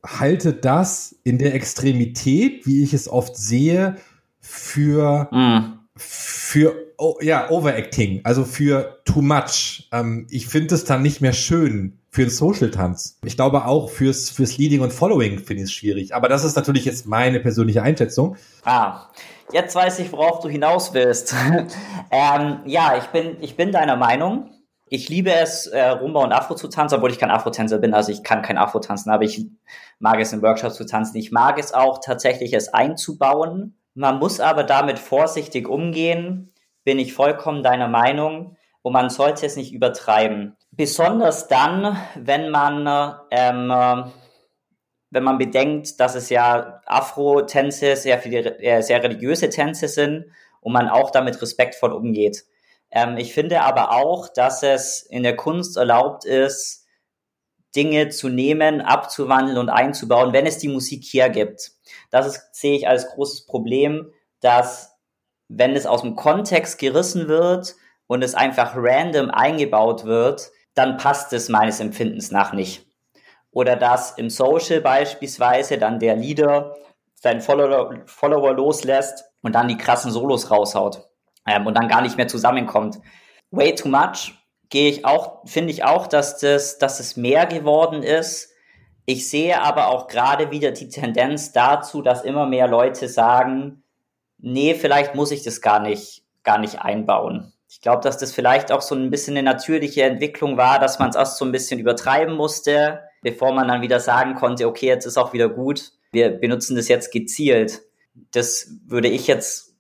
halte 0.05 0.53
das 0.53 1.17
in 1.25 1.39
der 1.39 1.55
Extremität, 1.55 2.67
wie 2.67 2.83
ich 2.83 2.93
es 2.93 3.09
oft 3.09 3.37
sehe, 3.37 3.97
für, 4.41 5.29
mm. 5.33 5.79
für 5.97 6.75
oh, 6.99 7.17
ja, 7.21 7.51
Overacting, 7.51 8.21
also 8.25 8.45
für 8.45 9.01
too 9.05 9.23
much. 9.23 9.89
Ähm, 9.93 10.27
ich 10.31 10.47
finde 10.47 10.75
es 10.75 10.85
dann 10.85 11.03
nicht 11.03 11.21
mehr 11.21 11.33
schön 11.33 11.99
für 12.17 12.23
einen 12.23 12.31
Social-Tanz. 12.31 13.19
Ich 13.27 13.37
glaube 13.37 13.67
auch 13.67 13.91
fürs, 13.91 14.31
fürs 14.31 14.57
Leading 14.57 14.81
und 14.81 14.91
Following 14.91 15.39
finde 15.39 15.63
ich 15.63 15.69
es 15.69 15.73
schwierig. 15.73 16.15
Aber 16.15 16.31
das 16.31 16.45
ist 16.45 16.57
natürlich 16.57 16.87
jetzt 16.87 17.07
meine 17.07 17.41
persönliche 17.41 17.83
Einschätzung. 17.83 18.37
Ah, 18.65 19.11
jetzt 19.53 19.75
weiß 19.77 19.99
ich, 19.99 20.11
worauf 20.13 20.41
du 20.41 20.49
hinaus 20.49 20.95
willst. 20.95 21.35
ähm, 22.11 22.61
ja, 22.65 22.97
ich 22.97 23.05
bin, 23.09 23.37
ich 23.43 23.55
bin 23.55 23.71
deiner 23.71 23.97
Meinung. 23.97 24.51
Ich 24.89 25.11
liebe 25.11 25.31
es, 25.31 25.67
äh, 25.67 25.89
Rumba 25.89 26.25
und 26.25 26.33
Afro 26.33 26.55
zu 26.55 26.69
tanzen, 26.69 26.95
obwohl 26.95 27.11
ich 27.11 27.19
kein 27.19 27.31
Afro-Tänzer 27.31 27.77
bin. 27.77 27.93
Also 27.93 28.13
ich 28.13 28.23
kann 28.23 28.41
kein 28.41 28.57
Afro 28.57 28.79
tanzen, 28.79 29.11
aber 29.11 29.25
ich 29.25 29.45
mag 29.99 30.19
es 30.19 30.33
in 30.33 30.41
Workshops 30.41 30.77
zu 30.77 30.87
tanzen. 30.87 31.19
Ich 31.19 31.33
mag 31.33 31.59
es 31.59 31.75
auch 31.75 32.01
tatsächlich, 32.03 32.55
es 32.55 32.73
einzubauen. 32.73 33.77
Man 33.93 34.19
muss 34.19 34.41
aber 34.41 34.65
damit 34.65 34.99
vorsichtig 34.99 35.69
umgehen, 35.69 36.51
bin 36.83 36.99
ich 36.99 37.13
vollkommen 37.13 37.63
deiner 37.63 37.89
Meinung. 37.89 38.57
Und 38.81 38.95
man 38.95 39.11
sollte 39.11 39.45
es 39.45 39.57
nicht 39.57 39.75
übertreiben. 39.75 40.57
Besonders 40.77 41.49
dann, 41.49 41.97
wenn 42.17 42.51
man, 42.51 42.87
ähm, 43.31 44.13
wenn 45.11 45.25
man 45.25 45.39
bedenkt, 45.39 45.99
dass 46.01 46.15
es 46.15 46.29
ja 46.29 46.83
Afro-Tänze 46.85 47.97
sehr 47.97 48.25
äh, 48.27 48.83
sehr 48.83 49.03
religiöse 49.03 49.49
Tänze 49.49 49.89
sind 49.89 50.27
und 50.61 50.73
man 50.73 50.89
auch 50.89 51.11
damit 51.11 51.41
respektvoll 51.41 51.93
umgeht. 51.93 52.45
Ähm, 52.91 53.17
ich 53.17 53.33
finde 53.33 53.63
aber 53.63 53.93
auch, 53.93 54.29
dass 54.29 54.63
es 54.63 55.03
in 55.03 55.23
der 55.23 55.37
Kunst 55.37 55.77
erlaubt 55.77 56.25
ist, 56.25 56.87
Dinge 57.75 58.09
zu 58.09 58.29
nehmen, 58.29 58.81
abzuwandeln 58.81 59.59
und 59.59 59.69
einzubauen, 59.69 60.33
wenn 60.33 60.47
es 60.47 60.59
die 60.59 60.69
Musik 60.69 61.05
hergibt. 61.05 61.73
Das 62.11 62.27
ist, 62.27 62.55
sehe 62.55 62.77
ich 62.77 62.89
als 62.89 63.09
großes 63.09 63.47
Problem, 63.47 64.13
dass 64.41 64.97
wenn 65.49 65.75
es 65.75 65.87
aus 65.87 66.03
dem 66.03 66.17
Kontext 66.17 66.79
gerissen 66.79 67.29
wird 67.29 67.77
und 68.07 68.23
es 68.23 68.35
einfach 68.35 68.75
random 68.77 69.31
eingebaut 69.31 70.05
wird, 70.05 70.51
dann 70.77 70.99
passt 70.99 71.33
es 71.33 71.49
meines 71.49 71.81
Empfindens 71.81 72.31
nach 72.31 72.53
nicht. 72.53 72.87
Oder 73.51 73.75
dass 73.75 74.13
im 74.13 74.31
Social 74.31 74.81
beispielsweise 74.81 75.79
dann 75.79 75.99
der 75.99 76.15
Leader 76.15 76.77
seinen 77.15 77.41
Follower, 77.41 77.95
Follower 78.05 78.53
loslässt 78.53 79.25
und 79.43 79.55
dann 79.55 79.69
die 79.69 79.79
krassen 79.79 80.13
Solos 80.13 80.51
raushaut 80.51 81.09
ähm, 81.47 81.67
und 81.67 81.75
dann 81.75 81.89
gar 81.89 82.03
nicht 82.03 82.19
mehr 82.19 82.29
zusammenkommt. 82.29 82.99
Way 83.51 83.75
too 83.75 83.89
much 83.89 84.35
gehe 84.69 84.91
ich 84.91 85.07
auch, 85.07 85.47
finde 85.47 85.73
ich 85.73 85.85
auch, 85.85 86.07
dass 86.07 86.39
das, 86.39 86.79
dass 86.79 87.01
es 87.01 87.17
mehr 87.17 87.47
geworden 87.47 88.03
ist. 88.03 88.53
Ich 89.07 89.31
sehe 89.31 89.63
aber 89.63 89.89
auch 89.89 90.09
gerade 90.09 90.51
wieder 90.51 90.73
die 90.73 90.89
Tendenz 90.89 91.53
dazu, 91.53 92.03
dass 92.03 92.23
immer 92.23 92.45
mehr 92.45 92.69
Leute 92.69 93.09
sagen, 93.09 93.83
nee, 94.37 94.75
vielleicht 94.75 95.15
muss 95.15 95.31
ich 95.31 95.43
das 95.43 95.63
gar 95.63 95.81
nicht, 95.81 96.25
gar 96.43 96.59
nicht 96.59 96.83
einbauen. 96.83 97.55
Ich 97.77 97.83
glaube, 97.83 98.01
dass 98.01 98.17
das 98.17 98.33
vielleicht 98.33 98.73
auch 98.73 98.81
so 98.81 98.95
ein 98.95 99.11
bisschen 99.11 99.37
eine 99.37 99.43
natürliche 99.43 100.03
Entwicklung 100.03 100.57
war, 100.57 100.79
dass 100.79 100.99
man 100.99 101.11
es 101.11 101.15
erst 101.15 101.37
so 101.37 101.45
ein 101.45 101.53
bisschen 101.53 101.79
übertreiben 101.79 102.35
musste, 102.35 103.01
bevor 103.21 103.53
man 103.53 103.69
dann 103.69 103.83
wieder 103.83 104.01
sagen 104.01 104.35
konnte, 104.35 104.67
okay, 104.67 104.87
jetzt 104.87 105.05
ist 105.05 105.19
auch 105.19 105.35
wieder 105.35 105.51
gut. 105.51 105.93
Wir 106.11 106.31
benutzen 106.31 106.75
das 106.75 106.89
jetzt 106.89 107.13
gezielt. 107.13 107.83
Das 108.33 108.71
würde 108.87 109.09
ich 109.09 109.27
jetzt 109.27 109.75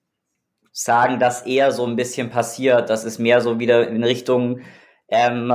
sagen, 0.72 1.18
dass 1.18 1.46
eher 1.46 1.72
so 1.72 1.86
ein 1.86 1.96
bisschen 1.96 2.28
passiert, 2.28 2.90
dass 2.90 3.04
es 3.04 3.18
mehr 3.18 3.40
so 3.40 3.58
wieder 3.58 3.88
in 3.88 4.04
Richtung 4.04 4.60
ähm, 5.08 5.50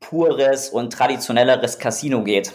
pures 0.00 0.68
und 0.68 0.92
traditionelleres 0.92 1.78
Casino 1.78 2.22
geht. 2.22 2.52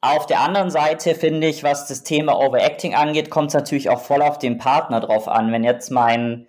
Auf 0.00 0.24
der 0.24 0.40
anderen 0.40 0.70
Seite 0.70 1.14
finde 1.14 1.48
ich, 1.48 1.62
was 1.62 1.86
das 1.86 2.02
Thema 2.02 2.34
Overacting 2.40 2.94
angeht, 2.94 3.28
kommt 3.28 3.48
es 3.48 3.54
natürlich 3.54 3.90
auch 3.90 4.00
voll 4.00 4.22
auf 4.22 4.38
den 4.38 4.56
Partner 4.56 5.00
drauf 5.00 5.28
an. 5.28 5.52
Wenn 5.52 5.64
jetzt 5.64 5.90
mein, 5.90 6.48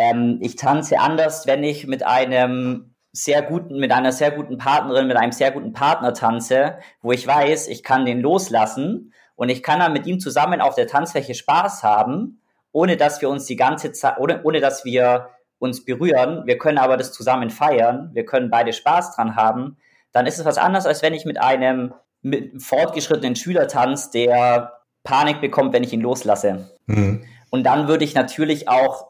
ähm, 0.00 0.38
ich 0.40 0.56
tanze 0.56 0.98
anders, 0.98 1.46
wenn 1.46 1.62
ich 1.62 1.86
mit 1.86 2.06
einem 2.06 2.94
sehr 3.12 3.42
guten, 3.42 3.78
mit 3.78 3.92
einer 3.92 4.12
sehr 4.12 4.30
guten 4.30 4.56
Partnerin, 4.56 5.06
mit 5.06 5.16
einem 5.16 5.32
sehr 5.32 5.50
guten 5.50 5.72
Partner 5.72 6.14
tanze, 6.14 6.78
wo 7.02 7.12
ich 7.12 7.26
weiß, 7.26 7.68
ich 7.68 7.82
kann 7.82 8.06
den 8.06 8.20
loslassen 8.20 9.12
und 9.34 9.48
ich 9.48 9.62
kann 9.62 9.80
dann 9.80 9.92
mit 9.92 10.06
ihm 10.06 10.20
zusammen 10.20 10.60
auf 10.60 10.74
der 10.74 10.86
Tanzfläche 10.86 11.34
Spaß 11.34 11.82
haben, 11.82 12.40
ohne 12.72 12.96
dass 12.96 13.20
wir 13.20 13.28
uns 13.28 13.46
die 13.46 13.56
ganze 13.56 13.92
Zeit, 13.92 14.18
ohne, 14.18 14.42
ohne 14.44 14.60
dass 14.60 14.84
wir 14.84 15.28
uns 15.58 15.84
berühren. 15.84 16.46
Wir 16.46 16.56
können 16.56 16.78
aber 16.78 16.96
das 16.96 17.12
zusammen 17.12 17.50
feiern. 17.50 18.10
Wir 18.14 18.24
können 18.24 18.48
beide 18.48 18.72
Spaß 18.72 19.16
dran 19.16 19.36
haben. 19.36 19.76
Dann 20.12 20.26
ist 20.26 20.38
es 20.38 20.44
was 20.44 20.56
anderes, 20.56 20.86
als 20.86 21.02
wenn 21.02 21.14
ich 21.14 21.24
mit 21.24 21.40
einem 21.40 21.92
mit 22.22 22.62
fortgeschrittenen 22.62 23.36
Schülertanz, 23.36 24.10
der 24.10 24.72
Panik 25.04 25.40
bekommt, 25.40 25.72
wenn 25.72 25.82
ich 25.82 25.92
ihn 25.92 26.00
loslasse. 26.00 26.70
Mhm. 26.86 27.24
Und 27.50 27.64
dann 27.64 27.88
würde 27.88 28.04
ich 28.04 28.14
natürlich 28.14 28.68
auch 28.68 29.09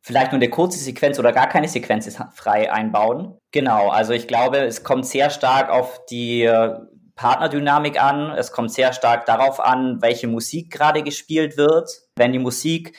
vielleicht 0.00 0.32
nur 0.32 0.40
eine 0.40 0.50
kurze 0.50 0.78
Sequenz 0.78 1.18
oder 1.18 1.32
gar 1.32 1.48
keine 1.48 1.68
Sequenz 1.68 2.16
frei 2.34 2.72
einbauen. 2.72 3.38
Genau, 3.52 3.88
also 3.88 4.12
ich 4.12 4.28
glaube, 4.28 4.58
es 4.58 4.84
kommt 4.84 5.06
sehr 5.06 5.30
stark 5.30 5.70
auf 5.70 6.04
die 6.06 6.42
äh, 6.42 6.78
Partnerdynamik 7.14 8.00
an. 8.02 8.30
Es 8.30 8.52
kommt 8.52 8.72
sehr 8.72 8.92
stark 8.92 9.26
darauf 9.26 9.60
an, 9.60 10.00
welche 10.00 10.28
Musik 10.28 10.70
gerade 10.70 11.02
gespielt 11.02 11.56
wird. 11.56 11.90
Wenn 12.16 12.32
die 12.32 12.38
Musik 12.38 12.96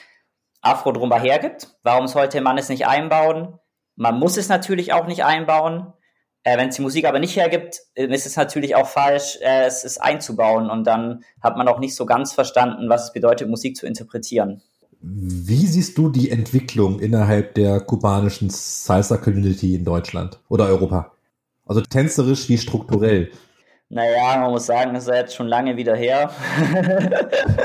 Afro 0.60 0.92
drüber 0.92 1.18
hergibt, 1.18 1.68
warum 1.82 2.06
sollte 2.06 2.40
man 2.42 2.58
es 2.58 2.68
nicht 2.68 2.86
einbauen? 2.86 3.58
Man 3.96 4.18
muss 4.18 4.36
es 4.36 4.48
natürlich 4.48 4.92
auch 4.92 5.06
nicht 5.06 5.24
einbauen. 5.24 5.94
Äh, 6.42 6.56
Wenn 6.58 6.68
es 6.68 6.76
die 6.76 6.82
Musik 6.82 7.06
aber 7.06 7.18
nicht 7.18 7.36
hergibt, 7.36 7.80
ist 7.94 8.26
es 8.26 8.36
natürlich 8.36 8.74
auch 8.74 8.86
falsch, 8.86 9.38
äh, 9.42 9.64
es 9.64 9.84
ist 9.84 9.98
einzubauen 9.98 10.70
und 10.70 10.84
dann 10.84 11.22
hat 11.42 11.56
man 11.56 11.68
auch 11.68 11.78
nicht 11.78 11.94
so 11.94 12.06
ganz 12.06 12.32
verstanden, 12.32 12.88
was 12.88 13.04
es 13.04 13.12
bedeutet, 13.12 13.48
Musik 13.48 13.76
zu 13.76 13.86
interpretieren. 13.86 14.62
Wie 15.02 15.66
siehst 15.66 15.96
du 15.96 16.10
die 16.10 16.30
Entwicklung 16.30 17.00
innerhalb 17.00 17.54
der 17.54 17.80
kubanischen 17.80 18.50
Salsa-Community 18.50 19.74
in 19.74 19.84
Deutschland 19.84 20.38
oder 20.48 20.66
Europa? 20.66 21.12
Also 21.66 21.80
tänzerisch 21.80 22.48
wie 22.50 22.58
strukturell. 22.58 23.30
Naja, 23.92 24.38
man 24.38 24.52
muss 24.52 24.66
sagen, 24.66 24.94
das 24.94 25.04
ist 25.04 25.08
ja 25.08 25.16
jetzt 25.16 25.34
schon 25.34 25.48
lange 25.48 25.76
wieder 25.76 25.96
her. 25.96 26.30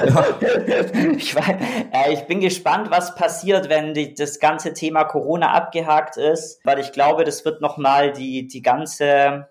Ja. 0.07 0.25
ich, 1.17 1.35
weiß, 1.35 1.55
äh, 1.93 2.13
ich 2.13 2.21
bin 2.21 2.39
gespannt, 2.39 2.89
was 2.89 3.13
passiert, 3.15 3.69
wenn 3.69 3.93
die, 3.93 4.15
das 4.15 4.39
ganze 4.39 4.73
Thema 4.73 5.03
Corona 5.03 5.51
abgehakt 5.51 6.17
ist, 6.17 6.65
weil 6.65 6.79
ich 6.79 6.93
glaube, 6.93 7.25
das 7.25 7.45
wird 7.45 7.61
nochmal 7.61 8.11
die, 8.11 8.47
die 8.47 8.63
ganze, 8.63 9.49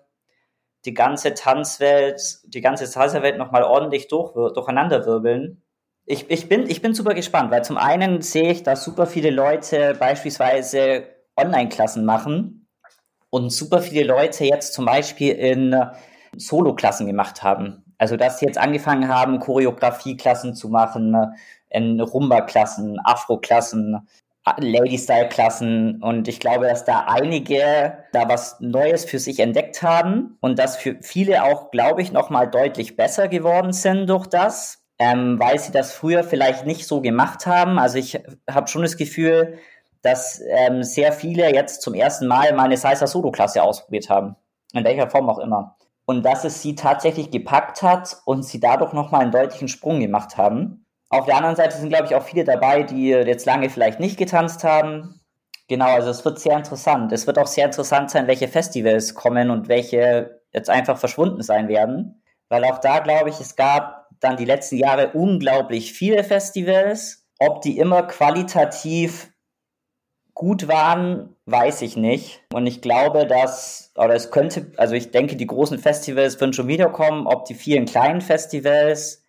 die 0.83 0.93
ganze 0.93 1.33
Tanzwelt, 1.33 2.39
die 2.45 2.61
ganze 2.61 2.87
Salsa-Welt 2.87 3.37
nochmal 3.37 3.63
ordentlich 3.63 4.09
durch, 4.09 4.33
durcheinanderwirbeln. 4.33 5.61
Ich, 6.07 6.29
ich, 6.29 6.47
bin, 6.47 6.69
ich 6.69 6.81
bin 6.81 6.93
super 6.93 7.15
gespannt, 7.15 7.49
weil 7.49 7.63
zum 7.63 7.77
einen 7.77 8.21
sehe 8.21 8.51
ich, 8.51 8.61
dass 8.61 8.83
super 8.83 9.07
viele 9.07 9.31
Leute 9.31 9.95
beispielsweise 9.99 11.07
Online-Klassen 11.35 12.05
machen 12.05 12.67
und 13.31 13.49
super 13.49 13.81
viele 13.81 14.03
Leute 14.03 14.45
jetzt 14.45 14.73
zum 14.73 14.85
Beispiel 14.85 15.33
in 15.33 15.75
Solo-Klassen 16.37 17.07
gemacht 17.07 17.41
haben. 17.41 17.83
Also 17.97 18.17
dass 18.17 18.39
sie 18.39 18.45
jetzt 18.45 18.57
angefangen 18.57 19.07
haben, 19.07 19.39
Choreografie-Klassen 19.39 20.53
zu 20.53 20.69
machen, 20.69 21.15
in 21.69 21.99
Rumba-Klassen, 21.99 22.99
Afro-Klassen, 23.03 24.07
Lady-Style-Klassen 24.57 26.03
und 26.03 26.27
ich 26.27 26.39
glaube, 26.39 26.67
dass 26.67 26.85
da 26.85 27.05
einige 27.07 27.97
da 28.13 28.29
was 28.29 28.59
Neues 28.59 29.05
für 29.05 29.17
sich 29.17 29.39
entdeckt 29.39 29.81
haben 29.81 30.37
und 30.39 30.59
dass 30.59 30.77
für 30.77 30.97
viele 31.01 31.43
auch, 31.43 31.71
glaube 31.71 32.03
ich, 32.03 32.11
nochmal 32.11 32.49
deutlich 32.49 32.95
besser 32.95 33.27
geworden 33.27 33.73
sind 33.73 34.07
durch 34.07 34.27
das, 34.27 34.84
ähm, 34.99 35.39
weil 35.39 35.59
sie 35.59 35.71
das 35.71 35.93
früher 35.93 36.23
vielleicht 36.23 36.65
nicht 36.65 36.87
so 36.87 37.01
gemacht 37.01 37.45
haben. 37.45 37.79
Also 37.79 37.97
ich 37.97 38.19
habe 38.49 38.67
schon 38.67 38.83
das 38.83 38.97
Gefühl, 38.97 39.57
dass 40.01 40.41
ähm, 40.47 40.83
sehr 40.83 41.11
viele 41.11 41.53
jetzt 41.53 41.81
zum 41.81 41.93
ersten 41.93 42.27
Mal 42.27 42.53
meine 42.53 42.77
Salsa 42.77 43.07
Solo-Klasse 43.07 43.63
ausprobiert 43.63 44.09
haben. 44.09 44.35
In 44.73 44.83
welcher 44.83 45.09
Form 45.09 45.29
auch 45.29 45.39
immer 45.39 45.75
und 46.05 46.23
dass 46.23 46.43
es 46.43 46.61
sie 46.61 46.75
tatsächlich 46.75 47.31
gepackt 47.31 47.81
hat 47.81 48.17
und 48.25 48.43
sie 48.43 48.59
dadurch 48.59 48.93
nochmal 48.93 49.21
einen 49.21 49.31
deutlichen 49.31 49.67
Sprung 49.67 49.99
gemacht 49.99 50.37
haben. 50.37 50.85
Auf 51.09 51.25
der 51.25 51.37
anderen 51.37 51.55
Seite 51.55 51.77
sind, 51.77 51.89
glaube 51.89 52.05
ich, 52.05 52.15
auch 52.15 52.23
viele 52.23 52.43
dabei, 52.43 52.83
die 52.83 53.09
jetzt 53.09 53.45
lange 53.45 53.69
vielleicht 53.69 53.99
nicht 53.99 54.17
getanzt 54.17 54.63
haben. 54.63 55.19
Genau, 55.67 55.87
also 55.87 56.09
es 56.09 56.23
wird 56.23 56.39
sehr 56.39 56.57
interessant. 56.57 57.11
Es 57.11 57.25
wird 57.25 57.39
auch 57.39 57.47
sehr 57.47 57.65
interessant 57.65 58.11
sein, 58.11 58.27
welche 58.27 58.47
Festivals 58.47 59.15
kommen 59.15 59.49
und 59.49 59.67
welche 59.67 60.41
jetzt 60.51 60.69
einfach 60.69 60.97
verschwunden 60.97 61.41
sein 61.41 61.67
werden. 61.67 62.21
Weil 62.49 62.63
auch 62.65 62.77
da, 62.77 62.99
glaube 62.99 63.29
ich, 63.29 63.39
es 63.39 63.55
gab 63.55 64.04
dann 64.19 64.37
die 64.37 64.45
letzten 64.45 64.77
Jahre 64.77 65.11
unglaublich 65.13 65.93
viele 65.93 66.23
Festivals. 66.23 67.25
Ob 67.39 67.61
die 67.61 67.77
immer 67.77 68.03
qualitativ 68.03 69.31
gut 70.33 70.67
waren, 70.67 71.35
weiß 71.45 71.81
ich 71.81 71.95
nicht. 71.95 72.43
Und 72.53 72.67
ich 72.67 72.81
glaube, 72.81 73.25
dass, 73.25 73.91
oder 73.95 74.13
es 74.15 74.31
könnte, 74.31 74.71
also 74.77 74.95
ich 74.95 75.11
denke, 75.11 75.35
die 75.35 75.47
großen 75.47 75.79
Festivals 75.79 76.39
würden 76.39 76.53
schon 76.53 76.67
wiederkommen. 76.67 77.27
Ob 77.27 77.45
die 77.45 77.53
vielen 77.55 77.85
kleinen 77.85 78.21
Festivals 78.21 79.23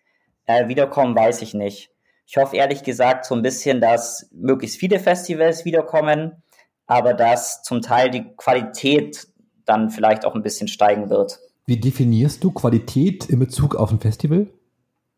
äh, 0.47 0.69
wiederkommen, 0.69 1.15
weiß 1.15 1.43
ich 1.43 1.55
nicht. 1.55 1.91
Ich 2.27 2.37
hoffe 2.37 2.57
ehrlich 2.57 2.83
gesagt 2.83 3.25
so 3.25 3.35
ein 3.35 3.43
bisschen, 3.43 3.81
dass 3.81 4.29
möglichst 4.33 4.79
viele 4.79 4.99
Festivals 4.99 5.65
wiederkommen. 5.65 6.43
aber 6.87 7.15
dass 7.15 7.63
zum 7.63 7.83
Teil 7.83 8.11
die 8.11 8.25
Qualität 8.37 9.27
dann 9.65 9.91
vielleicht 9.91 10.25
auch 10.25 10.35
ein 10.35 10.43
bisschen 10.43 10.69
steigen 10.69 11.11
wird. 11.11 11.41
Wie 11.67 11.79
definierst 11.79 12.45
du 12.45 12.53
Qualität 12.53 13.27
in 13.27 13.41
Bezug 13.41 13.75
auf 13.75 13.91
ein 13.91 13.99
Festival? 13.99 14.47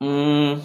Mm, 0.01 0.61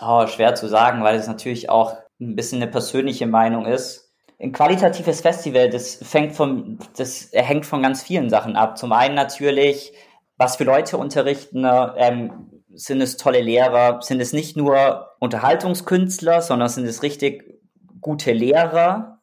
oh, 0.00 0.26
schwer 0.26 0.54
zu 0.54 0.68
sagen, 0.68 1.02
weil 1.02 1.16
es 1.16 1.26
natürlich 1.26 1.68
auch 1.68 1.96
ein 2.20 2.36
bisschen 2.36 2.62
eine 2.62 2.70
persönliche 2.70 3.26
Meinung 3.26 3.66
ist. 3.66 4.12
Ein 4.40 4.52
qualitatives 4.52 5.20
Festival, 5.20 5.70
das 5.70 5.96
fängt 5.96 6.34
von, 6.34 6.78
das 6.96 7.30
hängt 7.32 7.66
von 7.66 7.82
ganz 7.82 8.02
vielen 8.02 8.30
Sachen 8.30 8.56
ab. 8.56 8.76
Zum 8.78 8.92
einen 8.92 9.14
natürlich, 9.14 9.92
was 10.36 10.56
für 10.56 10.64
Leute 10.64 10.96
unterrichten, 10.96 11.64
ähm, 11.96 12.62
sind 12.74 13.00
es 13.00 13.16
tolle 13.16 13.40
Lehrer, 13.40 14.00
sind 14.02 14.20
es 14.20 14.32
nicht 14.32 14.56
nur 14.56 15.10
Unterhaltungskünstler, 15.20 16.40
sondern 16.42 16.68
sind 16.68 16.86
es 16.86 17.02
richtig 17.02 17.60
gute 18.00 18.32
Lehrer? 18.32 19.20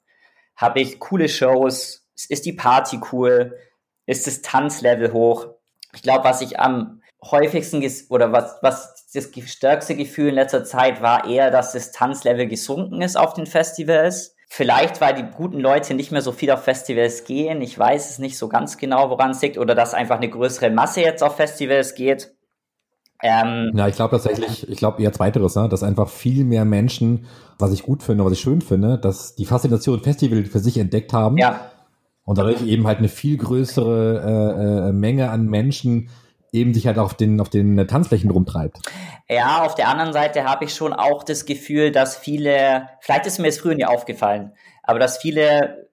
Habe 0.55 0.81
ich 0.81 0.99
coole 0.99 1.27
Shows? 1.27 2.07
Ist 2.29 2.45
die 2.45 2.53
Party 2.53 2.99
cool? 3.11 3.57
Ist 4.05 4.27
das 4.27 4.41
Tanzlevel 4.41 5.13
hoch? 5.13 5.47
Ich 5.93 6.03
glaube, 6.03 6.23
was 6.23 6.41
ich 6.41 6.59
am 6.59 7.01
häufigsten 7.23 7.83
oder 8.09 8.31
was, 8.31 8.57
was 8.61 8.98
das 9.13 9.29
stärkste 9.47 9.95
Gefühl 9.95 10.29
in 10.29 10.35
letzter 10.35 10.63
Zeit 10.63 11.01
war 11.01 11.27
eher, 11.27 11.51
dass 11.51 11.73
das 11.73 11.91
Tanzlevel 11.91 12.47
gesunken 12.47 13.01
ist 13.01 13.17
auf 13.17 13.33
den 13.33 13.45
Festivals. 13.45 14.35
Vielleicht, 14.51 14.99
weil 14.99 15.13
die 15.13 15.23
guten 15.23 15.59
Leute 15.59 15.93
nicht 15.93 16.11
mehr 16.11 16.23
so 16.23 16.31
viel 16.31 16.49
auf 16.49 16.63
Festivals 16.63 17.23
gehen. 17.23 17.61
Ich 17.61 17.77
weiß 17.77 18.09
es 18.09 18.19
nicht 18.19 18.37
so 18.37 18.49
ganz 18.49 18.77
genau, 18.77 19.11
woran 19.11 19.31
es 19.31 19.41
liegt. 19.41 19.59
Oder 19.59 19.75
dass 19.75 19.93
einfach 19.93 20.17
eine 20.17 20.29
größere 20.29 20.71
Masse 20.71 21.01
jetzt 21.01 21.23
auf 21.23 21.35
Festivals 21.35 21.93
geht. 21.93 22.33
Ähm, 23.21 23.71
ja, 23.75 23.87
ich 23.87 23.95
glaube 23.95 24.11
tatsächlich, 24.11 24.67
ich 24.69 24.77
glaube 24.77 25.03
eher 25.03 25.11
zweiteres, 25.11 25.55
ne? 25.55 25.67
dass 25.69 25.83
einfach 25.83 26.09
viel 26.09 26.45
mehr 26.45 26.65
Menschen, 26.65 27.25
was 27.57 27.73
ich 27.73 27.83
gut 27.83 28.01
finde, 28.01 28.23
was 28.23 28.33
ich 28.33 28.39
schön 28.39 28.61
finde, 28.61 28.97
dass 28.97 29.35
die 29.35 29.45
Faszination 29.45 29.99
Festival 30.01 30.45
für 30.45 30.59
sich 30.59 30.77
entdeckt 30.77 31.13
haben. 31.13 31.37
Ja. 31.37 31.69
Und 32.23 32.37
dadurch 32.37 32.65
eben 32.65 32.87
halt 32.87 32.99
eine 32.99 33.09
viel 33.09 33.37
größere 33.37 34.85
äh, 34.85 34.89
äh, 34.89 34.91
Menge 34.93 35.31
an 35.31 35.47
Menschen 35.47 36.09
eben 36.51 36.73
sich 36.73 36.87
halt 36.87 36.97
auf 36.97 37.13
den, 37.13 37.39
auf 37.39 37.49
den 37.49 37.87
Tanzflächen 37.87 38.31
rumtreibt. 38.31 38.79
Ja, 39.29 39.63
auf 39.63 39.75
der 39.75 39.87
anderen 39.87 40.13
Seite 40.13 40.43
habe 40.43 40.65
ich 40.65 40.73
schon 40.73 40.93
auch 40.93 41.23
das 41.23 41.45
Gefühl, 41.45 41.91
dass 41.91 42.17
viele, 42.17 42.89
vielleicht 43.01 43.25
ist 43.25 43.39
mir 43.39 43.47
es 43.47 43.59
früher 43.59 43.75
nie 43.75 43.85
aufgefallen, 43.85 44.53
aber 44.83 44.99
dass 44.99 45.17
viele 45.17 45.89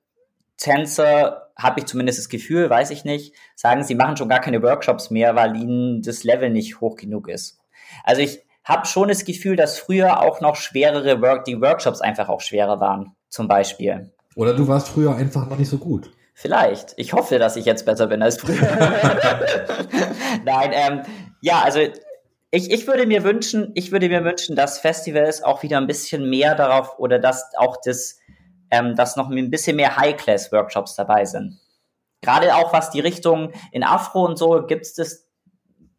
Tänzer 0.57 1.50
habe 1.57 1.80
ich 1.80 1.86
zumindest 1.86 2.18
das 2.18 2.28
Gefühl, 2.28 2.68
weiß 2.68 2.90
ich 2.90 3.04
nicht, 3.04 3.34
sagen, 3.54 3.82
sie 3.82 3.94
machen 3.94 4.16
schon 4.16 4.28
gar 4.28 4.40
keine 4.40 4.62
Workshops 4.62 5.11
mehr, 5.11 5.34
weil 5.36 5.57
ihnen 5.57 6.02
das 6.02 6.24
Level 6.24 6.50
nicht 6.50 6.80
hoch 6.80 6.96
genug 6.96 7.28
ist. 7.28 7.59
Also 8.04 8.22
ich 8.22 8.42
habe 8.64 8.86
schon 8.86 9.09
das 9.09 9.24
Gefühl, 9.24 9.57
dass 9.57 9.78
früher 9.78 10.20
auch 10.20 10.40
noch 10.40 10.57
schwerere 10.57 11.22
Work, 11.22 11.44
die 11.44 11.61
Workshops 11.61 12.00
einfach 12.00 12.28
auch 12.28 12.40
schwerer 12.40 12.80
waren, 12.80 13.14
zum 13.28 13.48
Beispiel. 13.48 14.11
Oder 14.34 14.54
du 14.54 14.68
warst 14.68 14.88
früher 14.88 15.14
einfach 15.14 15.48
noch 15.48 15.59
nicht 15.59 15.70
so 15.70 15.78
gut. 15.78 16.11
Vielleicht. 16.39 16.93
Ich 16.99 17.14
hoffe, 17.14 17.39
dass 17.39 17.57
ich 17.57 17.64
jetzt 17.64 17.87
besser 17.87 18.09
bin 18.09 18.22
als 18.22 18.39
früher. 18.39 18.61
Nein, 20.45 20.70
ähm, 20.74 21.03
ja, 21.41 21.62
also 21.62 21.80
ich, 22.51 22.70
ich 22.70 22.87
würde 22.87 23.07
mir 23.07 23.24
wünschen, 23.24 23.72
ich 23.74 23.91
würde 23.91 24.11
mir 24.11 24.22
wünschen, 24.22 24.55
dass 24.55 24.78
Festivals 24.78 25.43
auch 25.43 25.62
wieder 25.62 25.78
ein 25.78 25.87
bisschen 25.87 26.28
mehr 26.28 26.55
darauf 26.55 26.99
oder 26.99 27.18
dass 27.18 27.53
auch 27.57 27.78
das 27.82 28.18
ähm, 28.70 28.97
dass 28.97 29.16
noch 29.16 29.30
ein 29.30 29.51
bisschen 29.51 29.76
mehr 29.76 29.97
High-Class-Workshops 29.97 30.95
dabei 30.95 31.24
sind. 31.24 31.59
Gerade 32.20 32.55
auch 32.55 32.70
was 32.70 32.91
die 32.91 33.01
Richtung 33.01 33.53
in 33.72 33.82
Afro 33.82 34.26
und 34.26 34.37
so 34.37 34.66
gibt 34.66 34.84
es 34.84 34.93
das 34.93 35.26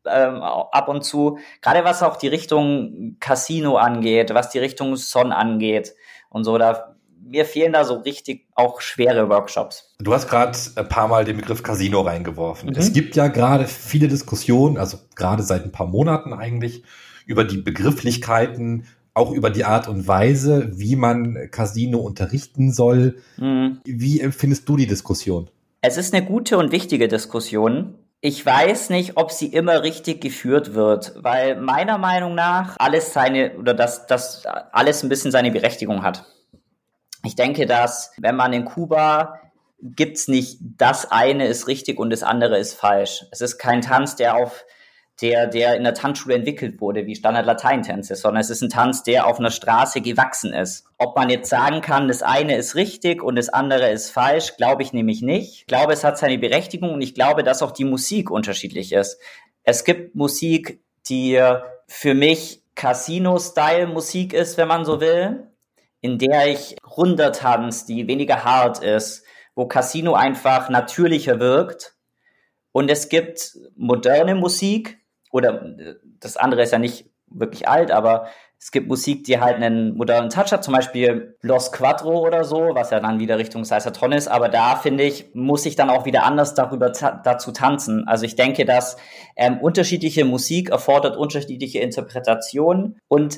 ähm, 0.05 0.43
ab 0.43 0.87
und 0.87 1.03
zu. 1.03 1.39
Gerade 1.63 1.83
was 1.83 2.03
auch 2.03 2.17
die 2.17 2.27
Richtung 2.27 3.17
Casino 3.19 3.77
angeht, 3.77 4.35
was 4.35 4.51
die 4.51 4.59
Richtung 4.59 4.97
Son 4.97 5.31
angeht 5.31 5.95
und 6.29 6.43
so, 6.43 6.59
da 6.59 6.96
mir 7.29 7.45
fehlen 7.45 7.73
da 7.73 7.83
so 7.83 7.95
richtig 7.95 8.47
auch 8.55 8.81
schwere 8.81 9.29
Workshops. 9.29 9.95
Du 9.99 10.13
hast 10.13 10.27
gerade 10.29 10.57
ein 10.75 10.87
paar 10.87 11.07
Mal 11.07 11.25
den 11.25 11.37
Begriff 11.37 11.63
Casino 11.63 12.01
reingeworfen. 12.01 12.69
Mhm. 12.69 12.75
Es 12.75 12.93
gibt 12.93 13.15
ja 13.15 13.27
gerade 13.27 13.67
viele 13.67 14.07
Diskussionen, 14.07 14.77
also 14.77 14.97
gerade 15.15 15.43
seit 15.43 15.63
ein 15.63 15.71
paar 15.71 15.87
Monaten 15.87 16.33
eigentlich, 16.33 16.83
über 17.25 17.43
die 17.43 17.57
Begrifflichkeiten 17.57 18.85
auch 19.17 19.31
über 19.31 19.49
die 19.49 19.65
Art 19.65 19.87
und 19.87 20.07
Weise, 20.07 20.69
wie 20.73 20.95
man 20.95 21.49
Casino 21.51 21.99
unterrichten 21.99 22.71
soll. 22.71 23.17
Mhm. 23.37 23.81
Wie 23.83 24.21
empfindest 24.21 24.69
du 24.69 24.77
die 24.77 24.85
Diskussion? 24.85 25.49
Es 25.81 25.97
ist 25.97 26.13
eine 26.13 26.23
gute 26.23 26.57
und 26.57 26.71
wichtige 26.71 27.07
Diskussion. 27.07 27.95
Ich 28.21 28.45
weiß 28.45 28.89
nicht, 28.89 29.17
ob 29.17 29.31
sie 29.31 29.47
immer 29.47 29.83
richtig 29.83 30.21
geführt 30.21 30.73
wird, 30.73 31.13
weil 31.17 31.59
meiner 31.59 31.97
Meinung 31.97 32.35
nach 32.35 32.75
alles 32.79 33.13
seine 33.13 33.55
oder 33.57 33.73
dass 33.73 34.07
das 34.07 34.43
alles 34.71 35.03
ein 35.03 35.09
bisschen 35.09 35.31
seine 35.31 35.51
Berechtigung 35.51 36.03
hat. 36.03 36.25
Ich 37.27 37.35
denke, 37.35 37.65
dass 37.65 38.13
wenn 38.17 38.35
man 38.35 38.53
in 38.53 38.63
Kuba 38.63 39.39
gibt's 39.81 40.27
nicht 40.27 40.59
das 40.61 41.11
eine 41.11 41.45
ist 41.47 41.67
richtig 41.67 41.99
und 41.99 42.09
das 42.09 42.23
andere 42.23 42.57
ist 42.57 42.73
falsch. 42.73 43.25
Es 43.31 43.41
ist 43.41 43.57
kein 43.57 43.81
Tanz, 43.81 44.15
der 44.15 44.37
auf 44.37 44.65
der, 45.21 45.47
der 45.47 45.75
in 45.75 45.83
der 45.83 45.93
Tanzschule 45.93 46.35
entwickelt 46.35 46.79
wurde, 46.79 47.05
wie 47.05 47.15
Standard-Lateintänze, 47.15 48.15
sondern 48.15 48.39
es 48.39 48.49
ist 48.49 48.61
ein 48.61 48.69
Tanz, 48.69 49.03
der 49.03 49.27
auf 49.27 49.39
einer 49.39 49.51
Straße 49.51 49.99
gewachsen 49.99 50.53
ist. 50.53 50.85
Ob 50.97 51.17
man 51.17 51.29
jetzt 51.29 51.49
sagen 51.49 51.81
kann, 51.81 52.07
das 52.07 52.23
eine 52.23 52.55
ist 52.55 52.75
richtig 52.75 53.21
und 53.21 53.35
das 53.35 53.49
andere 53.49 53.89
ist 53.89 54.09
falsch, 54.09 54.55
glaube 54.55 54.83
ich 54.83 54.93
nämlich 54.93 55.21
nicht. 55.21 55.61
Ich 55.61 55.65
glaube, 55.67 55.93
es 55.93 56.03
hat 56.03 56.17
seine 56.17 56.37
Berechtigung 56.37 56.93
und 56.93 57.01
ich 57.01 57.13
glaube, 57.13 57.43
dass 57.43 57.61
auch 57.61 57.71
die 57.71 57.83
Musik 57.83 58.31
unterschiedlich 58.31 58.93
ist. 58.93 59.19
Es 59.63 59.83
gibt 59.83 60.15
Musik, 60.15 60.81
die 61.09 61.41
für 61.87 62.13
mich 62.13 62.61
Casino-Style-Musik 62.75 64.33
ist, 64.33 64.57
wenn 64.57 64.67
man 64.67 64.85
so 64.85 65.01
will, 65.01 65.47
in 66.01 66.17
der 66.17 66.47
ich 66.47 66.75
runder 66.85 67.31
tanze, 67.31 67.85
die 67.87 68.07
weniger 68.07 68.43
hart 68.43 68.83
ist, 68.83 69.23
wo 69.55 69.65
Casino 69.65 70.13
einfach 70.13 70.69
natürlicher 70.69 71.39
wirkt. 71.39 71.95
Und 72.71 72.91
es 72.91 73.09
gibt 73.09 73.57
moderne 73.75 74.35
Musik, 74.35 74.99
oder 75.31 75.63
äh, 75.63 75.95
das 76.19 76.37
andere 76.37 76.63
ist 76.63 76.71
ja 76.71 76.79
nicht 76.79 77.09
wirklich 77.29 77.67
alt, 77.67 77.91
aber 77.91 78.27
es 78.59 78.71
gibt 78.71 78.87
Musik, 78.87 79.23
die 79.25 79.39
halt 79.39 79.57
einen 79.57 79.95
modernen 79.95 80.29
Touch 80.29 80.51
hat, 80.51 80.63
zum 80.63 80.73
Beispiel 80.73 81.37
Los 81.41 81.71
Quattro 81.71 82.25
oder 82.25 82.43
so, 82.43 82.69
was 82.73 82.89
ja 82.89 82.99
dann 82.99 83.19
wieder 83.19 83.37
Richtung 83.37 83.65
Salsa-Ton 83.65 84.13
ist, 84.13 84.27
aber 84.27 84.49
da 84.49 84.75
finde 84.75 85.03
ich, 85.03 85.29
muss 85.35 85.65
ich 85.67 85.75
dann 85.75 85.91
auch 85.91 86.05
wieder 86.05 86.23
anders 86.23 86.55
darüber 86.55 86.91
ta 86.91 87.21
dazu 87.23 87.51
tanzen. 87.51 88.07
Also 88.07 88.25
ich 88.25 88.35
denke, 88.35 88.65
dass 88.65 88.97
ähm, 89.35 89.59
unterschiedliche 89.59 90.25
Musik 90.25 90.69
erfordert 90.69 91.17
unterschiedliche 91.17 91.79
Interpretationen 91.79 92.99
und 93.07 93.37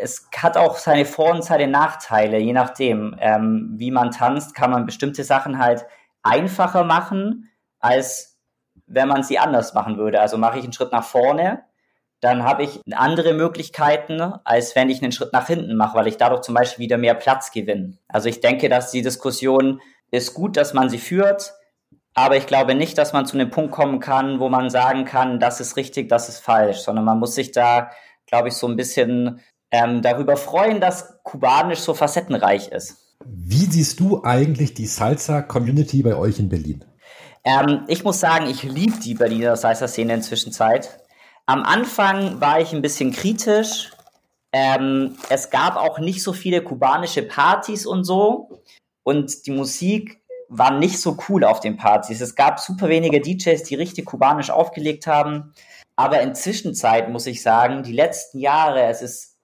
es 0.00 0.28
hat 0.36 0.56
auch 0.56 0.76
seine 0.76 1.04
Vor- 1.04 1.32
und 1.32 1.44
seine 1.44 1.68
Nachteile, 1.68 2.38
je 2.38 2.52
nachdem, 2.52 3.16
ähm, 3.20 3.74
wie 3.76 3.90
man 3.90 4.10
tanzt, 4.10 4.54
kann 4.54 4.70
man 4.70 4.86
bestimmte 4.86 5.24
Sachen 5.24 5.58
halt 5.58 5.86
einfacher 6.22 6.84
machen 6.84 7.50
als 7.86 8.38
wenn 8.86 9.08
man 9.08 9.22
sie 9.22 9.38
anders 9.38 9.74
machen 9.74 9.96
würde. 9.96 10.20
Also 10.20 10.38
mache 10.38 10.58
ich 10.58 10.64
einen 10.64 10.72
Schritt 10.72 10.92
nach 10.92 11.04
vorne, 11.04 11.64
dann 12.20 12.44
habe 12.44 12.62
ich 12.62 12.80
andere 12.92 13.34
Möglichkeiten, 13.34 14.20
als 14.44 14.74
wenn 14.74 14.88
ich 14.88 15.02
einen 15.02 15.12
Schritt 15.12 15.32
nach 15.32 15.46
hinten 15.46 15.76
mache, 15.76 15.96
weil 15.96 16.06
ich 16.06 16.16
dadurch 16.16 16.42
zum 16.42 16.54
Beispiel 16.54 16.84
wieder 16.84 16.98
mehr 16.98 17.14
Platz 17.14 17.52
gewinne. 17.52 17.98
Also 18.08 18.28
ich 18.28 18.40
denke, 18.40 18.68
dass 18.68 18.90
die 18.90 19.02
Diskussion 19.02 19.80
ist 20.10 20.34
gut, 20.34 20.56
dass 20.56 20.72
man 20.72 20.88
sie 20.88 20.98
führt, 20.98 21.52
aber 22.14 22.36
ich 22.36 22.46
glaube 22.46 22.74
nicht, 22.74 22.96
dass 22.96 23.12
man 23.12 23.26
zu 23.26 23.36
einem 23.36 23.50
Punkt 23.50 23.72
kommen 23.72 24.00
kann, 24.00 24.40
wo 24.40 24.48
man 24.48 24.70
sagen 24.70 25.04
kann, 25.04 25.38
das 25.38 25.60
ist 25.60 25.76
richtig, 25.76 26.08
das 26.08 26.28
ist 26.28 26.40
falsch, 26.40 26.78
sondern 26.78 27.04
man 27.04 27.18
muss 27.18 27.34
sich 27.34 27.52
da, 27.52 27.90
glaube 28.26 28.48
ich, 28.48 28.54
so 28.54 28.66
ein 28.66 28.76
bisschen 28.76 29.40
ähm, 29.70 30.02
darüber 30.02 30.36
freuen, 30.36 30.80
dass 30.80 31.22
kubanisch 31.22 31.80
so 31.80 31.94
facettenreich 31.94 32.68
ist. 32.68 32.96
Wie 33.24 33.64
siehst 33.64 34.00
du 34.00 34.22
eigentlich 34.22 34.74
die 34.74 34.86
Salsa-Community 34.86 36.02
bei 36.02 36.16
euch 36.16 36.38
in 36.38 36.48
Berlin? 36.48 36.84
Ähm, 37.44 37.84
ich 37.88 38.04
muss 38.04 38.20
sagen, 38.20 38.46
ich 38.46 38.62
liebe 38.62 38.98
die 38.98 39.14
Berliner 39.14 39.56
Salsa-Szene 39.56 40.14
inzwischen 40.14 40.52
Zeit. 40.52 41.00
Am 41.46 41.62
Anfang 41.62 42.40
war 42.40 42.60
ich 42.60 42.72
ein 42.72 42.82
bisschen 42.82 43.12
kritisch. 43.12 43.92
Ähm, 44.52 45.16
es 45.28 45.50
gab 45.50 45.76
auch 45.76 45.98
nicht 45.98 46.22
so 46.22 46.32
viele 46.32 46.62
kubanische 46.62 47.22
Partys 47.22 47.86
und 47.86 48.04
so. 48.04 48.62
Und 49.04 49.46
die 49.46 49.52
Musik 49.52 50.20
war 50.48 50.72
nicht 50.72 51.00
so 51.00 51.16
cool 51.28 51.44
auf 51.44 51.60
den 51.60 51.76
Partys. 51.76 52.20
Es 52.20 52.34
gab 52.34 52.58
super 52.58 52.88
wenige 52.88 53.20
DJs, 53.20 53.62
die 53.62 53.74
richtig 53.74 54.06
kubanisch 54.06 54.50
aufgelegt 54.50 55.06
haben. 55.06 55.52
Aber 55.96 56.20
inzwischen 56.20 56.74
Zeit 56.74 57.08
muss 57.10 57.26
ich 57.26 57.42
sagen, 57.42 57.82
die 57.82 57.92
letzten 57.92 58.38
Jahre, 58.38 58.82
es 58.84 59.02
ist 59.02 59.35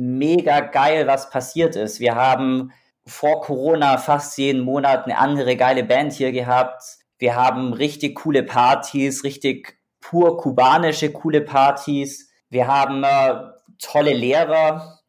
mega 0.00 0.60
geil, 0.60 1.06
was 1.06 1.30
passiert 1.30 1.76
ist. 1.76 2.00
Wir 2.00 2.14
haben 2.14 2.72
vor 3.06 3.42
Corona 3.42 3.98
fast 3.98 4.38
jeden 4.38 4.62
Monat 4.62 5.04
eine 5.04 5.18
andere 5.18 5.56
geile 5.56 5.84
Band 5.84 6.12
hier 6.12 6.32
gehabt. 6.32 6.82
Wir 7.18 7.36
haben 7.36 7.74
richtig 7.74 8.16
coole 8.16 8.42
Partys, 8.42 9.24
richtig 9.24 9.78
pur 10.00 10.38
kubanische 10.38 11.12
coole 11.12 11.42
Partys. 11.42 12.30
Wir 12.48 12.66
haben 12.66 13.04
äh, 13.04 13.34
tolle 13.78 14.14
Lehrer 14.14 15.00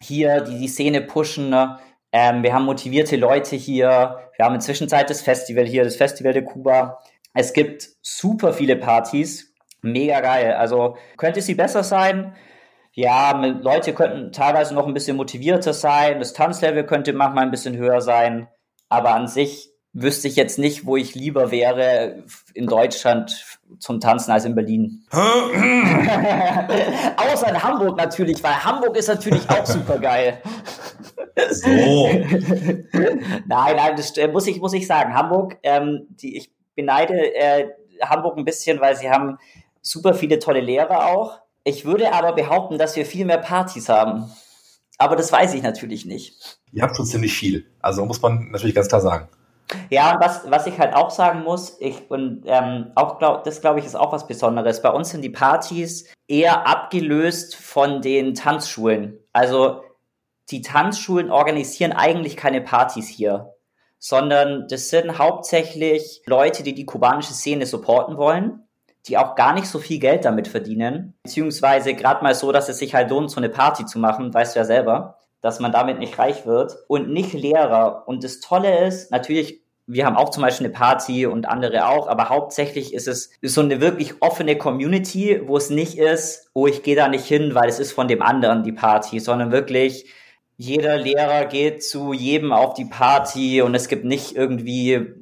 hier, 0.00 0.40
die 0.40 0.58
die 0.58 0.68
Szene 0.68 1.02
pushen. 1.02 1.50
Ne? 1.50 1.78
Ähm, 2.10 2.42
wir 2.42 2.54
haben 2.54 2.64
motivierte 2.64 3.16
Leute 3.16 3.56
hier. 3.56 4.20
Wir 4.36 4.44
haben 4.46 4.54
inzwischen 4.54 4.88
Zeit 4.88 5.10
das 5.10 5.20
Festival 5.20 5.66
hier, 5.66 5.84
das 5.84 5.96
Festival 5.96 6.32
de 6.32 6.42
Cuba. 6.42 6.98
Es 7.34 7.52
gibt 7.52 7.90
super 8.00 8.54
viele 8.54 8.76
Partys. 8.76 9.54
Mega 9.82 10.20
geil. 10.20 10.54
Also 10.54 10.96
könnte 11.18 11.42
sie 11.42 11.54
besser 11.54 11.82
sein? 11.84 12.34
Ja, 12.92 13.40
Leute 13.40 13.94
könnten 13.94 14.32
teilweise 14.32 14.74
noch 14.74 14.86
ein 14.86 14.94
bisschen 14.94 15.16
motivierter 15.16 15.72
sein. 15.72 16.18
Das 16.18 16.32
Tanzlevel 16.32 16.84
könnte 16.84 17.12
manchmal 17.12 17.44
ein 17.44 17.50
bisschen 17.50 17.76
höher 17.76 18.00
sein. 18.00 18.48
Aber 18.88 19.14
an 19.14 19.28
sich 19.28 19.70
wüsste 19.92 20.28
ich 20.28 20.36
jetzt 20.36 20.58
nicht, 20.58 20.86
wo 20.86 20.96
ich 20.96 21.14
lieber 21.14 21.50
wäre 21.50 22.24
in 22.54 22.66
Deutschland 22.66 23.58
zum 23.78 24.00
Tanzen 24.00 24.32
als 24.32 24.44
in 24.44 24.54
Berlin. 24.54 25.04
Außer 25.10 25.48
in 27.48 27.62
Hamburg 27.62 27.96
natürlich, 27.96 28.42
weil 28.42 28.64
Hamburg 28.64 28.96
ist 28.96 29.08
natürlich 29.08 29.48
auch 29.50 29.66
super 29.66 29.98
geil. 29.98 30.40
So. 31.50 32.08
nein, 33.46 33.76
nein, 33.76 33.96
das 33.96 34.12
muss 34.32 34.46
ich, 34.46 34.60
muss 34.60 34.74
ich 34.74 34.86
sagen. 34.86 35.14
Hamburg, 35.14 35.56
ähm, 35.62 36.06
die, 36.10 36.36
ich 36.36 36.52
beneide 36.74 37.34
äh, 37.34 37.70
Hamburg 38.02 38.36
ein 38.36 38.44
bisschen, 38.44 38.80
weil 38.80 38.96
sie 38.96 39.10
haben 39.10 39.38
super 39.80 40.14
viele 40.14 40.38
tolle 40.38 40.60
Lehrer 40.60 41.06
auch. 41.06 41.40
Ich 41.64 41.84
würde 41.84 42.12
aber 42.12 42.32
behaupten, 42.32 42.78
dass 42.78 42.96
wir 42.96 43.04
viel 43.04 43.24
mehr 43.24 43.38
Partys 43.38 43.88
haben. 43.88 44.30
Aber 44.98 45.16
das 45.16 45.32
weiß 45.32 45.54
ich 45.54 45.62
natürlich 45.62 46.04
nicht. 46.04 46.58
Ihr 46.72 46.82
habt 46.82 46.96
schon 46.96 47.06
ziemlich 47.06 47.32
viel. 47.32 47.66
Also 47.80 48.04
muss 48.04 48.20
man 48.20 48.50
natürlich 48.50 48.74
ganz 48.74 48.88
klar 48.88 49.00
sagen. 49.00 49.28
Ja, 49.88 50.14
und 50.14 50.20
was, 50.20 50.50
was 50.50 50.66
ich 50.66 50.78
halt 50.78 50.94
auch 50.94 51.10
sagen 51.10 51.42
muss, 51.42 51.76
ich, 51.80 52.10
und 52.10 52.42
ähm, 52.46 52.92
auch 52.96 53.18
glaub, 53.18 53.44
das 53.44 53.60
glaube 53.60 53.80
ich 53.80 53.86
ist 53.86 53.94
auch 53.94 54.12
was 54.12 54.26
Besonderes. 54.26 54.82
Bei 54.82 54.90
uns 54.90 55.10
sind 55.10 55.22
die 55.22 55.30
Partys 55.30 56.06
eher 56.28 56.66
abgelöst 56.66 57.56
von 57.56 58.02
den 58.02 58.34
Tanzschulen. 58.34 59.18
Also 59.32 59.82
die 60.50 60.62
Tanzschulen 60.62 61.30
organisieren 61.30 61.92
eigentlich 61.92 62.36
keine 62.36 62.60
Partys 62.60 63.08
hier, 63.08 63.54
sondern 63.98 64.66
das 64.68 64.90
sind 64.90 65.18
hauptsächlich 65.18 66.22
Leute, 66.26 66.62
die 66.62 66.74
die 66.74 66.86
kubanische 66.86 67.34
Szene 67.34 67.66
supporten 67.66 68.16
wollen, 68.16 68.66
die 69.06 69.18
auch 69.18 69.34
gar 69.34 69.54
nicht 69.54 69.66
so 69.66 69.78
viel 69.78 69.98
Geld 69.98 70.24
damit 70.24 70.48
verdienen, 70.48 71.14
beziehungsweise 71.22 71.94
gerade 71.94 72.22
mal 72.22 72.34
so, 72.34 72.52
dass 72.52 72.68
es 72.68 72.78
sich 72.78 72.94
halt 72.94 73.10
lohnt, 73.10 73.30
so 73.30 73.38
eine 73.38 73.48
Party 73.48 73.86
zu 73.86 73.98
machen, 73.98 74.32
weißt 74.32 74.54
du 74.54 74.60
ja 74.60 74.64
selber 74.64 75.20
dass 75.40 75.60
man 75.60 75.72
damit 75.72 75.98
nicht 75.98 76.18
reich 76.18 76.46
wird 76.46 76.76
und 76.88 77.10
nicht 77.10 77.32
Lehrer. 77.32 78.04
Und 78.06 78.24
das 78.24 78.40
Tolle 78.40 78.86
ist, 78.86 79.10
natürlich, 79.10 79.60
wir 79.86 80.06
haben 80.06 80.16
auch 80.16 80.30
zum 80.30 80.42
Beispiel 80.42 80.66
eine 80.66 80.74
Party 80.74 81.26
und 81.26 81.48
andere 81.48 81.86
auch, 81.86 82.08
aber 82.08 82.28
hauptsächlich 82.28 82.94
ist 82.94 83.08
es 83.08 83.30
so 83.42 83.60
eine 83.62 83.80
wirklich 83.80 84.20
offene 84.20 84.56
Community, 84.56 85.40
wo 85.46 85.56
es 85.56 85.70
nicht 85.70 85.98
ist, 85.98 86.50
oh, 86.52 86.66
ich 86.66 86.82
gehe 86.82 86.96
da 86.96 87.08
nicht 87.08 87.24
hin, 87.24 87.54
weil 87.54 87.68
es 87.68 87.78
ist 87.78 87.92
von 87.92 88.08
dem 88.08 88.22
anderen 88.22 88.62
die 88.62 88.72
Party, 88.72 89.18
sondern 89.18 89.50
wirklich 89.50 90.06
jeder 90.56 90.98
Lehrer 90.98 91.46
geht 91.46 91.82
zu 91.82 92.12
jedem 92.12 92.52
auf 92.52 92.74
die 92.74 92.84
Party 92.84 93.62
und 93.62 93.74
es 93.74 93.88
gibt 93.88 94.04
nicht 94.04 94.36
irgendwie 94.36 95.14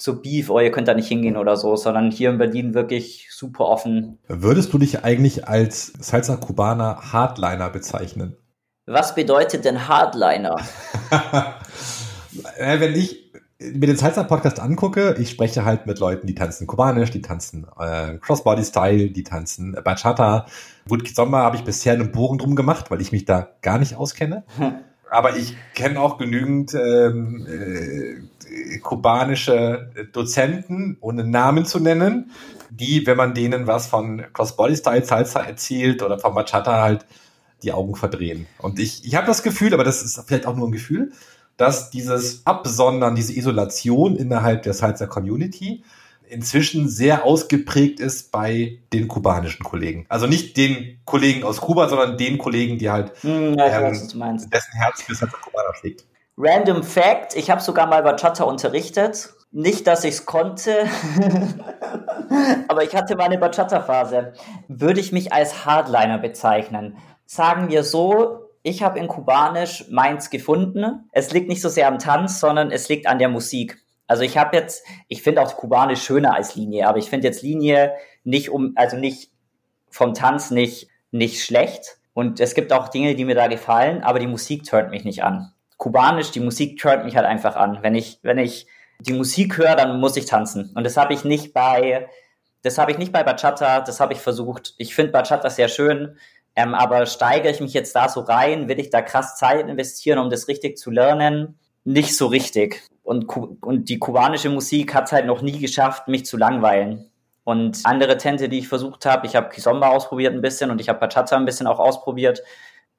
so 0.00 0.20
Beef, 0.20 0.50
oh, 0.50 0.58
ihr 0.58 0.70
könnt 0.70 0.88
da 0.88 0.94
nicht 0.94 1.08
hingehen 1.08 1.36
oder 1.36 1.56
so, 1.56 1.76
sondern 1.76 2.10
hier 2.10 2.30
in 2.30 2.38
Berlin 2.38 2.74
wirklich 2.74 3.28
super 3.30 3.66
offen. 3.66 4.18
Würdest 4.28 4.72
du 4.72 4.78
dich 4.78 5.04
eigentlich 5.04 5.46
als 5.46 5.92
Salsa 5.98 6.36
Cubana 6.36 7.12
Hardliner 7.12 7.70
bezeichnen? 7.70 8.36
Was 8.86 9.14
bedeutet 9.14 9.64
denn 9.64 9.88
Hardliner? 9.88 10.56
Wenn 12.58 12.94
ich 12.94 13.30
mir 13.58 13.86
den 13.86 13.96
Salsa-Podcast 13.96 14.58
angucke, 14.58 15.16
ich 15.18 15.30
spreche 15.30 15.64
halt 15.66 15.86
mit 15.86 15.98
Leuten, 15.98 16.26
die 16.26 16.34
tanzen 16.34 16.66
Kubanisch, 16.66 17.10
die 17.10 17.20
tanzen 17.20 17.66
äh, 17.78 18.16
Crossbody-Style, 18.18 19.10
die 19.10 19.22
tanzen 19.22 19.76
Bachata. 19.84 20.46
Gut, 20.88 21.04
Kizomba 21.04 21.42
habe 21.42 21.56
ich 21.56 21.64
bisher 21.64 21.92
einen 21.92 22.10
Bogen 22.10 22.38
drum 22.38 22.56
gemacht, 22.56 22.90
weil 22.90 23.02
ich 23.02 23.12
mich 23.12 23.26
da 23.26 23.48
gar 23.60 23.78
nicht 23.78 23.96
auskenne. 23.96 24.44
Aber 25.10 25.36
ich 25.36 25.56
kenne 25.74 26.00
auch 26.00 26.18
genügend 26.18 26.72
ähm, 26.74 27.46
äh, 27.46 28.39
kubanische 28.82 29.90
Dozenten, 30.12 30.96
ohne 31.00 31.24
Namen 31.24 31.64
zu 31.66 31.80
nennen, 31.80 32.30
die, 32.70 33.06
wenn 33.06 33.16
man 33.16 33.34
denen 33.34 33.66
was 33.66 33.86
von 33.86 34.24
Crossbody-Style 34.32 35.04
Salsa 35.04 35.40
erzählt 35.40 36.02
oder 36.02 36.18
von 36.18 36.34
Bachata 36.34 36.82
halt 36.82 37.06
die 37.62 37.72
Augen 37.72 37.96
verdrehen. 37.96 38.46
Und 38.58 38.78
ich, 38.78 39.04
ich 39.04 39.14
habe 39.14 39.26
das 39.26 39.42
Gefühl, 39.42 39.74
aber 39.74 39.84
das 39.84 40.02
ist 40.02 40.22
vielleicht 40.26 40.46
auch 40.46 40.56
nur 40.56 40.68
ein 40.68 40.72
Gefühl, 40.72 41.12
dass 41.56 41.90
dieses 41.90 42.46
Absondern, 42.46 43.14
diese 43.14 43.34
Isolation 43.34 44.16
innerhalb 44.16 44.62
der 44.62 44.72
Salsa 44.72 45.06
Community 45.06 45.84
inzwischen 46.26 46.88
sehr 46.88 47.24
ausgeprägt 47.24 48.00
ist 48.00 48.30
bei 48.30 48.78
den 48.92 49.08
kubanischen 49.08 49.64
Kollegen. 49.64 50.06
Also 50.08 50.26
nicht 50.26 50.56
den 50.56 51.00
Kollegen 51.04 51.42
aus 51.42 51.60
Kuba, 51.60 51.88
sondern 51.88 52.16
den 52.16 52.38
Kollegen, 52.38 52.78
die 52.78 52.88
halt 52.88 53.12
hm, 53.22 53.54
ja, 53.58 53.82
weiß, 53.82 54.14
ähm, 54.14 54.50
dessen 54.50 54.72
Herz 54.72 55.02
für 55.02 55.14
Salsa 55.14 55.36
Cubana 55.36 55.74
schlägt. 55.74 56.06
Random 56.42 56.82
Fact, 56.82 57.36
ich 57.36 57.50
habe 57.50 57.60
sogar 57.60 57.86
mal 57.86 58.02
Bachata 58.02 58.44
unterrichtet. 58.44 59.34
Nicht, 59.52 59.86
dass 59.86 60.04
ich 60.04 60.14
es 60.14 60.26
konnte, 60.26 60.86
aber 62.68 62.84
ich 62.84 62.94
hatte 62.94 63.16
mal 63.16 63.24
eine 63.24 63.38
Bachata-Phase. 63.38 64.32
Würde 64.68 65.00
ich 65.00 65.10
mich 65.10 65.32
als 65.32 65.66
Hardliner 65.66 66.18
bezeichnen 66.18 66.96
sagen 67.30 67.68
wir 67.68 67.84
so, 67.84 68.48
ich 68.64 68.82
habe 68.82 68.98
in 68.98 69.06
Kubanisch 69.06 69.84
meins 69.88 70.30
gefunden. 70.30 71.08
Es 71.12 71.32
liegt 71.32 71.48
nicht 71.48 71.62
so 71.62 71.68
sehr 71.68 71.86
am 71.86 72.00
Tanz, 72.00 72.40
sondern 72.40 72.72
es 72.72 72.88
liegt 72.88 73.06
an 73.06 73.20
der 73.20 73.28
Musik. 73.28 73.80
Also 74.08 74.24
ich 74.24 74.36
habe 74.36 74.56
jetzt, 74.56 74.84
ich 75.06 75.22
finde 75.22 75.40
auch 75.40 75.56
Kubanisch 75.56 76.02
schöner 76.02 76.34
als 76.34 76.56
Linie, 76.56 76.88
aber 76.88 76.98
ich 76.98 77.08
finde 77.08 77.28
jetzt 77.28 77.42
Linie 77.42 77.94
nicht 78.24 78.50
um, 78.50 78.72
also 78.74 78.96
nicht 78.96 79.30
vom 79.90 80.12
Tanz 80.12 80.50
nicht, 80.50 80.88
nicht 81.12 81.44
schlecht. 81.44 81.98
Und 82.14 82.40
es 82.40 82.54
gibt 82.54 82.72
auch 82.72 82.88
Dinge, 82.88 83.14
die 83.14 83.24
mir 83.24 83.36
da 83.36 83.46
gefallen, 83.46 84.02
aber 84.02 84.18
die 84.18 84.26
Musik 84.26 84.64
turnt 84.64 84.90
mich 84.90 85.04
nicht 85.04 85.22
an. 85.22 85.52
Kubanisch, 85.80 86.30
die 86.30 86.40
Musik 86.40 86.78
turnt 86.78 87.06
mich 87.06 87.16
halt 87.16 87.24
einfach 87.24 87.56
an. 87.56 87.78
Wenn 87.80 87.94
ich, 87.94 88.18
wenn 88.22 88.36
ich 88.36 88.66
die 88.98 89.14
Musik 89.14 89.56
höre, 89.56 89.76
dann 89.76 89.98
muss 89.98 90.14
ich 90.18 90.26
tanzen. 90.26 90.72
Und 90.74 90.84
das 90.84 90.98
habe 90.98 91.14
ich 91.14 91.24
nicht 91.24 91.54
bei, 91.54 92.06
das 92.60 92.76
habe 92.76 92.92
ich 92.92 92.98
nicht 92.98 93.12
bei 93.12 93.22
Bachata, 93.22 93.80
das 93.80 93.98
habe 93.98 94.12
ich 94.12 94.20
versucht. 94.20 94.74
Ich 94.76 94.94
finde 94.94 95.12
Bachata 95.12 95.48
sehr 95.48 95.68
schön, 95.68 96.18
ähm, 96.54 96.74
aber 96.74 97.06
steigere 97.06 97.50
ich 97.50 97.60
mich 97.60 97.72
jetzt 97.72 97.96
da 97.96 98.10
so 98.10 98.20
rein? 98.20 98.68
Will 98.68 98.78
ich 98.78 98.90
da 98.90 99.00
krass 99.00 99.38
Zeit 99.38 99.70
investieren, 99.70 100.18
um 100.18 100.28
das 100.28 100.48
richtig 100.48 100.76
zu 100.76 100.90
lernen? 100.90 101.58
Nicht 101.84 102.14
so 102.14 102.26
richtig. 102.26 102.82
Und, 103.02 103.24
und 103.62 103.88
die 103.88 103.98
kubanische 103.98 104.50
Musik 104.50 104.92
hat 104.92 105.06
es 105.06 105.12
halt 105.12 105.24
noch 105.24 105.40
nie 105.40 105.58
geschafft, 105.60 106.08
mich 106.08 106.26
zu 106.26 106.36
langweilen. 106.36 107.10
Und 107.44 107.80
andere 107.84 108.18
Tente, 108.18 108.50
die 108.50 108.58
ich 108.58 108.68
versucht 108.68 109.06
habe, 109.06 109.26
ich 109.26 109.34
habe 109.34 109.48
Kizomba 109.48 109.88
ausprobiert 109.88 110.34
ein 110.34 110.42
bisschen 110.42 110.70
und 110.70 110.78
ich 110.78 110.90
habe 110.90 111.00
Bachata 111.00 111.36
ein 111.36 111.46
bisschen 111.46 111.66
auch 111.66 111.78
ausprobiert, 111.78 112.42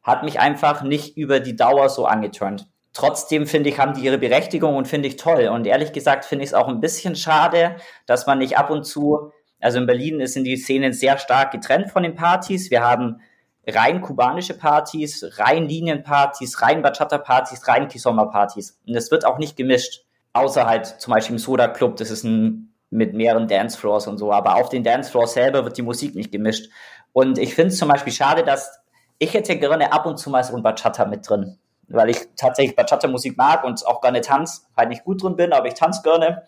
hat 0.03 0.23
mich 0.23 0.39
einfach 0.39 0.81
nicht 0.83 1.17
über 1.17 1.39
die 1.39 1.55
Dauer 1.55 1.89
so 1.89 2.05
angeturnt. 2.05 2.67
Trotzdem 2.93 3.47
finde 3.47 3.69
ich, 3.69 3.79
haben 3.79 3.93
die 3.93 4.01
ihre 4.01 4.17
Berechtigung 4.17 4.75
und 4.75 4.87
finde 4.87 5.07
ich 5.07 5.15
toll. 5.15 5.47
Und 5.47 5.65
ehrlich 5.65 5.93
gesagt 5.93 6.25
finde 6.25 6.43
ich 6.43 6.49
es 6.49 6.53
auch 6.53 6.67
ein 6.67 6.81
bisschen 6.81 7.15
schade, 7.15 7.77
dass 8.05 8.27
man 8.27 8.39
nicht 8.39 8.57
ab 8.57 8.69
und 8.69 8.83
zu, 8.83 9.31
also 9.61 9.77
in 9.77 9.85
Berlin 9.85 10.25
sind 10.27 10.43
die 10.43 10.57
Szenen 10.57 10.91
sehr 10.91 11.17
stark 11.17 11.51
getrennt 11.51 11.91
von 11.91 12.03
den 12.03 12.15
Partys. 12.15 12.69
Wir 12.71 12.83
haben 12.83 13.21
rein 13.65 14.01
kubanische 14.01 14.57
Partys, 14.57 15.23
rein 15.37 15.67
Linienpartys, 15.67 16.61
rein 16.61 16.81
Bachata-Partys, 16.81 17.67
rein 17.67 17.87
Kisoma-Partys. 17.87 18.79
Und 18.85 18.95
es 18.95 19.11
wird 19.11 19.25
auch 19.25 19.37
nicht 19.37 19.55
gemischt. 19.55 20.03
Außer 20.33 20.65
halt 20.65 20.85
zum 20.85 21.13
Beispiel 21.13 21.35
im 21.35 21.39
Soda 21.39 21.67
Club, 21.67 21.97
das 21.97 22.09
ist 22.09 22.23
ein 22.23 22.73
mit 22.89 23.13
mehreren 23.13 23.47
Dancefloors 23.47 24.07
und 24.07 24.17
so. 24.17 24.33
Aber 24.33 24.55
auf 24.55 24.69
den 24.69 24.83
Dancefloors 24.83 25.33
selber 25.33 25.63
wird 25.63 25.77
die 25.77 25.81
Musik 25.81 26.13
nicht 26.13 26.31
gemischt. 26.31 26.69
Und 27.13 27.37
ich 27.37 27.55
finde 27.55 27.69
es 27.69 27.77
zum 27.77 27.87
Beispiel 27.87 28.13
schade, 28.13 28.43
dass 28.43 28.80
ich 29.21 29.35
hätte 29.35 29.55
gerne 29.55 29.93
ab 29.93 30.07
und 30.07 30.17
zu 30.17 30.31
mal 30.31 30.43
so 30.43 30.55
ein 30.55 30.63
Bachata 30.63 31.05
mit 31.05 31.29
drin. 31.29 31.59
Weil 31.87 32.09
ich 32.09 32.17
tatsächlich 32.35 32.75
Bachata-Musik 32.75 33.37
mag 33.37 33.63
und 33.63 33.85
auch 33.85 34.01
gerne 34.01 34.21
tanz, 34.21 34.65
halt 34.75 34.89
nicht 34.89 35.03
gut 35.03 35.21
drin 35.21 35.35
bin, 35.35 35.53
aber 35.53 35.67
ich 35.67 35.75
tanze 35.75 36.01
gerne. 36.01 36.43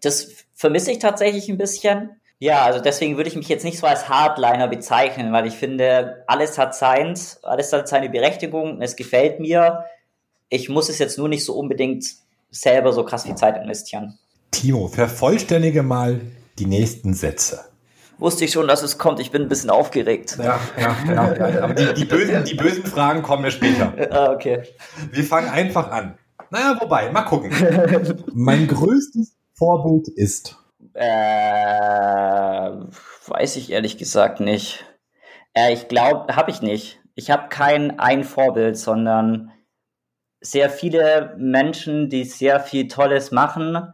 Das 0.00 0.28
vermisse 0.54 0.90
ich 0.90 1.00
tatsächlich 1.00 1.50
ein 1.50 1.58
bisschen. 1.58 2.18
Ja, 2.38 2.62
also 2.62 2.80
deswegen 2.80 3.18
würde 3.18 3.28
ich 3.28 3.36
mich 3.36 3.48
jetzt 3.48 3.64
nicht 3.64 3.78
so 3.78 3.86
als 3.86 4.08
Hardliner 4.08 4.68
bezeichnen, 4.68 5.34
weil 5.34 5.46
ich 5.46 5.52
finde, 5.52 6.24
alles 6.26 6.56
hat 6.56 6.74
seins, 6.74 7.44
alles 7.44 7.70
hat 7.74 7.88
seine 7.88 8.08
Berechtigung, 8.08 8.80
es 8.80 8.96
gefällt 8.96 9.38
mir. 9.38 9.84
Ich 10.48 10.70
muss 10.70 10.88
es 10.88 10.98
jetzt 10.98 11.18
nur 11.18 11.28
nicht 11.28 11.44
so 11.44 11.54
unbedingt 11.54 12.06
selber 12.50 12.94
so 12.94 13.04
krass 13.04 13.24
viel 13.24 13.34
Zeit 13.34 13.62
investieren. 13.62 14.18
Timo, 14.50 14.88
vervollständige 14.88 15.82
mal 15.82 16.22
die 16.58 16.66
nächsten 16.66 17.12
Sätze. 17.12 17.66
Wusste 18.18 18.44
ich 18.44 18.52
schon, 18.52 18.68
dass 18.68 18.82
es 18.82 18.98
kommt. 18.98 19.20
Ich 19.20 19.30
bin 19.30 19.42
ein 19.42 19.48
bisschen 19.48 19.70
aufgeregt. 19.70 20.36
Ja, 20.38 20.60
ja, 20.78 20.96
ja. 21.06 21.34
ja. 21.34 21.62
Aber 21.62 21.74
die, 21.74 21.94
die, 21.94 22.04
bösen, 22.04 22.44
die 22.44 22.54
bösen 22.54 22.86
Fragen 22.86 23.22
kommen 23.22 23.44
ja 23.44 23.50
später. 23.50 23.92
ah, 24.10 24.32
okay. 24.32 24.62
Wir 25.10 25.24
fangen 25.24 25.48
einfach 25.48 25.90
an. 25.90 26.18
Naja, 26.50 26.76
wobei, 26.80 27.10
mal 27.10 27.22
gucken. 27.22 27.50
mein 28.34 28.68
größtes 28.68 29.36
Vorbild 29.54 30.08
ist. 30.08 30.56
Äh, 30.94 31.04
weiß 33.26 33.56
ich 33.56 33.72
ehrlich 33.72 33.98
gesagt 33.98 34.40
nicht. 34.40 34.84
Äh, 35.54 35.72
ich 35.72 35.88
glaube, 35.88 36.36
habe 36.36 36.50
ich 36.50 36.62
nicht. 36.62 37.00
Ich 37.14 37.30
habe 37.30 37.48
kein 37.48 37.98
ein 37.98 38.24
Vorbild, 38.24 38.76
sondern 38.76 39.52
sehr 40.40 40.68
viele 40.68 41.34
Menschen, 41.38 42.10
die 42.10 42.24
sehr 42.24 42.60
viel 42.60 42.86
Tolles 42.88 43.30
machen 43.30 43.92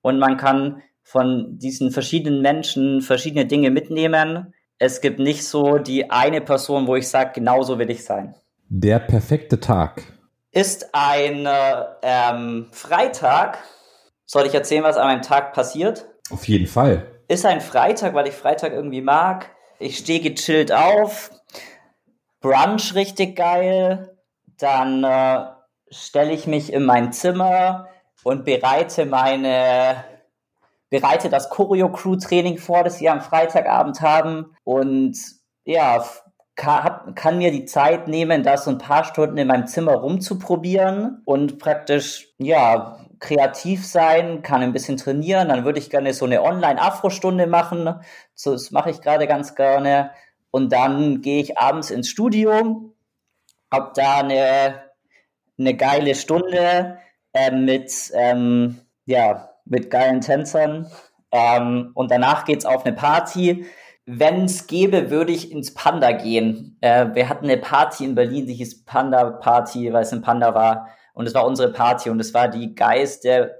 und 0.00 0.18
man 0.18 0.36
kann 0.36 0.82
von 1.02 1.58
diesen 1.58 1.90
verschiedenen 1.90 2.42
Menschen 2.42 3.02
verschiedene 3.02 3.46
Dinge 3.46 3.70
mitnehmen. 3.70 4.54
Es 4.78 5.00
gibt 5.00 5.18
nicht 5.18 5.44
so 5.44 5.78
die 5.78 6.10
eine 6.10 6.40
Person, 6.40 6.86
wo 6.86 6.96
ich 6.96 7.08
sage, 7.08 7.32
genau 7.34 7.62
so 7.62 7.78
will 7.78 7.90
ich 7.90 8.04
sein. 8.04 8.34
Der 8.68 8.98
perfekte 8.98 9.60
Tag 9.60 10.02
ist 10.50 10.94
ein 10.94 11.46
äh, 11.46 11.84
ähm, 12.02 12.68
Freitag. 12.72 13.58
Soll 14.24 14.46
ich 14.46 14.54
erzählen, 14.54 14.84
was 14.84 14.96
an 14.96 15.08
meinem 15.08 15.22
Tag 15.22 15.52
passiert? 15.52 16.08
Auf 16.30 16.48
jeden 16.48 16.66
Fall. 16.66 17.06
Ist 17.28 17.46
ein 17.46 17.60
Freitag, 17.60 18.14
weil 18.14 18.28
ich 18.28 18.34
Freitag 18.34 18.72
irgendwie 18.72 19.02
mag. 19.02 19.50
Ich 19.78 19.98
stehe 19.98 20.20
gechillt 20.20 20.72
auf. 20.72 21.30
Brunch 22.40 22.94
richtig 22.94 23.36
geil. 23.36 24.16
Dann 24.58 25.04
äh, 25.04 25.44
stelle 25.90 26.32
ich 26.32 26.46
mich 26.46 26.72
in 26.72 26.84
mein 26.84 27.12
Zimmer, 27.12 27.88
und 28.22 28.44
bereite 28.44 29.06
meine 29.06 30.04
bereite 30.92 31.30
das 31.30 31.48
Choreo 31.48 31.90
Crew 31.90 32.16
Training 32.16 32.58
vor, 32.58 32.84
das 32.84 33.00
wir 33.00 33.12
am 33.12 33.22
Freitagabend 33.22 34.02
haben 34.02 34.54
und 34.62 35.16
ja, 35.64 36.04
kann, 36.54 37.38
mir 37.38 37.50
die 37.50 37.64
Zeit 37.64 38.08
nehmen, 38.08 38.42
da 38.42 38.58
so 38.58 38.70
ein 38.70 38.76
paar 38.76 39.04
Stunden 39.04 39.38
in 39.38 39.48
meinem 39.48 39.66
Zimmer 39.66 39.94
rumzuprobieren 39.94 41.22
und 41.24 41.58
praktisch, 41.58 42.28
ja, 42.36 42.98
kreativ 43.20 43.86
sein, 43.86 44.42
kann 44.42 44.60
ein 44.60 44.74
bisschen 44.74 44.98
trainieren. 44.98 45.48
Dann 45.48 45.64
würde 45.64 45.78
ich 45.78 45.88
gerne 45.88 46.12
so 46.12 46.26
eine 46.26 46.42
Online-Afro-Stunde 46.42 47.46
machen. 47.46 47.94
So, 48.34 48.52
das 48.52 48.70
mache 48.70 48.90
ich 48.90 49.00
gerade 49.00 49.26
ganz 49.26 49.54
gerne. 49.54 50.10
Und 50.50 50.72
dann 50.72 51.22
gehe 51.22 51.40
ich 51.40 51.56
abends 51.56 51.90
ins 51.90 52.10
Studio, 52.10 52.92
habe 53.72 53.92
da 53.94 54.18
eine, 54.18 54.82
eine 55.58 55.74
geile 55.74 56.14
Stunde 56.14 56.98
äh, 57.32 57.50
mit, 57.50 58.10
ähm, 58.14 58.80
ja, 59.06 59.51
mit 59.64 59.90
geilen 59.90 60.20
Tänzern. 60.20 60.90
Ähm, 61.30 61.92
und 61.94 62.10
danach 62.10 62.44
geht's 62.44 62.64
auf 62.64 62.84
eine 62.84 62.94
Party 62.94 63.66
wenn 64.04 64.46
es 64.46 64.66
gäbe, 64.66 65.10
würde 65.10 65.32
ich 65.32 65.52
ins 65.52 65.74
Panda 65.74 66.12
gehen. 66.12 66.76
Äh, 66.80 67.14
wir 67.14 67.28
hatten 67.28 67.44
eine 67.44 67.58
Party 67.58 68.04
in 68.04 68.14
Berlin, 68.14 68.46
die 68.46 68.54
hieß 68.54 68.84
Panda 68.84 69.30
Party, 69.30 69.92
weil 69.92 70.02
es 70.02 70.12
ein 70.12 70.22
Panda 70.22 70.54
war. 70.54 70.88
Und 71.14 71.26
es 71.26 71.34
war 71.34 71.46
unsere 71.46 71.72
Party 71.72 72.10
und 72.10 72.18
es 72.20 72.34
war 72.34 72.48
die 72.48 72.74
geilste 72.74 73.56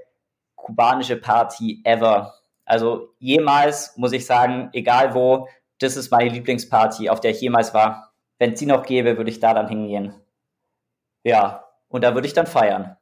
kubanische 0.56 1.16
Party 1.16 1.80
ever. 1.84 2.34
Also 2.64 3.14
jemals, 3.18 3.96
muss 3.96 4.12
ich 4.12 4.26
sagen, 4.26 4.70
egal 4.72 5.14
wo, 5.14 5.48
das 5.78 5.96
ist 5.96 6.10
meine 6.10 6.30
Lieblingsparty, 6.30 7.08
auf 7.08 7.20
der 7.20 7.32
ich 7.32 7.40
jemals 7.40 7.74
war. 7.74 8.12
Wenn 8.38 8.52
es 8.52 8.60
sie 8.60 8.66
noch 8.66 8.84
gäbe, 8.84 9.16
würde 9.16 9.30
ich 9.30 9.40
da 9.40 9.54
dann 9.54 9.68
hingehen. 9.68 10.14
Ja, 11.24 11.64
und 11.88 12.02
da 12.02 12.14
würde 12.14 12.26
ich 12.26 12.32
dann 12.32 12.46
feiern. 12.46 12.96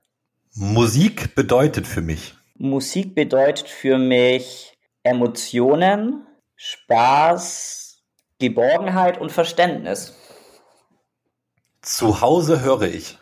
Musik 0.53 1.35
bedeutet 1.35 1.87
für 1.87 2.03
mich. 2.03 2.35
Musik 2.63 3.15
bedeutet 3.15 3.71
für 3.71 3.97
mich 3.97 4.77
Emotionen, 5.03 6.27
Spaß, 6.57 8.03
Geborgenheit 8.39 9.19
und 9.19 9.33
Verständnis. 9.33 10.15
Zu 11.81 12.21
Hause 12.21 12.61
höre 12.61 12.83
ich. 12.83 13.17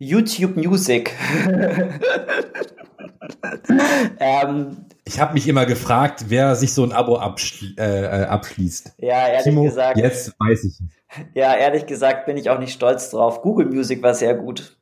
YouTube 0.00 0.56
Music. 0.56 1.14
ähm, 4.18 4.86
ich 5.04 5.20
habe 5.20 5.34
mich 5.34 5.46
immer 5.46 5.64
gefragt, 5.64 6.24
wer 6.26 6.56
sich 6.56 6.74
so 6.74 6.82
ein 6.82 6.90
Abo 6.90 7.18
abschli 7.18 7.76
äh, 7.78 8.22
äh 8.22 8.24
abschließt. 8.24 8.94
Ja, 8.98 9.28
ehrlich 9.28 9.44
Timo, 9.44 9.62
gesagt. 9.62 9.96
Jetzt 9.96 10.34
weiß 10.40 10.64
ich. 10.64 10.80
Ja, 11.34 11.54
ehrlich 11.54 11.86
gesagt 11.86 12.26
bin 12.26 12.36
ich 12.36 12.50
auch 12.50 12.58
nicht 12.58 12.72
stolz 12.72 13.10
drauf. 13.10 13.42
Google 13.42 13.66
Music 13.66 14.02
war 14.02 14.14
sehr 14.14 14.34
gut. 14.34 14.76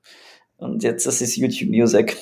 Und 0.56 0.82
jetzt 0.82 1.04
ist 1.04 1.20
es 1.20 1.36
YouTube 1.36 1.68
Music. 1.68 2.16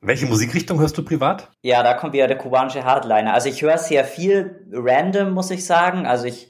Welche 0.00 0.26
Musikrichtung 0.26 0.78
hörst 0.78 0.96
du 0.98 1.04
privat? 1.04 1.50
Ja, 1.62 1.82
da 1.82 1.94
kommt 1.94 2.12
wieder 2.12 2.28
der 2.28 2.38
kubanische 2.38 2.84
Hardliner. 2.84 3.32
Also 3.32 3.48
ich 3.48 3.62
höre 3.62 3.78
sehr 3.78 4.04
viel 4.04 4.66
random, 4.72 5.32
muss 5.32 5.50
ich 5.50 5.64
sagen. 5.64 6.06
Also 6.06 6.26
ich, 6.26 6.48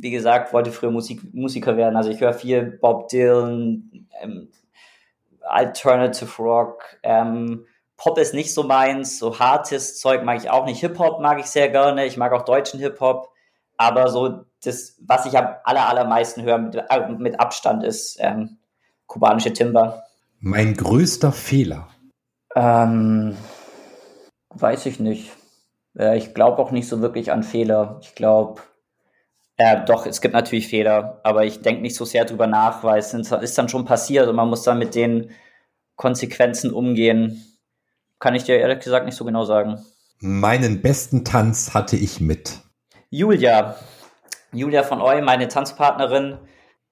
wie 0.00 0.10
gesagt, 0.10 0.52
wollte 0.52 0.72
früher 0.72 0.90
Musik, 0.90 1.22
Musiker 1.32 1.76
werden. 1.76 1.96
Also 1.96 2.10
ich 2.10 2.20
höre 2.20 2.32
viel 2.32 2.78
Bob 2.80 3.08
Dylan, 3.08 4.08
ähm, 4.22 4.48
Alternative 5.42 6.42
Rock, 6.42 6.82
ähm, 7.02 7.66
Pop 7.98 8.16
ist 8.16 8.32
nicht 8.32 8.54
so 8.54 8.62
meins, 8.62 9.18
so 9.18 9.40
hartes 9.40 9.98
Zeug 9.98 10.22
mag 10.22 10.38
ich 10.38 10.48
auch 10.48 10.64
nicht. 10.64 10.78
Hip-Hop 10.80 11.20
mag 11.20 11.40
ich 11.40 11.46
sehr 11.46 11.68
gerne. 11.68 12.06
Ich 12.06 12.16
mag 12.16 12.32
auch 12.32 12.44
deutschen 12.44 12.78
Hip-Hop. 12.78 13.28
Aber 13.76 14.08
so 14.08 14.44
das, 14.62 14.96
was 15.04 15.26
ich 15.26 15.36
am 15.36 15.48
aller, 15.64 15.88
allermeisten 15.88 16.42
höre 16.42 16.58
mit, 16.58 16.76
äh, 16.76 17.08
mit 17.18 17.40
Abstand 17.40 17.82
ist 17.82 18.16
ähm, 18.20 18.58
kubanische 19.06 19.52
Timber. 19.52 20.04
Mein 20.38 20.74
größter 20.74 21.32
Fehler 21.32 21.88
ähm, 22.54 23.36
weiß 24.50 24.86
ich 24.86 25.00
nicht. 25.00 25.32
Äh, 25.98 26.16
ich 26.18 26.34
glaube 26.34 26.58
auch 26.62 26.70
nicht 26.70 26.88
so 26.88 27.00
wirklich 27.00 27.32
an 27.32 27.42
Fehler. 27.42 27.98
Ich 28.02 28.14
glaube, 28.14 28.62
äh, 29.56 29.84
doch, 29.84 30.06
es 30.06 30.20
gibt 30.20 30.34
natürlich 30.34 30.68
Fehler, 30.68 31.20
aber 31.24 31.44
ich 31.44 31.62
denke 31.62 31.82
nicht 31.82 31.96
so 31.96 32.04
sehr 32.04 32.24
drüber 32.24 32.46
nach, 32.46 32.84
weil 32.84 32.98
es 32.98 33.12
ist 33.12 33.58
dann 33.58 33.68
schon 33.68 33.84
passiert 33.84 34.28
und 34.28 34.36
man 34.36 34.48
muss 34.48 34.62
dann 34.62 34.78
mit 34.78 34.94
den 34.94 35.30
Konsequenzen 35.96 36.72
umgehen. 36.72 37.44
Kann 38.20 38.34
ich 38.34 38.44
dir 38.44 38.58
ehrlich 38.58 38.80
gesagt 38.80 39.04
nicht 39.04 39.16
so 39.16 39.24
genau 39.24 39.44
sagen. 39.44 39.84
Meinen 40.20 40.80
besten 40.80 41.24
Tanz 41.24 41.74
hatte 41.74 41.96
ich 41.96 42.20
mit. 42.20 42.60
Julia. 43.10 43.76
Julia 44.52 44.82
von 44.82 45.00
Eu, 45.00 45.22
meine 45.22 45.48
Tanzpartnerin. 45.48 46.38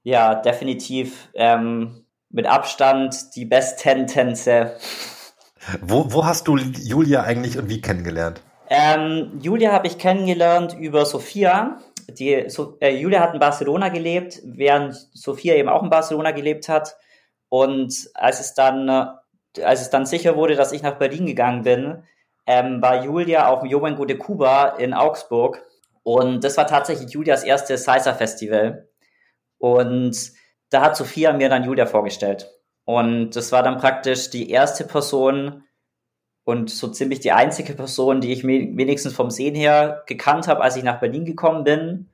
Ja, 0.02 0.34
definitiv 0.34 1.28
ähm, 1.34 2.04
mit 2.30 2.46
Abstand 2.46 3.34
die 3.34 3.44
besten 3.44 4.06
Tänze. 4.06 4.76
Wo, 5.80 6.12
wo 6.12 6.24
hast 6.24 6.48
du 6.48 6.56
Julia 6.56 7.22
eigentlich 7.22 7.58
und 7.58 7.68
wie 7.68 7.80
kennengelernt? 7.80 8.42
Ähm, 8.68 9.38
Julia 9.40 9.72
habe 9.72 9.86
ich 9.86 9.98
kennengelernt 9.98 10.76
über 10.78 11.06
Sophia. 11.06 11.78
Die, 12.08 12.48
so, 12.48 12.76
äh, 12.80 12.96
Julia 12.96 13.20
hat 13.20 13.34
in 13.34 13.40
Barcelona 13.40 13.88
gelebt, 13.88 14.40
während 14.44 14.94
Sophia 15.12 15.54
eben 15.54 15.68
auch 15.68 15.82
in 15.82 15.90
Barcelona 15.90 16.30
gelebt 16.30 16.68
hat. 16.68 16.96
Und 17.48 18.08
als 18.14 18.40
es 18.40 18.54
dann, 18.54 18.88
äh, 18.88 19.62
als 19.62 19.80
es 19.82 19.90
dann 19.90 20.06
sicher 20.06 20.36
wurde, 20.36 20.54
dass 20.54 20.72
ich 20.72 20.82
nach 20.82 20.98
Berlin 20.98 21.26
gegangen 21.26 21.62
bin, 21.62 22.04
ähm, 22.46 22.80
war 22.80 23.04
Julia 23.04 23.48
auf 23.48 23.60
dem 23.60 23.68
Jovengo 23.70 24.04
de 24.04 24.16
Cuba 24.16 24.68
in 24.78 24.94
Augsburg. 24.94 25.64
Und 26.02 26.44
das 26.44 26.56
war 26.56 26.66
tatsächlich 26.66 27.10
Julias 27.10 27.42
erstes 27.42 27.84
Salsa-Festival. 27.84 28.88
Und 29.58 30.32
da 30.70 30.82
hat 30.82 30.96
Sophia 30.96 31.32
mir 31.32 31.48
dann 31.48 31.64
Julia 31.64 31.86
vorgestellt. 31.86 32.48
Und 32.86 33.34
das 33.34 33.50
war 33.50 33.64
dann 33.64 33.78
praktisch 33.78 34.30
die 34.30 34.48
erste 34.48 34.84
Person 34.84 35.64
und 36.44 36.70
so 36.70 36.86
ziemlich 36.86 37.18
die 37.18 37.32
einzige 37.32 37.74
Person, 37.74 38.20
die 38.20 38.32
ich 38.32 38.44
wenigstens 38.44 39.12
vom 39.12 39.30
Sehen 39.30 39.56
her 39.56 40.04
gekannt 40.06 40.46
habe, 40.46 40.62
als 40.62 40.76
ich 40.76 40.84
nach 40.84 41.00
Berlin 41.00 41.24
gekommen 41.24 41.64
bin. 41.64 42.08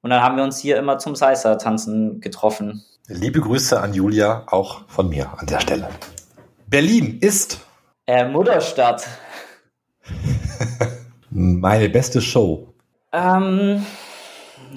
Und 0.00 0.10
dann 0.10 0.22
haben 0.22 0.36
wir 0.36 0.44
uns 0.44 0.58
hier 0.58 0.78
immer 0.78 0.98
zum 0.98 1.14
Salsa-Tanzen 1.14 2.20
getroffen. 2.20 2.82
Liebe 3.06 3.40
Grüße 3.40 3.78
an 3.78 3.92
Julia, 3.92 4.44
auch 4.46 4.88
von 4.88 5.10
mir 5.10 5.30
an 5.36 5.46
der 5.46 5.60
Stelle. 5.60 5.90
Berlin 6.66 7.18
ist 7.20 7.60
äh, 8.06 8.26
Mutterstadt. 8.26 9.06
Meine 11.30 11.90
beste 11.90 12.22
Show. 12.22 12.72
Ähm, 13.12 13.84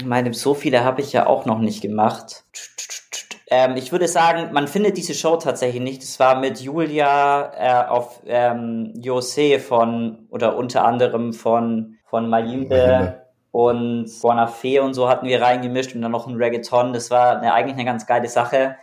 meine, 0.04 0.34
so 0.34 0.54
viele 0.54 0.84
habe 0.84 1.02
ich 1.02 1.14
ja 1.14 1.28
auch 1.28 1.46
noch 1.46 1.60
nicht 1.60 1.82
gemacht. 1.82 2.44
Ähm, 3.54 3.76
ich 3.76 3.92
würde 3.92 4.08
sagen, 4.08 4.54
man 4.54 4.70
findet 4.70 4.96
diese 4.96 5.14
Show 5.14 5.36
tatsächlich 5.36 5.82
nicht. 5.82 6.02
Es 6.04 6.22
war 6.22 6.40
mit 6.40 6.62
Julia 6.62 7.52
äh, 7.54 7.90
auf 7.90 8.22
ähm, 8.26 8.94
Jose 8.96 9.60
von, 9.60 10.26
oder 10.30 10.56
unter 10.56 10.86
anderem 10.86 11.34
von, 11.34 11.98
von 12.06 12.30
Mayimbe 12.30 13.26
und 13.52 14.06
Bonafé 14.06 14.80
und 14.80 14.94
so 14.94 15.10
hatten 15.10 15.28
wir 15.28 15.42
reingemischt 15.42 15.94
und 15.94 16.02
dann 16.02 16.14
noch 16.14 16.28
ein 16.28 16.38
Reggaeton. 16.38 16.94
Das 16.94 17.12
war 17.12 17.38
eine, 17.38 17.54
eigentlich 17.54 17.76
eine 17.76 17.84
ganz 17.84 18.08
geile 18.08 18.30
Sache. 18.30 18.78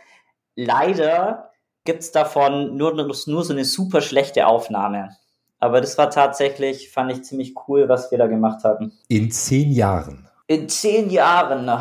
Leider 0.55 1.49
gibt's 1.83 2.11
davon 2.11 2.77
nur, 2.77 2.93
nur 2.93 3.43
so 3.43 3.53
eine 3.53 3.65
super 3.65 4.01
schlechte 4.01 4.45
Aufnahme. 4.45 5.17
Aber 5.57 5.81
das 5.81 5.97
war 5.97 6.11
tatsächlich, 6.11 6.91
fand 6.91 7.11
ich 7.11 7.23
ziemlich 7.23 7.55
cool, 7.67 7.89
was 7.89 8.11
wir 8.11 8.19
da 8.19 8.27
gemacht 8.27 8.63
haben. 8.63 8.93
In 9.07 9.31
zehn 9.31 9.71
Jahren. 9.71 10.29
In 10.45 10.69
zehn 10.69 11.09
Jahren 11.09 11.71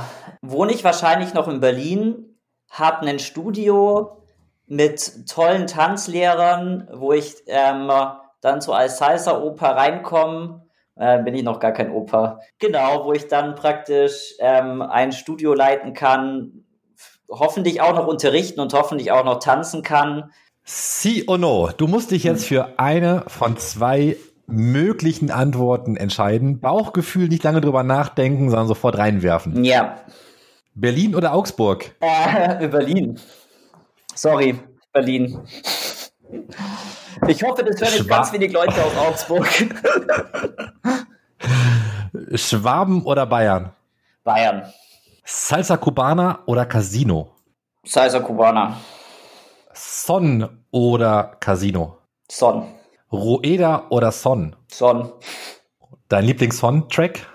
wohne 0.40 0.72
ich 0.72 0.84
wahrscheinlich 0.84 1.34
noch 1.34 1.48
in 1.48 1.60
Berlin, 1.60 2.37
habe 2.68 3.06
ein 3.06 3.18
Studio 3.18 4.22
mit 4.66 5.26
tollen 5.28 5.66
Tanzlehrern, 5.66 6.88
wo 6.92 7.12
ich 7.12 7.34
ähm, 7.46 7.90
dann 8.40 8.60
so 8.60 8.72
als 8.72 8.98
Salsa-Oper 8.98 9.76
reinkomme. 9.76 10.66
Äh, 10.96 11.22
bin 11.22 11.34
ich 11.34 11.44
noch 11.44 11.60
gar 11.60 11.72
kein 11.72 11.92
Oper. 11.92 12.40
Genau, 12.58 13.04
wo 13.04 13.12
ich 13.12 13.28
dann 13.28 13.54
praktisch 13.54 14.34
ähm, 14.40 14.82
ein 14.82 15.12
Studio 15.12 15.54
leiten 15.54 15.94
kann, 15.94 16.64
hoffentlich 17.30 17.80
auch 17.80 17.94
noch 17.94 18.06
unterrichten 18.06 18.60
und 18.60 18.72
hoffentlich 18.74 19.12
auch 19.12 19.24
noch 19.24 19.38
tanzen 19.38 19.82
kann. 19.82 20.32
Si 20.64 21.24
o 21.26 21.36
no. 21.36 21.70
Du 21.76 21.86
musst 21.86 22.10
dich 22.10 22.24
jetzt 22.24 22.46
für 22.46 22.78
eine 22.78 23.24
von 23.28 23.56
zwei 23.56 24.16
möglichen 24.46 25.30
Antworten 25.30 25.96
entscheiden. 25.96 26.60
Bauchgefühl, 26.60 27.28
nicht 27.28 27.44
lange 27.44 27.60
drüber 27.60 27.82
nachdenken, 27.82 28.50
sondern 28.50 28.66
sofort 28.66 28.98
reinwerfen. 28.98 29.64
Ja. 29.64 29.96
Berlin 30.80 31.14
oder 31.16 31.34
Augsburg? 31.34 31.94
Äh, 32.00 32.68
Berlin. 32.68 33.18
Sorry, 34.14 34.58
Berlin. 34.92 35.40
Ich 37.26 37.42
hoffe, 37.42 37.64
das 37.64 37.80
hören 37.80 37.94
jetzt 37.96 38.08
ganz 38.08 38.32
wenig 38.32 38.52
Leute 38.52 38.74
aus 38.84 38.96
Augsburg. 38.96 39.48
Schwaben 42.34 43.04
oder 43.04 43.26
Bayern? 43.26 43.72
Bayern. 44.22 44.72
Salsa 45.24 45.76
Cubana 45.76 46.40
oder 46.46 46.64
Casino? 46.64 47.32
Salsa 47.84 48.20
Cubana. 48.20 48.76
Son 49.72 50.64
oder 50.70 51.36
Casino? 51.40 51.98
Son. 52.30 52.66
Rueda 53.10 53.86
oder 53.90 54.12
Son? 54.12 54.54
Son. 54.70 55.12
Dein 56.08 56.24
Lieblings-Son-Track? 56.24 57.26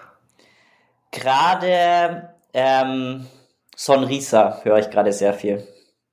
Gerade 1.11 2.32
ähm, 2.53 3.27
Sonrisa 3.75 4.61
höre 4.63 4.79
ich 4.79 4.89
gerade 4.89 5.11
sehr 5.11 5.33
viel. 5.33 5.67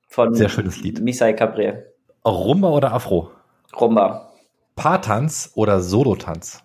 Von 0.07 0.33
sehr 0.35 0.49
schönes 0.49 0.81
Lied. 0.81 0.99
Misai 0.99 1.31
Cabré. 1.31 1.83
Rumba 2.25 2.69
oder 2.69 2.91
Afro? 2.91 3.31
Rumba. 3.79 4.33
Paartanz 4.75 5.51
oder 5.55 5.79
Solotanz? 5.79 6.63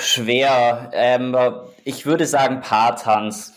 Schwer. 0.00 0.90
Ähm, 0.92 1.36
ich 1.84 2.06
würde 2.06 2.26
sagen 2.26 2.60
Paartanz. 2.60 3.52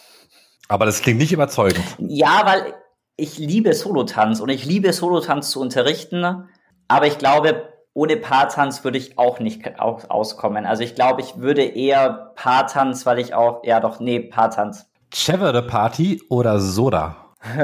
Aber 0.67 0.85
das 0.85 1.01
klingt 1.01 1.19
nicht 1.19 1.31
überzeugend. 1.31 1.83
Ja, 1.99 2.41
weil 2.45 2.73
ich 3.15 3.37
liebe 3.37 3.73
Solotanz 3.73 4.39
und 4.39 4.49
ich 4.49 4.65
liebe 4.65 4.91
Solotanz 4.93 5.51
zu 5.51 5.61
unterrichten. 5.61 6.49
Aber 6.87 7.07
ich 7.07 7.17
glaube, 7.17 7.69
ohne 7.93 8.17
Paartanz 8.17 8.83
würde 8.83 8.97
ich 8.97 9.17
auch 9.17 9.39
nicht 9.39 9.79
auskommen. 9.79 10.65
Also 10.65 10.83
ich 10.83 10.95
glaube, 10.95 11.21
ich 11.21 11.37
würde 11.37 11.63
eher 11.63 12.33
Paartanz, 12.35 13.05
weil 13.05 13.19
ich 13.19 13.33
auch, 13.33 13.63
ja 13.63 13.79
doch, 13.79 13.99
nee, 13.99 14.19
Paartanz. 14.19 14.89
Chevere 15.11 15.63
Party 15.63 16.21
oder 16.29 16.59
Soda? 16.59 17.35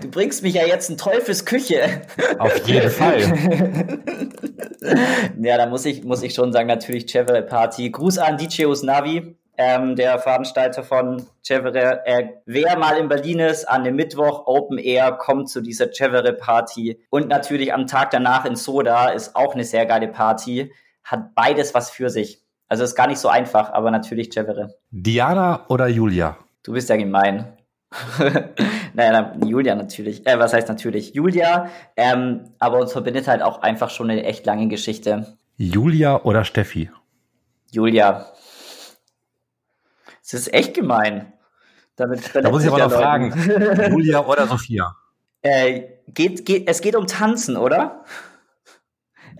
du 0.00 0.08
bringst 0.10 0.42
mich 0.42 0.54
ja 0.54 0.66
jetzt 0.66 0.90
in 0.90 0.98
Teufels 0.98 1.44
Küche. 1.44 2.02
Auf 2.38 2.66
jeden 2.68 2.90
Fall. 2.90 3.20
ja, 5.40 5.56
da 5.56 5.66
muss 5.66 5.86
ich, 5.86 6.04
muss 6.04 6.22
ich 6.22 6.34
schon 6.34 6.52
sagen, 6.52 6.68
natürlich 6.68 7.06
Chevere 7.06 7.42
Party. 7.42 7.90
Gruß 7.90 8.18
an 8.18 8.36
DJ 8.36 8.66
Usnavi 8.66 9.34
ähm, 9.58 9.96
der 9.96 10.18
Veranstalter 10.20 10.84
von 10.84 11.26
Chevere. 11.42 12.06
Äh, 12.06 12.28
wer 12.46 12.78
mal 12.78 12.96
in 12.96 13.08
Berlin 13.08 13.40
ist, 13.40 13.64
an 13.64 13.82
dem 13.82 13.96
Mittwoch 13.96 14.46
Open 14.46 14.78
Air, 14.78 15.12
kommt 15.12 15.50
zu 15.50 15.60
dieser 15.60 15.90
Chevere 15.90 16.32
Party. 16.32 17.00
Und 17.10 17.28
natürlich 17.28 17.74
am 17.74 17.86
Tag 17.88 18.12
danach 18.12 18.44
in 18.44 18.54
Soda 18.54 19.08
ist 19.08 19.34
auch 19.34 19.54
eine 19.54 19.64
sehr 19.64 19.84
geile 19.84 20.08
Party. 20.08 20.72
Hat 21.02 21.34
beides 21.34 21.74
was 21.74 21.90
für 21.90 22.08
sich. 22.08 22.40
Also 22.68 22.84
ist 22.84 22.94
gar 22.94 23.06
nicht 23.06 23.18
so 23.18 23.28
einfach, 23.28 23.72
aber 23.72 23.90
natürlich 23.90 24.30
Chevere. 24.30 24.74
Diana 24.90 25.64
oder 25.68 25.88
Julia? 25.88 26.36
Du 26.62 26.72
bist 26.72 26.88
ja 26.90 26.96
gemein. 26.96 27.56
naja, 28.94 29.34
Julia 29.42 29.74
natürlich. 29.74 30.26
Äh, 30.26 30.38
was 30.38 30.52
heißt 30.52 30.68
natürlich? 30.68 31.14
Julia, 31.14 31.70
ähm, 31.96 32.50
aber 32.58 32.78
uns 32.80 32.92
verbindet 32.92 33.26
halt 33.26 33.42
auch 33.42 33.62
einfach 33.62 33.88
schon 33.88 34.10
eine 34.10 34.24
echt 34.24 34.44
lange 34.44 34.68
Geschichte. 34.68 35.38
Julia 35.56 36.22
oder 36.22 36.44
Steffi? 36.44 36.90
Julia. 37.70 38.26
Das 40.22 40.34
ist 40.34 40.52
echt 40.52 40.74
gemein. 40.74 41.32
Damit 41.96 42.30
da 42.34 42.50
muss 42.50 42.62
ich 42.62 42.68
aber 42.68 42.78
noch 42.78 42.92
fragen. 42.92 43.32
Julia 43.90 44.24
oder 44.26 44.46
Sophia? 44.46 44.94
Äh, 45.40 45.84
geht, 46.06 46.44
geht, 46.44 46.68
es 46.68 46.80
geht 46.80 46.94
um 46.94 47.06
Tanzen, 47.06 47.56
oder? 47.56 48.04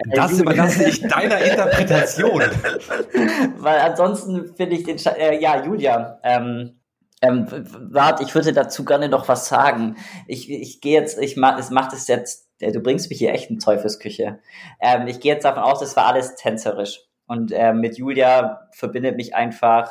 Das 0.07 0.39
überlasse 0.39 0.89
ich 0.89 1.01
deiner 1.03 1.41
Interpretation. 1.41 2.41
Weil 3.59 3.79
ansonsten 3.81 4.55
finde 4.55 4.77
ich 4.77 4.85
den, 4.85 4.99
Sch 4.99 5.07
äh, 5.07 5.41
ja, 5.41 5.65
Julia, 5.65 6.21
ähm, 6.23 6.81
ähm, 7.21 7.47
warte, 7.91 8.23
ich 8.23 8.35
würde 8.35 8.53
dazu 8.53 8.85
gerne 8.85 9.09
noch 9.09 9.29
was 9.29 9.49
sagen. 9.49 9.97
Ich, 10.27 10.51
ich 10.51 10.81
gehe 10.81 11.01
jetzt, 11.01 11.19
ich 11.19 11.37
mach, 11.37 11.59
es 11.59 11.71
macht 11.71 11.93
es 11.93 12.07
jetzt, 12.07 12.49
äh, 12.61 12.71
du 12.71 12.81
bringst 12.81 13.11
mich 13.11 13.19
hier 13.19 13.33
echt 13.33 13.51
in 13.51 13.59
Teufelsküche. 13.59 14.39
Ähm, 14.81 15.07
ich 15.09 15.21
gehe 15.21 15.35
jetzt 15.35 15.45
davon 15.45 15.63
aus, 15.63 15.81
das 15.81 15.97
war 15.97 16.07
alles 16.07 16.37
tänzerisch. 16.37 17.01
Und 17.27 17.51
äh, 17.53 17.73
mit 17.73 17.99
Julia 17.99 18.69
verbindet 18.73 19.17
mich 19.17 19.35
einfach 19.35 19.91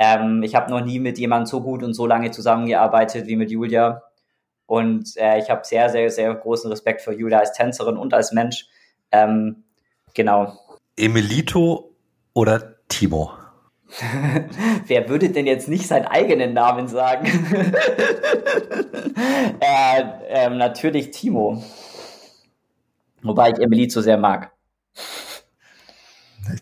ähm, 0.00 0.42
ich 0.42 0.54
habe 0.54 0.70
noch 0.70 0.82
nie 0.82 0.98
mit 0.98 1.18
jemandem 1.18 1.46
so 1.46 1.60
gut 1.60 1.82
und 1.82 1.92
so 1.92 2.06
lange 2.06 2.30
zusammengearbeitet 2.30 3.26
wie 3.26 3.36
mit 3.36 3.50
Julia. 3.50 4.02
Und 4.64 5.14
äh, 5.18 5.38
ich 5.38 5.50
habe 5.50 5.60
sehr, 5.64 5.90
sehr, 5.90 6.08
sehr 6.10 6.34
großen 6.34 6.70
Respekt 6.70 7.02
für 7.02 7.12
Julia 7.12 7.40
als 7.40 7.52
Tänzerin 7.52 7.98
und 7.98 8.14
als 8.14 8.32
Mensch. 8.32 8.66
Ähm, 9.12 9.64
genau. 10.14 10.52
Emilito 10.96 11.94
oder 12.32 12.76
Timo? 12.88 13.32
Wer 14.86 15.08
würde 15.08 15.30
denn 15.30 15.46
jetzt 15.46 15.68
nicht 15.68 15.86
seinen 15.86 16.06
eigenen 16.06 16.52
Namen 16.52 16.88
sagen? 16.88 17.26
äh, 19.60 20.02
ähm, 20.28 20.58
natürlich 20.58 21.10
Timo. 21.10 21.62
Wobei 23.22 23.50
ich 23.50 23.58
Emilito 23.58 24.00
sehr 24.00 24.16
mag. 24.16 24.52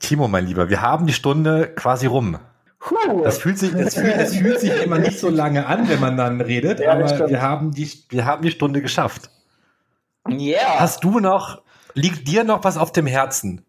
Timo, 0.00 0.28
mein 0.28 0.46
Lieber, 0.46 0.68
wir 0.68 0.80
haben 0.82 1.06
die 1.06 1.12
Stunde 1.12 1.68
quasi 1.74 2.06
rum. 2.06 2.38
Das 3.22 3.38
fühlt 3.38 3.58
sich, 3.58 3.72
das 3.72 3.94
fühlt, 3.94 4.16
das 4.16 4.36
fühlt 4.36 4.60
sich 4.60 4.82
immer 4.82 4.98
nicht 4.98 5.18
so 5.18 5.28
lange 5.28 5.66
an, 5.66 5.88
wenn 5.88 6.00
man 6.00 6.16
dann 6.16 6.40
redet, 6.40 6.80
ja, 6.80 6.92
aber 6.92 7.28
wir 7.28 7.42
haben 7.42 7.72
die, 7.72 7.90
wir 8.08 8.24
haben 8.24 8.42
die 8.42 8.50
Stunde 8.50 8.80
geschafft. 8.80 9.30
Yeah. 10.28 10.78
Hast 10.78 11.04
du 11.04 11.20
noch, 11.20 11.62
liegt 11.98 12.28
dir 12.28 12.44
noch 12.44 12.64
was 12.64 12.78
auf 12.78 12.92
dem 12.92 13.06
Herzen? 13.06 13.64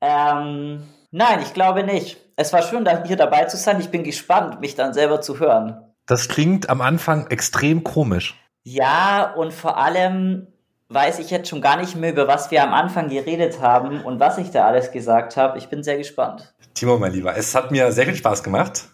Ähm, 0.00 0.82
nein, 1.10 1.40
ich 1.42 1.54
glaube 1.54 1.84
nicht. 1.84 2.18
Es 2.36 2.52
war 2.52 2.62
schön, 2.62 2.88
hier 3.06 3.16
dabei 3.16 3.44
zu 3.44 3.56
sein. 3.56 3.80
Ich 3.80 3.90
bin 3.90 4.02
gespannt, 4.02 4.60
mich 4.60 4.74
dann 4.74 4.92
selber 4.92 5.20
zu 5.20 5.38
hören. 5.38 5.76
Das 6.06 6.28
klingt 6.28 6.68
am 6.68 6.80
Anfang 6.80 7.28
extrem 7.28 7.84
komisch. 7.84 8.34
Ja, 8.64 9.32
und 9.34 9.52
vor 9.52 9.78
allem 9.78 10.48
weiß 10.88 11.18
ich 11.18 11.30
jetzt 11.30 11.48
schon 11.48 11.60
gar 11.60 11.76
nicht 11.76 11.96
mehr, 11.96 12.12
über 12.12 12.28
was 12.28 12.50
wir 12.50 12.62
am 12.62 12.74
Anfang 12.74 13.08
geredet 13.08 13.60
haben 13.60 14.00
und 14.02 14.20
was 14.20 14.38
ich 14.38 14.50
da 14.50 14.66
alles 14.66 14.90
gesagt 14.90 15.36
habe. 15.36 15.58
Ich 15.58 15.68
bin 15.68 15.82
sehr 15.82 15.96
gespannt. 15.96 16.54
Timo, 16.74 16.98
mein 16.98 17.12
Lieber, 17.12 17.36
es 17.36 17.54
hat 17.54 17.70
mir 17.70 17.92
sehr 17.92 18.06
viel 18.06 18.16
Spaß 18.16 18.42
gemacht. 18.42 18.88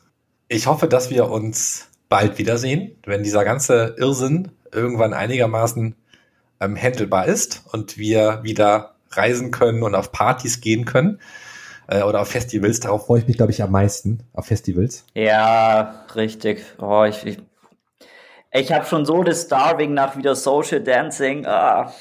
Ich 0.49 0.67
hoffe, 0.67 0.87
dass 0.87 1.11
wir 1.11 1.31
uns 1.31 1.89
bald 2.09 2.39
wiedersehen, 2.39 2.99
wenn 3.07 3.23
dieser 3.23 3.45
ganze 3.45 3.95
Irrsinn 3.97 4.53
irgendwann 4.73 5.15
einigermaßen 5.15 5.95
ähm, 6.61 6.77
handelbar 6.77 7.27
ist 7.27 7.63
und 7.73 7.99
wir 7.99 8.41
wieder 8.43 8.95
reisen 9.11 9.51
können 9.51 9.83
und 9.83 9.95
auf 9.95 10.13
Partys 10.13 10.61
gehen 10.61 10.85
können 10.85 11.21
äh, 11.89 12.03
oder 12.03 12.21
auf 12.21 12.29
Festivals. 12.29 12.81
Darauf 12.81 13.07
freue 13.07 13.21
ich 13.21 13.27
mich, 13.27 13.37
glaube 13.37 13.53
ich, 13.53 13.63
am 13.63 13.73
meisten, 13.73 14.23
auf 14.33 14.47
Festivals. 14.47 15.05
Ja, 15.15 16.05
richtig. 16.15 16.65
Oh, 16.79 17.05
ich, 17.05 17.27
ich, 17.27 17.39
ich 18.53 18.73
habe 18.73 18.87
schon 18.87 19.05
so 19.05 19.23
das 19.23 19.43
Starving 19.43 19.95
nach 19.95 20.17
wieder 20.17 20.35
Social 20.35 20.81
Dancing. 20.81 21.47
Ah. 21.47 21.93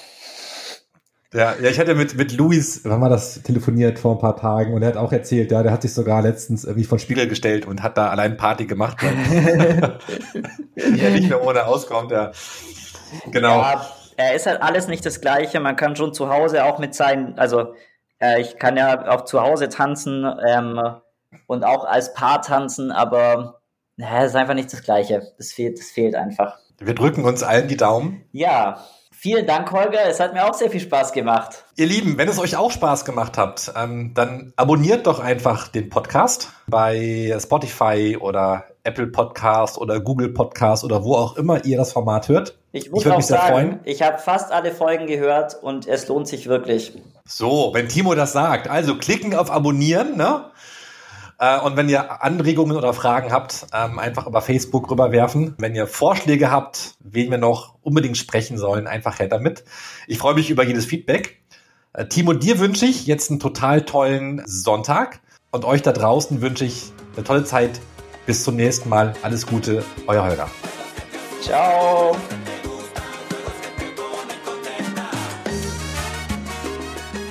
Ja, 1.31 1.53
ja, 1.61 1.69
ich 1.69 1.79
hatte 1.79 1.93
mit, 1.93 2.15
mit 2.15 2.35
Luis, 2.35 2.81
wann 2.85 3.01
war 3.01 3.09
das, 3.09 3.43
telefoniert 3.43 3.99
vor 3.99 4.15
ein 4.15 4.19
paar 4.19 4.35
Tagen 4.35 4.73
und 4.73 4.81
er 4.81 4.87
hat 4.87 4.97
auch 4.97 5.11
erzählt, 5.11 5.51
ja, 5.51 5.61
der 5.61 5.71
hat 5.71 5.83
sich 5.83 5.93
sogar 5.93 6.23
letztens 6.23 6.63
irgendwie 6.63 6.85
von 6.85 6.97
Spiegel 6.97 7.27
gestellt 7.27 7.67
und 7.67 7.83
hat 7.83 7.99
da 7.99 8.09
allein 8.09 8.35
Party 8.35 8.65
gemacht, 8.65 9.03
weil 9.03 9.99
er 10.75 11.11
nicht 11.11 11.29
mehr 11.29 11.45
ohne 11.45 11.67
auskommt, 11.67 12.09
ja. 12.09 12.31
Genau. 13.31 13.61
Ja, 13.61 13.91
er 14.19 14.35
ist 14.35 14.45
halt 14.45 14.61
alles 14.61 14.87
nicht 14.87 15.05
das 15.05 15.21
Gleiche. 15.21 15.59
Man 15.59 15.75
kann 15.75 15.95
schon 15.95 16.13
zu 16.13 16.29
Hause 16.29 16.65
auch 16.65 16.77
mit 16.77 16.93
seinen, 16.93 17.39
also 17.39 17.73
äh, 18.21 18.41
ich 18.41 18.57
kann 18.57 18.75
ja 18.75 19.09
auch 19.09 19.23
zu 19.23 19.41
Hause 19.41 19.69
tanzen 19.69 20.25
ähm, 20.45 20.79
und 21.47 21.63
auch 21.63 21.85
als 21.85 22.13
Paar 22.13 22.41
tanzen, 22.41 22.91
aber 22.91 23.61
naja, 23.95 24.23
es 24.23 24.31
ist 24.31 24.35
einfach 24.35 24.53
nicht 24.53 24.71
das 24.73 24.83
Gleiche. 24.83 25.33
Das 25.37 25.53
fehlt, 25.53 25.79
das 25.79 25.87
fehlt 25.91 26.15
einfach. 26.15 26.57
Wir 26.79 26.95
drücken 26.95 27.25
uns 27.25 27.43
allen 27.43 27.67
die 27.67 27.77
Daumen. 27.77 28.25
Ja, 28.31 28.85
Vielen 29.21 29.45
Dank, 29.45 29.69
Holger. 29.73 30.07
Es 30.07 30.21
hat 30.21 30.33
mir 30.33 30.45
auch 30.49 30.53
sehr 30.53 30.69
viel 30.69 30.79
Spaß 30.79 31.11
gemacht. 31.11 31.65
Ihr 31.75 31.87
Lieben, 31.87 32.17
wenn 32.17 32.29
es 32.29 32.39
euch 32.39 32.55
auch 32.55 32.71
Spaß 32.71 33.03
gemacht 33.03 33.37
hat, 33.37 33.73
ähm, 33.75 34.13
dann 34.13 34.53
abonniert 34.55 35.07
doch 35.07 35.19
einfach 35.19 35.67
den 35.67 35.89
Podcast 35.89 36.53
bei 36.67 37.37
Spotify 37.37 38.17
oder 38.17 38.63
Apple 38.85 39.07
Podcast 39.07 39.77
oder 39.77 39.99
Google 39.99 40.29
Podcast 40.29 40.85
oder 40.85 41.03
wo 41.03 41.15
auch 41.15 41.35
immer 41.35 41.65
ihr 41.65 41.75
das 41.75 41.91
Format 41.91 42.29
hört. 42.29 42.58
Ich 42.71 42.91
muss 42.91 43.05
ich 43.05 43.11
auch 43.11 43.21
sagen, 43.21 43.79
ich 43.83 44.01
habe 44.01 44.19
fast 44.19 44.51
alle 44.51 44.71
Folgen 44.71 45.07
gehört 45.07 45.55
und 45.61 45.87
es 45.87 46.07
lohnt 46.07 46.27
sich 46.27 46.47
wirklich. 46.47 46.93
So, 47.25 47.71
wenn 47.73 47.87
Timo 47.87 48.13
das 48.13 48.33
sagt, 48.33 48.69
also 48.69 48.97
klicken 48.97 49.35
auf 49.35 49.49
Abonnieren, 49.49 50.17
ne? 50.17 50.51
Äh, 51.39 51.59
und 51.61 51.77
wenn 51.77 51.89
ihr 51.89 52.21
Anregungen 52.21 52.77
oder 52.77 52.93
Fragen 52.93 53.31
habt, 53.31 53.65
ähm, 53.73 53.97
einfach 53.97 54.27
über 54.27 54.41
Facebook 54.41 54.91
rüberwerfen. 54.91 55.55
Wenn 55.57 55.73
ihr 55.73 55.87
Vorschläge 55.87 56.51
habt, 56.51 56.95
wen 56.99 57.31
wir 57.31 57.37
noch 57.37 57.75
unbedingt 57.81 58.17
sprechen 58.17 58.57
sollen, 58.57 58.87
einfach 58.87 59.19
her 59.19 59.29
damit. 59.29 59.63
Ich 60.05 60.19
freue 60.19 60.35
mich 60.35 60.49
über 60.49 60.63
jedes 60.63 60.85
Feedback. 60.85 61.41
Äh, 61.93 62.07
Timo, 62.07 62.33
dir 62.33 62.59
wünsche 62.59 62.85
ich 62.85 63.07
jetzt 63.07 63.31
einen 63.31 63.39
total 63.39 63.81
tollen 63.83 64.43
Sonntag 64.45 65.21
und 65.51 65.65
euch 65.65 65.81
da 65.81 65.91
draußen 65.91 66.41
wünsche 66.41 66.65
ich 66.65 66.91
eine 67.15 67.23
tolle 67.23 67.45
Zeit. 67.45 67.79
Bis 68.25 68.43
zum 68.43 68.57
nächsten 68.57 68.89
Mal. 68.89 69.15
Alles 69.23 69.47
Gute, 69.47 69.83
euer 70.05 70.23
Holger. 70.23 70.49
Ciao. 71.41 72.15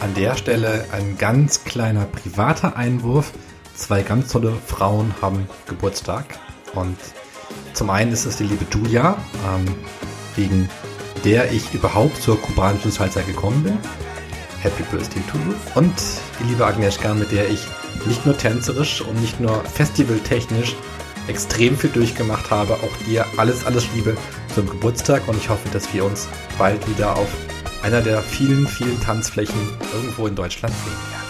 An 0.00 0.14
der 0.14 0.36
Stelle 0.36 0.84
ein 0.92 1.18
ganz 1.18 1.64
kleiner 1.64 2.04
privater 2.04 2.76
Einwurf 2.76 3.32
zwei 3.78 4.02
ganz 4.02 4.30
tolle 4.30 4.52
Frauen 4.66 5.14
haben 5.22 5.48
Geburtstag. 5.66 6.38
Und 6.74 6.96
zum 7.72 7.90
einen 7.90 8.12
ist 8.12 8.26
es 8.26 8.36
die 8.36 8.44
liebe 8.44 8.66
Julia, 8.70 9.16
ähm, 9.46 9.74
wegen 10.36 10.68
der 11.24 11.50
ich 11.52 11.72
überhaupt 11.72 12.20
zur 12.22 12.40
kubanischen 12.40 12.90
Salsa 12.90 13.22
gekommen 13.22 13.62
bin. 13.62 13.78
Happy 14.60 14.82
Birthday 14.90 15.22
to 15.30 15.38
you. 15.38 15.54
Und 15.74 15.92
die 16.40 16.44
liebe 16.44 16.66
Agnieszka, 16.66 17.14
mit 17.14 17.32
der 17.32 17.48
ich 17.48 17.66
nicht 18.06 18.26
nur 18.26 18.36
tänzerisch 18.36 19.00
und 19.00 19.20
nicht 19.20 19.40
nur 19.40 19.64
festivaltechnisch 19.64 20.76
extrem 21.28 21.76
viel 21.76 21.90
durchgemacht 21.90 22.50
habe. 22.50 22.74
Auch 22.74 23.06
dir 23.06 23.26
alles, 23.36 23.64
alles 23.66 23.86
Liebe 23.94 24.16
zum 24.54 24.68
Geburtstag 24.68 25.26
und 25.28 25.36
ich 25.36 25.48
hoffe, 25.48 25.68
dass 25.72 25.92
wir 25.92 26.04
uns 26.04 26.28
bald 26.56 26.88
wieder 26.88 27.16
auf 27.16 27.28
einer 27.82 28.00
der 28.00 28.22
vielen, 28.22 28.66
vielen 28.66 29.00
Tanzflächen 29.00 29.60
irgendwo 29.94 30.26
in 30.26 30.34
Deutschland 30.34 30.74
sehen 30.74 31.12
werden. 31.12 31.27